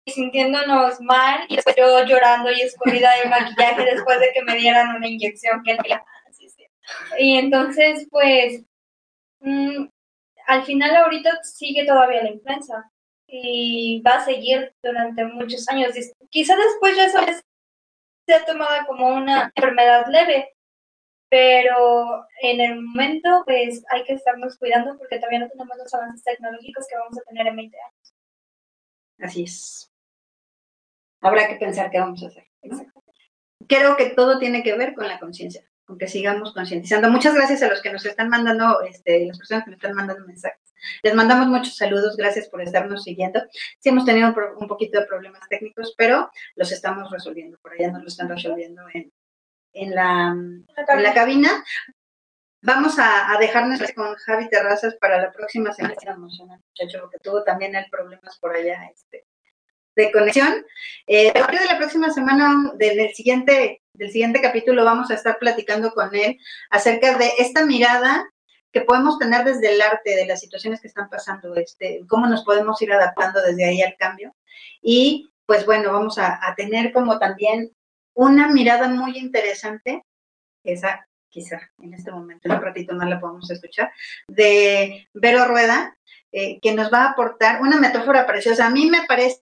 sintiéndonos 0.04 1.00
mal 1.00 1.46
y 1.48 1.54
después 1.54 1.76
yo 1.76 2.04
llorando 2.04 2.50
y 2.50 2.62
escondida 2.62 3.10
de 3.22 3.28
maquillaje 3.28 3.84
después 3.84 4.18
de 4.18 4.32
que 4.32 4.42
me 4.42 4.56
dieran 4.56 4.96
una 4.96 5.06
inyección 5.06 5.62
que 5.62 5.78
y 7.18 7.36
entonces 7.36 8.08
pues 8.10 8.64
mm, 9.40 9.86
al 10.48 10.64
final 10.64 10.96
ahorita 10.96 11.42
sigue 11.44 11.84
todavía 11.84 12.24
la 12.24 12.30
influenza 12.30 12.90
y 13.28 14.02
va 14.02 14.14
a 14.14 14.24
seguir 14.24 14.74
durante 14.82 15.24
muchos 15.24 15.68
años 15.68 15.92
quizá 16.30 16.56
después 16.56 16.96
ya 16.96 17.08
se 17.10 18.34
ha 18.34 18.44
tomado 18.44 18.86
como 18.86 19.08
una 19.08 19.52
enfermedad 19.54 20.06
leve 20.08 20.56
pero 21.30 22.26
en 22.40 22.60
el 22.60 22.80
momento 22.80 23.42
pues 23.44 23.84
hay 23.90 24.04
que 24.04 24.14
estarnos 24.14 24.56
cuidando 24.58 24.96
porque 24.96 25.16
todavía 25.16 25.40
no 25.40 25.48
tenemos 25.48 25.76
los 25.76 25.94
avances 25.94 26.24
tecnológicos 26.24 26.86
que 26.88 26.96
vamos 26.96 27.18
a 27.18 27.22
tener 27.22 27.46
en 27.46 27.56
20 27.56 27.76
años. 27.76 28.14
Así 29.20 29.42
es. 29.42 29.92
Habrá 31.20 31.48
que 31.48 31.56
pensar 31.56 31.90
qué 31.90 31.98
vamos 31.98 32.22
a 32.22 32.28
hacer. 32.28 32.46
Creo 33.66 33.96
que 33.96 34.10
todo 34.10 34.38
tiene 34.38 34.62
que 34.62 34.74
ver 34.74 34.94
con 34.94 35.06
la 35.06 35.18
conciencia, 35.18 35.68
con 35.84 35.98
que 35.98 36.08
sigamos 36.08 36.54
concientizando. 36.54 37.10
Muchas 37.10 37.34
gracias 37.34 37.62
a 37.62 37.68
los 37.68 37.82
que 37.82 37.92
nos 37.92 38.06
están 38.06 38.30
mandando, 38.30 38.80
este, 38.82 39.26
las 39.26 39.36
personas 39.36 39.64
que 39.64 39.70
nos 39.72 39.78
están 39.78 39.96
mandando 39.96 40.26
mensajes. 40.26 40.67
Les 41.02 41.14
mandamos 41.14 41.48
muchos 41.48 41.76
saludos, 41.76 42.16
gracias 42.16 42.48
por 42.48 42.62
estarnos 42.62 43.04
siguiendo. 43.04 43.42
Sí 43.78 43.88
hemos 43.88 44.04
tenido 44.04 44.34
un 44.58 44.68
poquito 44.68 45.00
de 45.00 45.06
problemas 45.06 45.48
técnicos, 45.48 45.94
pero 45.96 46.30
los 46.56 46.72
estamos 46.72 47.10
resolviendo. 47.10 47.58
Por 47.58 47.72
allá 47.72 47.90
nos 47.90 48.02
lo 48.02 48.08
están 48.08 48.28
resolviendo 48.28 48.82
en, 48.92 49.12
en 49.72 49.94
la, 49.94 50.28
en 50.30 51.02
la 51.02 51.14
cabina. 51.14 51.64
Vamos 52.60 52.98
a, 52.98 53.32
a, 53.32 53.38
dejarnos 53.38 53.80
con 53.94 54.14
Javi 54.16 54.48
Terrazas 54.48 54.96
para 54.96 55.18
la 55.18 55.32
próxima 55.32 55.72
semana. 55.72 55.94
muchacho, 56.16 57.00
porque 57.00 57.18
tuvo 57.22 57.44
también 57.44 57.76
el 57.76 57.88
problemas 57.88 58.36
por 58.40 58.54
allá 58.54 58.84
este, 58.92 59.24
de 59.98 60.12
conexión. 60.12 60.64
Eh, 61.06 61.30
a 61.30 61.34
partir 61.34 61.60
de 61.60 61.66
la 61.66 61.76
próxima 61.76 62.10
semana, 62.10 62.72
del, 62.76 63.14
siguiente, 63.14 63.82
del 63.92 64.10
siguiente 64.10 64.40
capítulo, 64.40 64.84
vamos 64.84 65.10
a 65.10 65.14
estar 65.14 65.38
platicando 65.38 65.92
con 65.92 66.14
él 66.14 66.38
acerca 66.70 67.18
de 67.18 67.30
esta 67.38 67.66
mirada 67.66 68.28
que 68.72 68.82
podemos 68.82 69.18
tener 69.18 69.44
desde 69.44 69.74
el 69.74 69.80
arte 69.80 70.14
de 70.14 70.26
las 70.26 70.40
situaciones 70.40 70.80
que 70.80 70.88
están 70.88 71.08
pasando, 71.08 71.54
este, 71.56 72.02
cómo 72.06 72.26
nos 72.26 72.44
podemos 72.44 72.80
ir 72.82 72.92
adaptando 72.92 73.40
desde 73.42 73.64
ahí 73.64 73.82
al 73.82 73.96
cambio. 73.96 74.34
Y 74.82 75.30
pues 75.46 75.64
bueno, 75.64 75.92
vamos 75.92 76.18
a, 76.18 76.38
tener 76.56 76.92
como 76.92 77.18
también 77.18 77.72
una 78.14 78.48
mirada 78.48 78.88
muy 78.88 79.16
interesante, 79.16 80.04
esa 80.62 81.06
quizá 81.30 81.60
en 81.78 81.94
este 81.94 82.10
momento, 82.10 82.48
en 82.48 82.56
un 82.56 82.62
ratito 82.62 82.94
más 82.94 83.08
la 83.08 83.20
podemos 83.20 83.50
escuchar, 83.50 83.90
de 84.26 85.08
Vero 85.14 85.46
Rueda, 85.46 85.96
eh, 86.32 86.58
que 86.60 86.74
nos 86.74 86.92
va 86.92 87.04
a 87.04 87.10
aportar 87.10 87.62
una 87.62 87.78
metáfora 87.78 88.26
preciosa. 88.26 88.66
A 88.66 88.70
mí 88.70 88.90
me 88.90 89.06
parece 89.06 89.40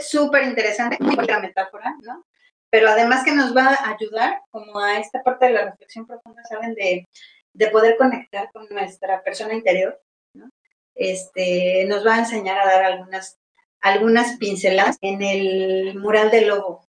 súper 0.00 0.44
interesante, 0.44 0.98
buena 1.00 1.38
metáfora, 1.38 1.94
¿no? 2.02 2.26
Pero 2.70 2.88
además 2.88 3.24
que 3.24 3.32
nos 3.32 3.56
va 3.56 3.66
a 3.66 3.90
ayudar 3.90 4.42
como 4.50 4.78
a 4.80 4.98
esta 4.98 5.22
parte 5.22 5.46
de 5.46 5.52
la 5.52 5.64
reflexión 5.66 6.06
profunda, 6.06 6.42
¿saben? 6.48 6.74
De, 6.74 7.08
de 7.52 7.68
poder 7.68 7.96
conectar 7.96 8.50
con 8.52 8.68
nuestra 8.70 9.22
persona 9.22 9.54
interior, 9.54 10.00
¿no? 10.34 10.50
Este, 10.94 11.84
nos 11.86 12.06
va 12.06 12.16
a 12.16 12.18
enseñar 12.20 12.58
a 12.58 12.66
dar 12.66 12.84
algunas, 12.84 13.38
algunas 13.80 14.36
pinceladas 14.38 14.98
en 15.00 15.22
el 15.22 15.98
mural 15.98 16.30
del 16.30 16.48
lobo, 16.48 16.86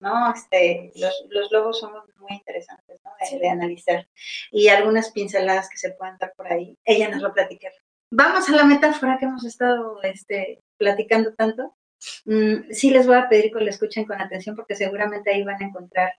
¿no? 0.00 0.32
Este, 0.32 0.92
los, 0.96 1.24
los 1.30 1.52
logos 1.52 1.80
son 1.80 1.92
muy 2.18 2.32
interesantes, 2.36 3.00
¿no? 3.04 3.10
De, 3.38 3.48
analizar. 3.48 4.06
Y 4.50 4.68
algunas 4.68 5.10
pinceladas 5.12 5.68
que 5.68 5.76
se 5.76 5.92
puedan 5.92 6.18
dar 6.18 6.32
por 6.36 6.52
ahí. 6.52 6.76
Ella 6.84 7.08
nos 7.08 7.22
va 7.22 7.28
a 7.28 7.34
platicar. 7.34 7.72
Vamos 8.10 8.48
a 8.48 8.52
la 8.52 8.64
metáfora 8.64 9.18
que 9.18 9.24
hemos 9.24 9.44
estado 9.44 10.02
este, 10.02 10.62
platicando 10.76 11.34
tanto. 11.34 11.76
mm, 12.24 12.70
sí 12.70 12.90
les 12.90 13.06
voy 13.06 13.16
a 13.16 13.28
pedir 13.28 13.52
que 13.52 13.60
lo 13.60 13.70
escuchen 13.70 14.04
con 14.04 14.20
atención 14.20 14.56
porque 14.56 14.76
seguramente 14.76 15.30
ahí 15.30 15.42
van 15.42 15.62
a 15.62 15.66
encontrar 15.66 16.12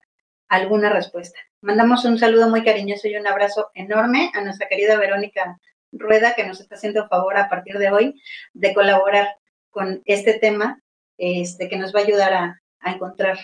alguna 0.48 0.90
respuesta. 0.90 1.40
Mandamos 1.62 2.06
un 2.06 2.18
saludo 2.18 2.50
muy 2.50 2.64
cariñoso 2.64 3.08
y 3.08 3.16
un 3.16 3.28
abrazo 3.28 3.70
enorme 3.74 4.32
a 4.34 4.42
nuestra 4.42 4.68
querida 4.68 4.98
Verónica 4.98 5.60
Rueda, 5.92 6.34
que 6.36 6.46
nos 6.46 6.60
está 6.60 6.76
haciendo 6.76 7.08
favor 7.08 7.38
a 7.38 7.50
partir 7.50 7.78
de 7.78 7.92
hoy 7.92 8.22
de 8.54 8.74
colaborar 8.74 9.36
con 9.70 10.02
este 10.06 10.34
tema, 10.40 10.82
este, 11.18 11.70
que 11.70 11.78
nos 11.78 11.94
va 11.96 12.02
a 12.02 12.04
ayudar 12.04 12.34
a, 12.34 12.62
a 12.80 12.92
encontrar 12.92 13.38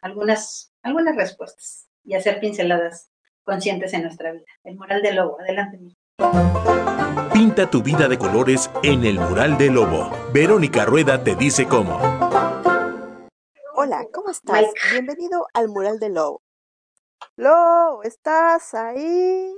algunas, 0.00 0.72
algunas 0.82 1.16
respuestas 1.16 1.88
y 2.04 2.14
hacer 2.14 2.40
pinceladas 2.40 3.10
conscientes 3.42 3.92
en 3.94 4.02
nuestra 4.02 4.32
vida. 4.32 4.44
El 4.64 4.76
mural 4.76 5.02
del 5.02 5.16
lobo. 5.16 5.38
Adelante. 5.40 5.78
Pinta 7.32 7.70
tu 7.70 7.82
vida 7.82 8.08
de 8.08 8.18
colores 8.18 8.70
en 8.82 9.04
el 9.04 9.18
mural 9.18 9.56
del 9.58 9.74
lobo. 9.74 10.10
Verónica 10.32 10.84
Rueda 10.84 11.22
te 11.22 11.36
dice 11.36 11.66
cómo. 11.66 12.17
Hola, 13.80 14.08
¿cómo 14.12 14.30
estás? 14.30 14.64
Bienvenido 14.90 15.46
al 15.54 15.68
mural 15.68 16.00
del 16.00 16.14
lobo. 16.14 16.42
Lobo, 17.36 18.02
¿estás 18.02 18.74
ahí? 18.74 19.54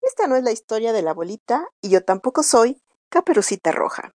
Esta 0.00 0.28
no 0.28 0.36
es 0.36 0.44
la 0.44 0.52
historia 0.52 0.92
de 0.92 1.02
la 1.02 1.10
abuelita 1.10 1.66
y 1.80 1.88
yo 1.88 2.04
tampoco 2.04 2.44
soy 2.44 2.80
Caperucita 3.08 3.72
Roja. 3.72 4.14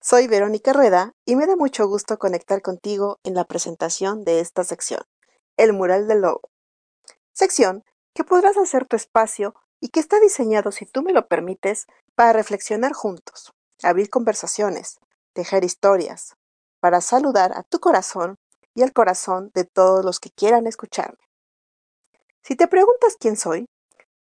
Soy 0.00 0.28
Verónica 0.28 0.72
Rueda 0.72 1.14
y 1.24 1.34
me 1.34 1.48
da 1.48 1.56
mucho 1.56 1.88
gusto 1.88 2.16
conectar 2.16 2.62
contigo 2.62 3.18
en 3.24 3.34
la 3.34 3.42
presentación 3.42 4.22
de 4.22 4.38
esta 4.38 4.62
sección, 4.62 5.00
El 5.56 5.72
mural 5.72 6.06
del 6.06 6.20
lobo. 6.20 6.42
Sección 7.32 7.82
que 8.14 8.22
podrás 8.22 8.56
hacer 8.56 8.86
tu 8.86 8.94
espacio 8.94 9.56
y 9.80 9.88
que 9.88 9.98
está 9.98 10.20
diseñado, 10.20 10.70
si 10.70 10.86
tú 10.86 11.02
me 11.02 11.12
lo 11.12 11.26
permites, 11.26 11.88
para 12.14 12.32
reflexionar 12.32 12.92
juntos, 12.92 13.52
abrir 13.82 14.10
conversaciones, 14.10 15.00
tejer 15.32 15.64
historias, 15.64 16.36
para 16.80 17.00
saludar 17.00 17.52
a 17.56 17.62
tu 17.62 17.80
corazón 17.80 18.36
y 18.74 18.82
al 18.82 18.92
corazón 18.92 19.50
de 19.54 19.64
todos 19.64 20.04
los 20.04 20.20
que 20.20 20.30
quieran 20.30 20.66
escucharme. 20.66 21.18
Si 22.42 22.54
te 22.54 22.68
preguntas 22.68 23.16
quién 23.18 23.36
soy, 23.36 23.66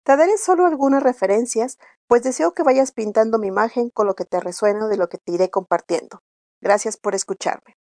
te 0.03 0.15
daré 0.17 0.37
solo 0.37 0.65
algunas 0.65 1.03
referencias, 1.03 1.77
pues 2.07 2.23
deseo 2.23 2.53
que 2.53 2.63
vayas 2.63 2.91
pintando 2.91 3.39
mi 3.39 3.47
imagen 3.47 3.89
con 3.89 4.07
lo 4.07 4.15
que 4.15 4.25
te 4.25 4.39
resuena 4.39 4.87
de 4.87 4.97
lo 4.97 5.09
que 5.09 5.17
te 5.17 5.31
iré 5.31 5.49
compartiendo. 5.49 6.21
Gracias 6.61 6.97
por 6.97 7.15
escucharme. 7.15 7.75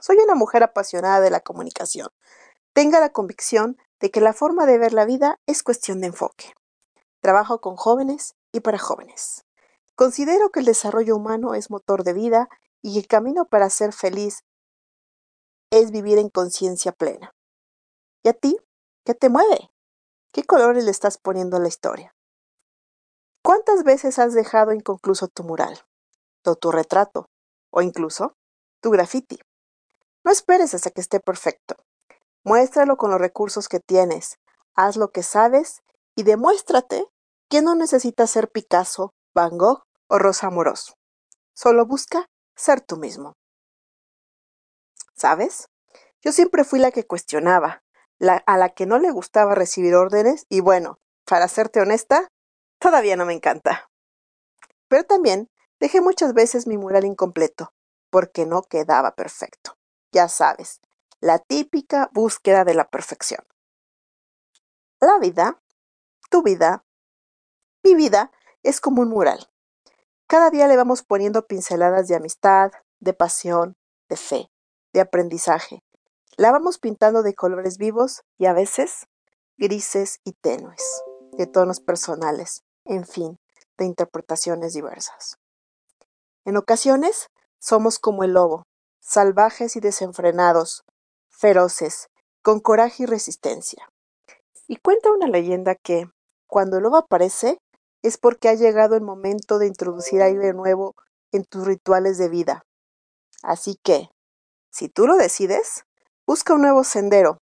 Soy 0.00 0.16
una 0.18 0.34
mujer 0.34 0.62
apasionada 0.62 1.20
de 1.20 1.30
la 1.30 1.40
comunicación. 1.40 2.08
Tenga 2.72 3.00
la 3.00 3.10
convicción 3.10 3.76
de 4.00 4.10
que 4.10 4.20
la 4.20 4.32
forma 4.32 4.66
de 4.66 4.78
ver 4.78 4.92
la 4.92 5.04
vida 5.04 5.38
es 5.46 5.62
cuestión 5.62 6.00
de 6.00 6.08
enfoque. 6.08 6.54
Trabajo 7.20 7.60
con 7.60 7.76
jóvenes 7.76 8.34
y 8.52 8.60
para 8.60 8.78
jóvenes. 8.78 9.44
Considero 9.94 10.50
que 10.50 10.60
el 10.60 10.66
desarrollo 10.66 11.16
humano 11.16 11.54
es 11.54 11.70
motor 11.70 12.04
de 12.04 12.14
vida 12.14 12.48
y 12.82 12.98
el 12.98 13.06
camino 13.06 13.44
para 13.44 13.70
ser 13.70 13.92
feliz 13.92 14.44
es 15.70 15.90
vivir 15.90 16.18
en 16.18 16.28
conciencia 16.28 16.92
plena. 16.92 17.34
¿Y 18.22 18.28
a 18.28 18.32
ti? 18.32 18.56
¿Qué 19.04 19.14
te 19.14 19.28
mueve? 19.28 19.70
¿Qué 20.32 20.44
colores 20.44 20.84
le 20.84 20.90
estás 20.90 21.18
poniendo 21.18 21.56
a 21.56 21.60
la 21.60 21.68
historia? 21.68 22.14
¿Cuántas 23.42 23.84
veces 23.84 24.18
has 24.18 24.34
dejado 24.34 24.72
inconcluso 24.72 25.28
tu 25.28 25.42
mural, 25.42 25.80
o 26.44 26.54
tu 26.56 26.70
retrato, 26.70 27.30
o 27.70 27.82
incluso 27.82 28.36
tu 28.80 28.90
graffiti? 28.90 29.38
No 30.24 30.30
esperes 30.30 30.74
hasta 30.74 30.90
que 30.90 31.00
esté 31.00 31.20
perfecto. 31.20 31.76
Muéstralo 32.44 32.96
con 32.96 33.10
los 33.10 33.20
recursos 33.20 33.68
que 33.68 33.80
tienes, 33.80 34.38
haz 34.74 34.96
lo 34.96 35.10
que 35.10 35.22
sabes 35.22 35.82
y 36.14 36.22
demuéstrate 36.22 37.06
que 37.48 37.62
no 37.62 37.74
necesitas 37.74 38.30
ser 38.30 38.50
Picasso, 38.50 39.12
Van 39.34 39.56
Gogh 39.58 39.84
o 40.08 40.18
Rosa 40.18 40.48
Amoroso. 40.48 40.94
Solo 41.54 41.86
busca 41.86 42.29
ser 42.60 42.80
tú 42.80 42.96
mismo. 42.96 43.34
¿Sabes? 45.14 45.68
Yo 46.22 46.32
siempre 46.32 46.64
fui 46.64 46.78
la 46.78 46.92
que 46.92 47.06
cuestionaba, 47.06 47.82
a 48.20 48.56
la 48.58 48.68
que 48.70 48.86
no 48.86 48.98
le 48.98 49.10
gustaba 49.10 49.54
recibir 49.54 49.94
órdenes 49.94 50.44
y 50.48 50.60
bueno, 50.60 50.98
para 51.24 51.48
serte 51.48 51.80
honesta, 51.80 52.28
todavía 52.78 53.16
no 53.16 53.24
me 53.24 53.32
encanta. 53.32 53.90
Pero 54.88 55.04
también 55.04 55.48
dejé 55.78 56.00
muchas 56.00 56.34
veces 56.34 56.66
mi 56.66 56.76
mural 56.76 57.04
incompleto, 57.04 57.72
porque 58.10 58.44
no 58.44 58.62
quedaba 58.62 59.14
perfecto. 59.14 59.76
Ya 60.12 60.28
sabes, 60.28 60.80
la 61.20 61.38
típica 61.38 62.10
búsqueda 62.12 62.64
de 62.64 62.74
la 62.74 62.88
perfección. 62.88 63.44
La 65.00 65.18
vida, 65.18 65.62
tu 66.30 66.42
vida, 66.42 66.84
mi 67.82 67.94
vida 67.94 68.30
es 68.62 68.80
como 68.80 69.00
un 69.00 69.08
mural. 69.08 69.49
Cada 70.30 70.50
día 70.50 70.68
le 70.68 70.76
vamos 70.76 71.02
poniendo 71.02 71.48
pinceladas 71.48 72.06
de 72.06 72.14
amistad, 72.14 72.70
de 73.00 73.12
pasión, 73.14 73.76
de 74.08 74.16
fe, 74.16 74.48
de 74.92 75.00
aprendizaje, 75.00 75.82
la 76.36 76.52
vamos 76.52 76.78
pintando 76.78 77.24
de 77.24 77.34
colores 77.34 77.78
vivos 77.78 78.22
y 78.38 78.46
a 78.46 78.52
veces 78.52 79.08
grises 79.56 80.20
y 80.22 80.34
tenues, 80.34 81.02
de 81.32 81.48
tonos 81.48 81.80
personales, 81.80 82.62
en 82.84 83.08
fin, 83.08 83.40
de 83.76 83.86
interpretaciones 83.86 84.72
diversas. 84.72 85.36
En 86.44 86.56
ocasiones 86.56 87.26
somos 87.58 87.98
como 87.98 88.22
el 88.22 88.34
lobo, 88.34 88.68
salvajes 89.00 89.74
y 89.74 89.80
desenfrenados, 89.80 90.84
feroces, 91.28 92.06
con 92.40 92.60
coraje 92.60 93.02
y 93.02 93.06
resistencia. 93.06 93.90
Y 94.68 94.76
cuenta 94.76 95.10
una 95.10 95.26
leyenda 95.26 95.74
que, 95.74 96.08
cuando 96.46 96.76
el 96.76 96.84
lobo 96.84 96.98
aparece, 96.98 97.58
es 98.02 98.18
porque 98.18 98.48
ha 98.48 98.54
llegado 98.54 98.96
el 98.96 99.02
momento 99.02 99.58
de 99.58 99.66
introducir 99.66 100.22
aire 100.22 100.52
nuevo 100.52 100.94
en 101.32 101.44
tus 101.44 101.66
rituales 101.66 102.18
de 102.18 102.28
vida. 102.28 102.64
Así 103.42 103.78
que, 103.82 104.08
si 104.70 104.88
tú 104.88 105.06
lo 105.06 105.16
decides, 105.16 105.84
Busca 106.30 106.54
un 106.54 106.62
nuevo 106.62 106.84
sendero, 106.84 107.38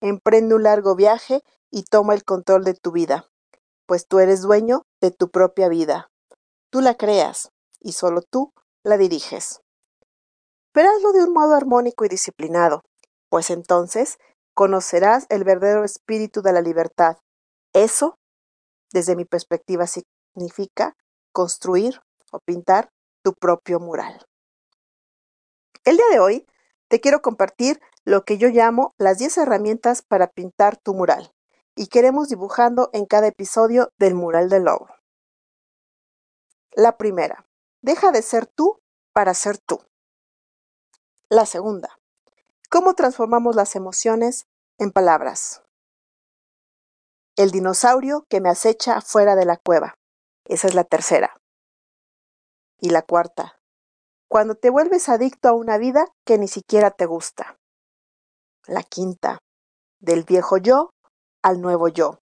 emprende 0.00 0.56
un 0.56 0.64
largo 0.64 0.96
viaje 0.96 1.44
y 1.70 1.84
toma 1.84 2.14
el 2.14 2.24
control 2.24 2.64
de 2.64 2.74
tu 2.74 2.90
vida, 2.90 3.28
pues 3.86 4.08
tú 4.08 4.18
eres 4.18 4.42
dueño 4.42 4.82
de 5.00 5.12
tu 5.12 5.30
propia 5.30 5.68
vida. 5.68 6.10
Tú 6.68 6.80
la 6.80 6.96
creas 6.96 7.52
y 7.78 7.92
solo 7.92 8.22
tú 8.22 8.52
la 8.82 8.96
diriges. 8.96 9.60
Pero 10.72 10.90
hazlo 10.90 11.12
de 11.12 11.22
un 11.22 11.32
modo 11.32 11.54
armónico 11.54 12.04
y 12.04 12.08
disciplinado, 12.08 12.82
pues 13.28 13.50
entonces 13.50 14.18
conocerás 14.52 15.26
el 15.28 15.44
verdadero 15.44 15.84
espíritu 15.84 16.42
de 16.42 16.54
la 16.54 16.60
libertad. 16.60 17.18
Eso, 17.72 18.16
desde 18.94 19.16
mi 19.16 19.24
perspectiva, 19.24 19.86
significa 19.88 20.96
construir 21.32 22.00
o 22.30 22.38
pintar 22.38 22.90
tu 23.22 23.34
propio 23.34 23.80
mural. 23.80 24.24
El 25.84 25.96
día 25.96 26.06
de 26.12 26.20
hoy 26.20 26.46
te 26.88 27.00
quiero 27.00 27.20
compartir 27.20 27.82
lo 28.04 28.24
que 28.24 28.38
yo 28.38 28.48
llamo 28.48 28.94
las 28.96 29.18
10 29.18 29.38
herramientas 29.38 30.02
para 30.02 30.28
pintar 30.28 30.76
tu 30.76 30.94
mural 30.94 31.34
y 31.74 31.88
queremos 31.88 32.28
dibujando 32.28 32.90
en 32.92 33.04
cada 33.04 33.26
episodio 33.26 33.90
del 33.98 34.14
mural 34.14 34.48
del 34.48 34.62
lobo. 34.62 34.88
La 36.70 36.96
primera, 36.96 37.46
deja 37.82 38.12
de 38.12 38.22
ser 38.22 38.46
tú 38.46 38.80
para 39.12 39.34
ser 39.34 39.58
tú. 39.58 39.80
La 41.28 41.46
segunda, 41.46 41.98
¿cómo 42.70 42.94
transformamos 42.94 43.56
las 43.56 43.74
emociones 43.74 44.46
en 44.78 44.92
palabras? 44.92 45.63
El 47.36 47.50
dinosaurio 47.50 48.26
que 48.28 48.40
me 48.40 48.48
acecha 48.48 49.00
fuera 49.00 49.34
de 49.34 49.44
la 49.44 49.56
cueva. 49.56 49.96
Esa 50.44 50.68
es 50.68 50.74
la 50.74 50.84
tercera. 50.84 51.36
Y 52.80 52.90
la 52.90 53.02
cuarta, 53.02 53.58
cuando 54.28 54.54
te 54.54 54.70
vuelves 54.70 55.08
adicto 55.08 55.48
a 55.48 55.52
una 55.52 55.76
vida 55.76 56.06
que 56.24 56.38
ni 56.38 56.46
siquiera 56.46 56.92
te 56.92 57.06
gusta. 57.06 57.58
La 58.66 58.82
quinta, 58.82 59.38
del 60.00 60.22
viejo 60.22 60.58
yo 60.58 60.90
al 61.42 61.60
nuevo 61.60 61.88
yo. 61.88 62.20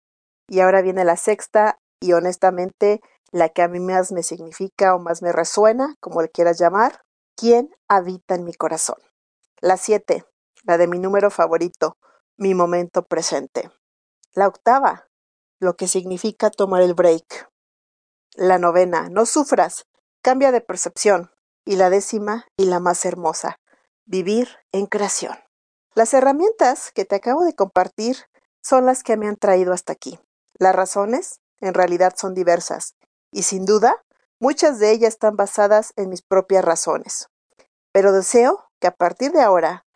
Y 0.50 0.60
ahora 0.60 0.82
viene 0.82 1.06
la 1.06 1.16
sexta 1.16 1.80
y 2.02 2.14
honestamente 2.14 3.02
la 3.32 3.50
que 3.50 3.62
a 3.62 3.68
mí 3.68 3.80
más 3.80 4.12
me 4.12 4.24
significa 4.24 4.94
o 4.94 5.00
más 5.00 5.22
me 5.22 5.32
resuena, 5.32 5.96
como 6.02 6.22
le 6.22 6.30
quieras 6.30 6.60
llamar, 6.60 7.02
¿quién 7.36 7.74
habita 7.88 8.36
en 8.36 8.44
mi 8.44 8.54
corazón? 8.54 8.98
La 9.62 9.78
siete, 9.78 10.26
la 10.64 10.78
de 10.78 10.88
mi 10.88 11.00
número 11.00 11.32
favorito, 11.32 11.98
mi 12.38 12.54
momento 12.54 13.04
presente. 13.04 13.72
La 14.38 14.48
octava, 14.48 15.10
lo 15.60 15.78
que 15.78 15.88
significa 15.88 16.52
tomar 16.52 16.84
el 16.84 16.94
break. 16.94 17.50
La 18.36 18.60
novena, 18.60 19.10
no 19.10 19.26
sufras, 19.26 19.88
cambia 20.22 20.52
de 20.52 20.62
percepción 20.62 21.32
y 21.66 21.76
la 21.76 21.90
décima 21.90 22.46
y 22.56 22.66
la 22.66 22.80
más 22.80 23.04
hermosa, 23.04 23.60
vivir 24.06 24.48
en 24.72 24.86
creación. 24.86 25.36
Las 25.96 26.14
herramientas 26.14 26.92
que 26.92 27.04
te 27.04 27.16
acabo 27.16 27.46
de 27.46 27.56
compartir 27.56 28.16
son 28.62 28.86
las 28.86 29.02
que 29.02 29.18
me 29.18 29.28
han 29.28 29.38
traído 29.38 29.74
hasta 29.74 29.94
aquí. 29.94 30.20
Las 30.60 30.76
razones, 30.76 31.40
en 31.60 31.74
realidad, 31.74 32.14
son 32.16 32.36
diversas 32.36 32.96
y 33.32 33.42
sin 33.42 33.66
duda, 33.66 34.06
muchas 34.40 34.78
de 34.78 34.92
ellas 34.92 35.16
están 35.16 35.36
basadas 35.36 35.94
en 35.96 36.10
mis 36.10 36.22
propias 36.22 36.64
razones. 36.64 37.28
Pero 37.92 38.12
deseo 38.12 38.70
que 38.80 38.86
a 38.86 38.96
partir 38.96 39.32
de 39.32 39.42
ahora, 39.42 39.88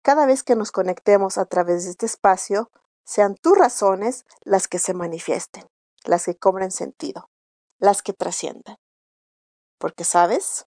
cada 0.00 0.24
vez 0.24 0.42
que 0.42 0.56
nos 0.56 0.72
conectemos 0.72 1.36
a 1.36 1.44
través 1.44 1.84
de 1.84 1.90
este 1.90 2.06
espacio, 2.06 2.70
sean 3.04 3.34
tus 3.34 3.56
razones 3.56 4.24
las 4.42 4.68
que 4.68 4.78
se 4.78 4.94
manifiesten, 4.94 5.68
las 6.04 6.26
que 6.26 6.36
cobren 6.36 6.70
sentido, 6.70 7.30
las 7.78 8.02
que 8.02 8.12
trasciendan. 8.12 8.76
Porque, 9.78 10.04
¿sabes? 10.04 10.66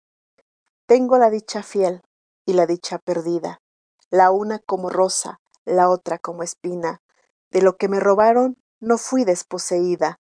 Tengo 0.86 1.18
la 1.18 1.30
dicha 1.30 1.64
fiel 1.64 2.02
y 2.46 2.54
la 2.54 2.66
dicha 2.66 2.98
perdida, 2.98 3.62
la 4.10 4.32
una 4.32 4.60
como 4.60 4.90
rosa, 4.90 5.40
la 5.66 5.90
otra 5.90 6.20
como 6.20 6.44
espina. 6.44 7.02
De 7.52 7.62
lo 7.62 7.78
que 7.78 7.88
me 7.88 8.00
robaron 8.00 8.58
no 8.80 8.98
fui 8.98 9.24
desposeída. 9.24 10.20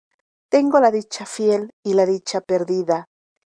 Tengo 0.50 0.80
la 0.80 0.92
dicha 0.92 1.26
fiel 1.26 1.74
y 1.84 1.94
la 1.94 2.06
dicha 2.06 2.42
perdida, 2.42 3.08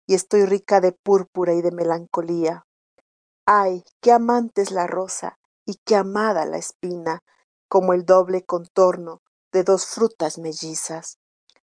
y 0.06 0.16
estoy 0.16 0.46
rica 0.46 0.82
de 0.82 0.92
púrpura 0.92 1.54
y 1.54 1.62
de 1.62 1.72
melancolía. 1.72 2.66
Ay, 3.46 3.84
qué 4.02 4.12
amante 4.12 4.62
es 4.62 4.72
la 4.72 4.88
rosa 4.88 5.38
y 5.66 5.76
qué 5.86 5.96
amada 5.96 6.46
la 6.46 6.58
espina, 6.58 7.22
como 7.68 7.94
el 7.94 8.06
doble 8.06 8.44
contorno 8.44 9.22
de 9.52 9.64
dos 9.64 9.86
frutas 9.86 10.38
mellizas. 10.38 11.20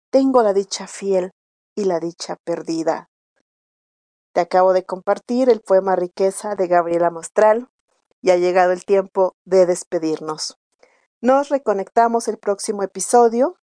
Tengo 0.09 0.41
la 0.43 0.53
dicha 0.53 0.87
fiel 0.87 1.31
y 1.75 1.85
la 1.85 1.99
dicha 1.99 2.37
perdida. 2.43 3.09
Te 4.33 4.41
acabo 4.41 4.73
de 4.73 4.85
compartir 4.85 5.49
el 5.49 5.61
poema 5.61 5.95
Riqueza 5.95 6.55
de 6.55 6.67
Gabriela 6.67 7.09
Mostral 7.09 7.69
y 8.21 8.31
ha 8.31 8.37
llegado 8.37 8.71
el 8.71 8.85
tiempo 8.85 9.35
de 9.45 9.65
despedirnos. 9.65 10.57
Nos 11.21 11.49
reconectamos 11.49 12.27
el 12.27 12.37
próximo 12.37 12.83
episodio. 12.83 13.57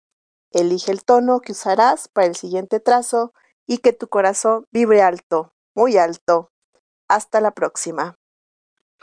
Elige 0.52 0.92
el 0.92 1.04
tono 1.04 1.40
que 1.40 1.52
usarás 1.52 2.08
para 2.08 2.26
el 2.26 2.36
siguiente 2.36 2.80
trazo 2.80 3.32
y 3.66 3.78
que 3.78 3.92
tu 3.92 4.08
corazón 4.08 4.66
vibre 4.70 5.02
alto, 5.02 5.52
muy 5.74 5.96
alto. 5.96 6.50
Hasta 7.08 7.40
la 7.40 7.50
próxima. 7.50 8.16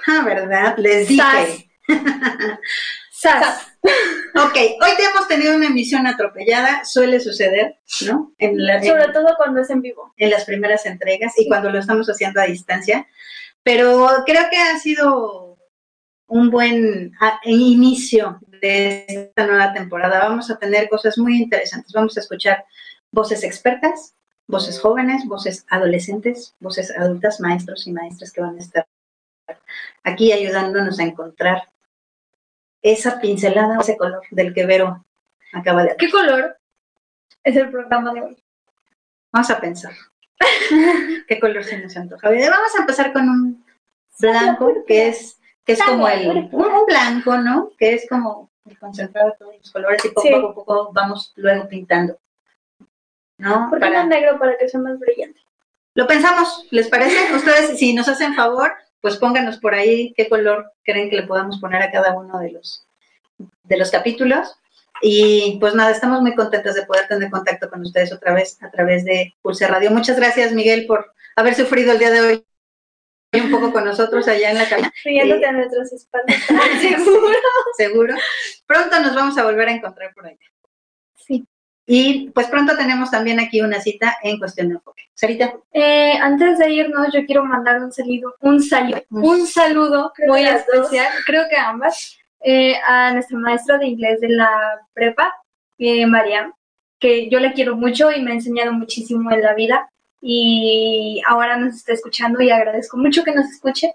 Ah, 0.06 0.24
¿verdad? 0.26 0.78
Les 0.78 1.08
dije. 1.08 1.70
¡Sas! 3.20 3.66
ok, 3.82 4.54
hoy 4.54 4.92
hemos 5.12 5.28
tenido 5.28 5.56
una 5.56 5.66
emisión 5.66 6.06
atropellada, 6.06 6.86
suele 6.86 7.20
suceder, 7.20 7.80
¿no? 8.06 8.32
En 8.38 8.64
la, 8.64 8.80
Sobre 8.84 9.12
todo 9.12 9.34
cuando 9.38 9.62
es 9.62 9.72
en 9.72 9.82
vivo. 9.82 10.14
En 10.18 10.30
las 10.30 10.46
primeras 10.46 10.86
entregas 10.86 11.34
y 11.36 11.48
cuando 11.48 11.72
lo 11.72 11.80
estamos 11.80 12.08
haciendo 12.08 12.40
a 12.40 12.46
distancia. 12.46 13.08
Pero 13.64 14.08
creo 14.24 14.44
que 14.52 14.58
ha 14.58 14.78
sido 14.78 15.58
un 16.28 16.52
buen 16.52 17.12
inicio 17.44 18.40
de 18.62 19.06
esta 19.08 19.48
nueva 19.48 19.74
temporada. 19.74 20.20
Vamos 20.20 20.52
a 20.52 20.60
tener 20.60 20.88
cosas 20.88 21.18
muy 21.18 21.42
interesantes. 21.42 21.94
Vamos 21.94 22.16
a 22.18 22.20
escuchar 22.20 22.66
voces 23.12 23.44
expertas, 23.44 24.14
voces 24.46 24.80
jóvenes, 24.80 25.26
voces 25.26 25.66
adolescentes, 25.72 26.54
voces 26.60 26.96
adultas, 26.96 27.40
maestros 27.40 27.88
y 27.88 27.94
maestras 27.94 28.32
que 28.32 28.42
van 28.42 28.58
a 28.58 28.62
estar 28.62 28.86
aquí 30.04 30.32
ayudándonos 30.32 31.00
a 31.00 31.04
encontrar 31.04 31.64
esa 32.92 33.20
pincelada, 33.20 33.80
ese 33.80 33.98
color 33.98 34.22
del 34.32 34.54
que 34.54 34.66
Vero 34.66 35.06
acaba 35.54 35.84
de 35.84 35.96
¿Qué 35.98 36.10
color 36.10 36.58
es 37.44 37.56
el 37.56 37.70
programa 37.70 38.14
de 38.14 38.22
hoy? 38.22 38.44
Vamos 39.32 39.50
a 39.50 39.60
pensar. 39.60 39.94
¿Qué 41.28 41.40
color 41.40 41.64
se 41.64 41.80
nos 41.80 41.96
antoja? 41.98 42.30
Vamos 42.30 42.76
a 42.78 42.82
empezar 42.82 43.14
con 43.14 43.30
un 43.30 43.66
blanco 44.20 44.86
que 44.86 45.10
es 45.10 45.40
que 45.66 45.74
es 45.74 45.84
como 45.84 46.08
el 46.08 46.50
un, 46.52 46.86
blanco, 46.86 47.38
¿no? 47.38 47.72
Que 47.78 47.94
es 47.94 48.08
como 48.08 48.50
el 48.66 48.80
concentrado 48.80 49.32
de 49.32 49.38
todos 49.38 49.58
los 49.58 49.72
colores 49.72 50.06
y 50.06 50.10
poco 50.10 50.36
a 50.36 50.56
poco 50.56 50.92
vamos 50.94 51.34
luego 51.36 51.68
pintando. 51.68 52.18
¿No? 53.38 53.70
¿Por 53.70 53.80
qué 53.80 53.90
no 53.90 54.06
negro 54.06 54.40
para 54.40 54.58
que 54.58 54.70
sea 54.70 54.80
más 54.80 54.98
brillante? 54.98 55.42
Lo 55.94 56.08
pensamos, 56.08 56.66
¿les 56.72 56.88
parece? 56.88 57.34
Ustedes, 57.36 57.78
si 57.78 57.94
nos 57.94 58.08
hacen 58.08 58.34
favor, 58.34 58.72
pues 59.02 59.18
pónganos 59.18 59.58
por 59.58 59.74
ahí 59.74 60.14
qué 60.16 60.28
color 60.28 60.72
creen 60.84 61.10
que 61.10 61.18
le 61.18 61.28
podamos 61.28 61.60
poner 61.60 61.82
a 61.82 61.92
cada 61.92 62.14
uno 62.14 62.40
de 62.40 62.52
los, 62.52 62.86
de 63.64 63.78
los 63.78 63.92
capítulos. 63.92 64.56
Y 65.02 65.58
pues 65.60 65.76
nada, 65.76 65.92
estamos 65.92 66.22
muy 66.22 66.34
contentos 66.34 66.74
de 66.74 66.86
poder 66.86 67.08
tener 67.08 67.30
contacto 67.30 67.70
con 67.70 67.82
ustedes 67.82 68.12
otra 68.12 68.34
vez 68.34 68.62
a 68.64 68.72
través 68.72 69.06
de 69.06 69.36
Pulse 69.42 69.68
Radio. 69.68 69.92
Muchas 69.92 70.18
gracias, 70.18 70.54
Miguel, 70.54 70.88
por 70.88 71.14
haber 71.36 71.54
sufrido 71.54 71.92
el 71.92 72.00
día 72.00 72.10
de 72.10 72.22
hoy 72.22 72.46
un 73.34 73.52
poco 73.52 73.72
con 73.72 73.86
nosotros 73.86 74.28
allá 74.28 74.52
en 74.52 74.58
la 74.58 74.68
cabina. 74.68 74.92
Riéndote 75.04 75.46
a 75.46 75.52
nuestras 75.52 75.94
espaldas. 75.94 76.36
Seguro. 76.82 77.38
Seguro. 77.76 78.16
Pronto 78.66 79.00
nos 79.00 79.14
vamos 79.14 79.38
a 79.38 79.44
volver 79.44 79.68
a 79.68 79.74
encontrar 79.74 80.14
por 80.14 80.26
allá. 80.26 80.38
Y 81.90 82.32
pues 82.32 82.48
pronto 82.48 82.76
tenemos 82.76 83.10
también 83.10 83.40
aquí 83.40 83.62
una 83.62 83.80
cita 83.80 84.18
en 84.22 84.38
cuestión 84.38 84.68
de 84.68 84.74
enfoque. 84.76 85.04
Sarita. 85.14 85.54
Eh, 85.72 86.18
antes 86.22 86.60
de 86.60 86.70
irnos, 86.70 87.08
yo 87.14 87.26
quiero 87.26 87.46
mandar 87.46 87.82
un 87.82 87.94
saludo, 87.94 88.36
un 88.42 88.62
saludo, 88.62 89.02
un 89.10 89.48
saludo 89.48 90.12
muy 90.28 90.46
especial, 90.46 91.08
creo 91.26 91.48
que 91.50 91.56
ambas, 91.56 92.20
eh, 92.42 92.76
a 92.86 93.14
nuestra 93.14 93.40
maestra 93.40 93.78
de 93.78 93.88
inglés 93.88 94.20
de 94.20 94.28
la 94.28 94.82
prepa, 94.94 95.34
eh, 95.78 96.06
Mariam, 96.06 96.54
que 97.00 97.30
yo 97.30 97.40
le 97.40 97.54
quiero 97.54 97.78
mucho 97.78 98.12
y 98.12 98.22
me 98.22 98.32
ha 98.32 98.36
enseñado 98.36 98.74
muchísimo 98.74 99.32
en 99.32 99.42
la 99.42 99.54
vida 99.54 99.90
y 100.22 101.22
ahora 101.26 101.56
nos 101.56 101.74
está 101.76 101.94
escuchando 101.94 102.42
y 102.42 102.50
agradezco 102.50 102.98
mucho 102.98 103.24
que 103.24 103.32
nos 103.32 103.50
escuche 103.50 103.94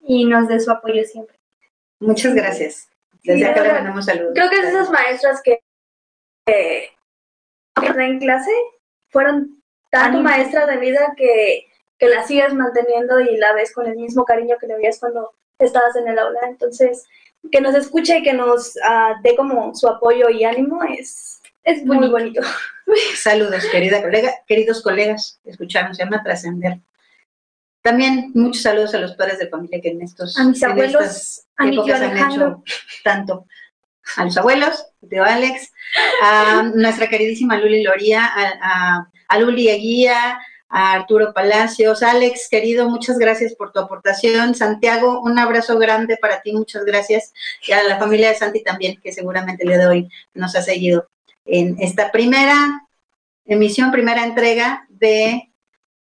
y 0.00 0.24
nos 0.24 0.48
dé 0.48 0.58
su 0.58 0.72
apoyo 0.72 1.04
siempre. 1.04 1.36
Muchas 2.00 2.34
gracias. 2.34 2.88
Desde 3.22 3.46
acá 3.46 3.62
le 3.62 3.72
mandamos 3.74 4.06
saludos. 4.06 4.32
Creo 4.34 4.50
que 4.50 4.56
es 4.56 4.64
esas 4.64 4.90
maestras 4.90 5.40
que 5.42 5.60
en 7.86 8.18
clase 8.18 8.50
fueron 9.08 9.62
tanto 9.90 10.20
maestra 10.20 10.66
de 10.66 10.76
vida 10.78 11.14
que, 11.16 11.66
que 11.98 12.08
la 12.08 12.26
sigues 12.26 12.54
manteniendo 12.54 13.20
y 13.20 13.36
la 13.36 13.52
ves 13.54 13.72
con 13.72 13.86
el 13.86 13.96
mismo 13.96 14.24
cariño 14.24 14.56
que 14.60 14.66
le 14.66 14.76
veías 14.76 14.98
cuando 15.00 15.32
estabas 15.58 15.96
en 15.96 16.08
el 16.08 16.18
aula. 16.18 16.40
Entonces, 16.46 17.06
que 17.50 17.60
nos 17.60 17.74
escuche 17.74 18.18
y 18.18 18.22
que 18.22 18.32
nos 18.32 18.76
uh, 18.76 19.20
dé 19.22 19.36
como 19.36 19.74
su 19.74 19.88
apoyo 19.88 20.28
y 20.30 20.44
ánimo 20.44 20.82
es, 20.82 21.40
es 21.64 21.84
muy, 21.84 21.98
muy 21.98 22.08
bonito. 22.08 22.42
Saludos, 23.16 23.64
querida 23.70 24.02
colega, 24.02 24.32
queridos 24.46 24.82
colegas, 24.82 25.40
escucharnos, 25.44 25.96
se 25.96 26.04
llama 26.04 26.22
Trascender. 26.22 26.78
También 27.82 28.32
muchos 28.34 28.62
saludos 28.62 28.94
a 28.94 28.98
los 28.98 29.14
padres 29.14 29.38
de 29.38 29.48
familia 29.48 29.80
que 29.80 29.90
en 29.90 30.02
estos 30.02 30.36
a 30.38 30.44
mis 30.44 30.62
abuelos, 30.62 31.46
a 31.56 31.64
mi 31.64 31.82
tío 31.82 31.94
han 31.94 32.18
hecho 32.18 32.62
tanto 33.04 33.46
a 34.16 34.24
los 34.24 34.36
abuelos, 34.36 34.86
tío 35.08 35.24
Alex, 35.24 35.72
a 36.22 36.62
nuestra 36.74 37.08
queridísima 37.08 37.58
Luli 37.58 37.82
Loría, 37.82 38.24
a, 38.24 39.08
a, 39.28 39.38
Luli 39.38 39.68
Eguía, 39.68 40.38
a 40.68 40.92
Arturo 40.92 41.32
Palacios, 41.32 42.02
Alex, 42.02 42.48
querido, 42.50 42.88
muchas 42.88 43.18
gracias 43.18 43.54
por 43.54 43.72
tu 43.72 43.80
aportación. 43.80 44.54
Santiago, 44.54 45.20
un 45.20 45.38
abrazo 45.38 45.78
grande 45.78 46.16
para 46.16 46.40
ti, 46.42 46.52
muchas 46.52 46.84
gracias. 46.84 47.32
Y 47.66 47.72
a 47.72 47.82
la 47.84 47.98
familia 47.98 48.28
de 48.28 48.34
Santi 48.34 48.62
también, 48.62 49.00
que 49.02 49.12
seguramente 49.12 49.66
de 49.66 49.86
hoy 49.86 50.08
nos 50.34 50.56
ha 50.56 50.62
seguido 50.62 51.08
en 51.44 51.76
esta 51.80 52.12
primera 52.12 52.86
emisión, 53.46 53.90
primera 53.90 54.24
entrega 54.24 54.86
de 54.88 55.50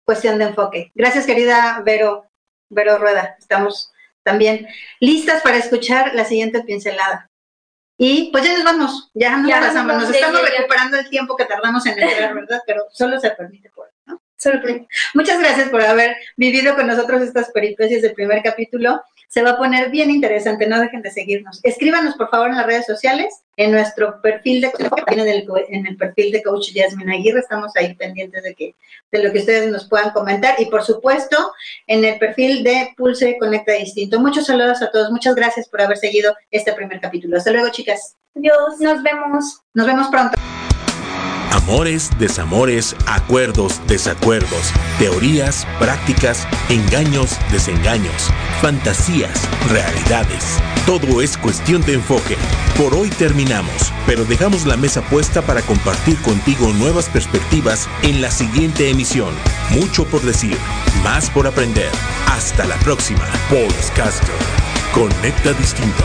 Cuestión 0.03 0.37
de 0.37 0.45
Enfoque. 0.45 0.91
Gracias, 0.95 1.25
querida 1.25 1.81
Vero, 1.85 2.25
Vero 2.69 2.97
Rueda. 2.97 3.35
Estamos 3.39 3.91
también 4.23 4.67
listas 4.99 5.41
para 5.43 5.57
escuchar 5.57 6.15
la 6.15 6.25
siguiente 6.25 6.63
pincelada. 6.63 7.29
Y 7.97 8.29
pues 8.31 8.43
ya 8.43 8.53
nos 8.53 8.63
vamos, 8.63 9.11
ya 9.13 9.37
nos 9.37 9.51
pasamos, 9.51 10.01
nos, 10.01 10.09
estamos 10.09 10.41
recuperando 10.41 10.97
el 10.97 11.09
tiempo 11.09 11.35
que 11.35 11.45
tardamos 11.45 11.85
en 11.85 11.97
entrar, 11.97 12.33
¿verdad? 12.35 12.61
Pero 12.67 12.85
solo 12.91 13.19
se 13.19 13.31
permite 13.31 13.69
por 13.69 13.89
Muchas 15.13 15.39
gracias 15.39 15.69
por 15.69 15.81
haber 15.81 16.15
vivido 16.37 16.75
con 16.75 16.87
nosotros 16.87 17.21
estas 17.21 17.51
peripecias 17.51 18.01
del 18.01 18.13
primer 18.13 18.41
capítulo. 18.43 19.01
Se 19.27 19.41
va 19.41 19.51
a 19.51 19.57
poner 19.57 19.89
bien 19.89 20.11
interesante, 20.11 20.67
no 20.67 20.79
dejen 20.79 21.01
de 21.01 21.11
seguirnos. 21.11 21.59
Escríbanos 21.63 22.15
por 22.15 22.29
favor 22.29 22.49
en 22.49 22.55
las 22.55 22.65
redes 22.65 22.85
sociales, 22.85 23.43
en 23.57 23.71
nuestro 23.71 24.21
perfil 24.21 24.61
de 24.61 24.71
en 25.07 25.19
el, 25.19 25.45
en 25.69 25.87
el 25.87 25.97
perfil 25.97 26.31
de 26.31 26.43
Coach 26.43 26.71
Jasmine 26.73 27.15
Aguirre, 27.15 27.39
estamos 27.39 27.71
ahí 27.75 27.93
pendientes 27.95 28.43
de 28.43 28.53
que 28.53 28.75
de 29.11 29.23
lo 29.23 29.31
que 29.31 29.39
ustedes 29.39 29.69
nos 29.71 29.89
puedan 29.89 30.11
comentar 30.11 30.55
y 30.59 30.65
por 30.65 30.83
supuesto 30.83 31.51
en 31.87 32.05
el 32.05 32.17
perfil 32.19 32.63
de 32.63 32.93
Pulse 32.95 33.37
Conecta 33.39 33.73
Distinto. 33.73 34.19
Muchos 34.19 34.45
saludos 34.45 34.81
a 34.81 34.91
todos, 34.91 35.11
muchas 35.11 35.35
gracias 35.35 35.67
por 35.67 35.81
haber 35.81 35.97
seguido 35.97 36.35
este 36.51 36.73
primer 36.73 36.99
capítulo. 36.99 37.37
Hasta 37.37 37.51
luego, 37.51 37.69
chicas. 37.69 38.15
Adiós, 38.35 38.79
nos 38.79 39.01
vemos. 39.01 39.61
Nos 39.73 39.87
vemos 39.87 40.07
pronto. 40.07 40.37
Amores, 41.55 42.09
desamores, 42.19 42.97
acuerdos, 43.05 43.79
desacuerdos, 43.87 44.73
teorías, 44.99 45.65
prácticas, 45.79 46.45
engaños, 46.67 47.39
desengaños, 47.49 48.29
fantasías, 48.61 49.47
realidades. 49.69 50.59
Todo 50.85 51.21
es 51.21 51.37
cuestión 51.37 51.81
de 51.83 51.93
enfoque. 51.93 52.35
Por 52.77 52.93
hoy 52.93 53.09
terminamos, 53.09 53.93
pero 54.05 54.25
dejamos 54.25 54.65
la 54.65 54.75
mesa 54.75 55.01
puesta 55.03 55.41
para 55.43 55.61
compartir 55.61 56.21
contigo 56.23 56.73
nuevas 56.73 57.07
perspectivas 57.07 57.87
en 58.03 58.21
la 58.21 58.31
siguiente 58.31 58.89
emisión. 58.89 59.33
Mucho 59.71 60.03
por 60.05 60.21
decir, 60.23 60.57
más 61.05 61.29
por 61.29 61.47
aprender. 61.47 61.89
Hasta 62.27 62.65
la 62.65 62.75
próxima. 62.79 63.25
Podcaster. 63.49 64.35
Conecta 64.93 65.53
distinto. 65.53 66.03